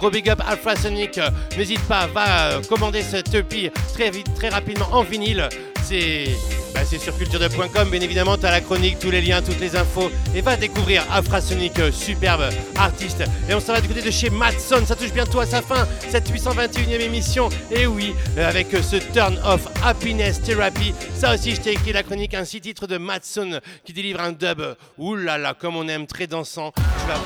Gros 0.00 0.10
big 0.10 0.30
up 0.30 0.40
Alpha-Sonic. 0.48 1.18
Euh, 1.18 1.28
N'hésite 1.58 1.82
pas, 1.82 2.06
va 2.06 2.52
euh, 2.52 2.62
commander 2.62 3.02
cette 3.02 3.34
EP 3.34 3.70
très 3.92 4.10
vite, 4.10 4.32
très 4.34 4.48
rapidement 4.48 4.88
en 4.92 5.02
vinyle. 5.02 5.46
C'est 5.82 6.24
bah, 6.72 6.86
sur 6.86 7.14
culturedub.com, 7.18 7.90
bien 7.90 8.00
évidemment, 8.00 8.38
tu 8.38 8.46
as 8.46 8.50
la 8.50 8.62
chronique, 8.62 8.98
tous 8.98 9.10
les 9.10 9.20
liens, 9.20 9.42
toutes 9.42 9.60
les 9.60 9.76
infos. 9.76 10.10
Et 10.34 10.40
va 10.40 10.56
découvrir 10.56 11.04
Afrasonic, 11.12 11.78
euh, 11.80 11.92
superbe 11.92 12.44
artiste. 12.78 13.24
Et 13.46 13.54
on 13.54 13.60
s'en 13.60 13.74
va 13.74 13.82
du 13.82 13.88
côté 13.88 14.00
de 14.00 14.10
chez 14.10 14.30
Matson, 14.30 14.82
ça 14.86 14.96
touche 14.96 15.12
bientôt 15.12 15.40
à 15.40 15.44
sa 15.44 15.60
fin, 15.60 15.86
cette 16.08 16.30
821e 16.30 17.00
émission. 17.02 17.50
Et 17.70 17.86
oui, 17.86 18.14
avec 18.38 18.68
ce 18.70 18.96
Turn 19.12 19.38
Off 19.44 19.68
Happiness 19.84 20.40
Therapy, 20.40 20.94
ça 21.14 21.34
aussi, 21.34 21.54
je 21.54 21.60
t'ai 21.60 21.72
écrit 21.72 21.92
la 21.92 22.04
chronique, 22.04 22.32
un 22.32 22.46
six 22.46 22.62
titres 22.62 22.86
de 22.86 22.96
Matson 22.96 23.60
qui 23.84 23.92
délivre 23.92 24.20
un 24.20 24.32
dub, 24.32 24.62
oulala, 24.96 25.52
comme 25.52 25.76
on 25.76 25.86
aime, 25.88 26.06
très 26.06 26.26
dansant. 26.26 26.72
Tu 26.74 27.06
vas 27.06 27.20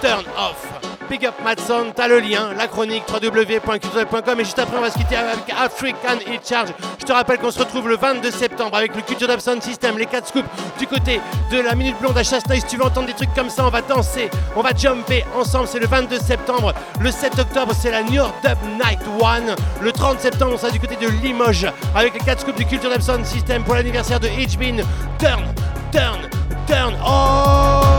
Turn 0.00 0.24
Off. 0.36 0.77
Big 1.08 1.24
up 1.24 1.34
Matson, 1.42 1.92
t'as 1.94 2.06
le 2.06 2.18
lien, 2.18 2.52
la 2.56 2.66
chronique 2.66 3.04
www.culturedub.com 3.10 4.40
et 4.40 4.44
juste 4.44 4.58
après 4.58 4.76
on 4.76 4.80
va 4.80 4.90
se 4.90 4.98
quitter 4.98 5.16
avec 5.16 5.38
African 5.58 6.18
Hit 6.26 6.46
Charge. 6.46 6.68
Je 6.98 7.04
te 7.06 7.12
rappelle 7.12 7.38
qu'on 7.38 7.50
se 7.50 7.58
retrouve 7.58 7.88
le 7.88 7.96
22 7.96 8.30
septembre 8.30 8.76
avec 8.76 8.94
le 8.94 9.00
Culture 9.02 9.26
Dub 9.26 9.40
System, 9.60 9.96
les 9.96 10.06
4 10.06 10.28
scoops 10.28 10.48
du 10.78 10.86
côté 10.86 11.20
de 11.50 11.60
la 11.60 11.74
Minute 11.74 11.98
Blonde 12.00 12.18
à 12.18 12.22
Chasteuil. 12.22 12.60
Si 12.60 12.66
tu 12.66 12.76
veux 12.76 12.84
entendre 12.84 13.06
des 13.06 13.14
trucs 13.14 13.32
comme 13.34 13.48
ça, 13.48 13.66
on 13.66 13.70
va 13.70 13.80
danser, 13.80 14.28
on 14.54 14.60
va 14.60 14.70
jumper 14.76 15.24
ensemble. 15.34 15.66
C'est 15.68 15.78
le 15.78 15.86
22 15.86 16.18
septembre. 16.18 16.74
Le 17.00 17.10
7 17.10 17.38
octobre, 17.38 17.72
c'est 17.78 17.90
la 17.90 18.02
New 18.02 18.14
York 18.14 18.34
Dub 18.42 18.58
Night 18.74 19.00
One. 19.20 19.56
Le 19.80 19.92
30 19.92 20.20
septembre, 20.20 20.52
on 20.54 20.58
sera 20.58 20.70
du 20.70 20.80
côté 20.80 20.96
de 20.96 21.08
Limoges 21.08 21.66
avec 21.94 22.14
les 22.14 22.20
4 22.20 22.40
scoops 22.40 22.58
du 22.58 22.66
Culture 22.66 22.90
Dub 22.90 23.24
System 23.24 23.64
pour 23.64 23.74
l'anniversaire 23.74 24.20
de 24.20 24.28
Hitchbin. 24.28 24.76
Turn, 25.18 25.42
turn, 25.90 26.28
turn. 26.66 26.94
Oh! 27.06 27.97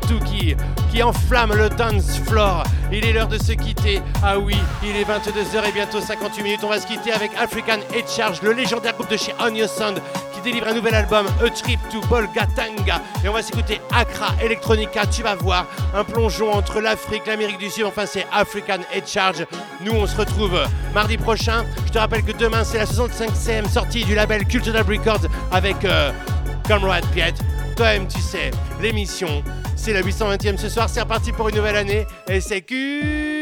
Tout, 0.00 0.18
qui, 0.20 0.56
qui 0.90 1.02
enflamme 1.02 1.52
le 1.54 1.68
dance 1.68 2.18
floor. 2.26 2.64
Il 2.90 3.04
est 3.04 3.12
l'heure 3.12 3.28
de 3.28 3.38
se 3.38 3.52
quitter. 3.52 4.00
Ah 4.22 4.38
oui, 4.38 4.56
il 4.82 4.96
est 4.96 5.04
22h 5.04 5.68
et 5.68 5.72
bientôt 5.72 6.00
58 6.00 6.42
minutes. 6.42 6.60
On 6.64 6.68
va 6.68 6.80
se 6.80 6.86
quitter 6.86 7.12
avec 7.12 7.32
African 7.38 7.78
Head 7.94 8.08
Charge, 8.08 8.40
le 8.42 8.52
légendaire 8.52 8.94
groupe 8.94 9.10
de 9.10 9.16
chez 9.16 9.34
Onion 9.40 9.68
Sound 9.68 10.00
qui 10.32 10.40
délivre 10.40 10.68
un 10.68 10.74
nouvel 10.74 10.94
album, 10.94 11.26
A 11.44 11.50
Trip 11.50 11.78
to 11.90 12.00
Bolgatanga. 12.08 13.02
Et 13.22 13.28
on 13.28 13.32
va 13.32 13.42
s'écouter 13.42 13.80
Accra 13.92 14.34
Electronica. 14.42 15.06
Tu 15.06 15.22
vas 15.22 15.34
voir 15.34 15.66
un 15.94 16.04
plongeon 16.04 16.52
entre 16.52 16.80
l'Afrique, 16.80 17.26
l'Amérique 17.26 17.58
du 17.58 17.70
Sud. 17.70 17.84
Enfin, 17.84 18.06
c'est 18.06 18.26
African 18.32 18.78
Head 18.92 19.06
Charge. 19.06 19.46
Nous, 19.82 19.92
on 19.92 20.06
se 20.06 20.16
retrouve 20.16 20.58
mardi 20.94 21.16
prochain. 21.18 21.64
Je 21.86 21.92
te 21.92 21.98
rappelle 21.98 22.22
que 22.22 22.32
demain, 22.32 22.64
c'est 22.64 22.78
la 22.78 22.86
65e 22.86 23.68
sortie 23.68 24.04
du 24.04 24.14
label 24.14 24.46
Cultural 24.46 24.84
Records 24.88 25.26
avec 25.52 25.84
euh, 25.84 26.10
Comrade 26.66 27.06
Piet. 27.12 27.34
Toi-même, 27.76 28.06
tu 28.06 28.20
sais, 28.20 28.52
l'émission, 28.80 29.42
c'est 29.84 29.92
la 29.92 30.00
820e 30.00 30.56
ce 30.56 30.70
soir. 30.70 30.88
C'est 30.88 31.02
reparti 31.02 31.30
pour 31.32 31.50
une 31.50 31.56
nouvelle 31.56 31.76
année. 31.76 32.06
Et 32.28 32.40
c'est 32.40 32.62
Q. 32.62 33.33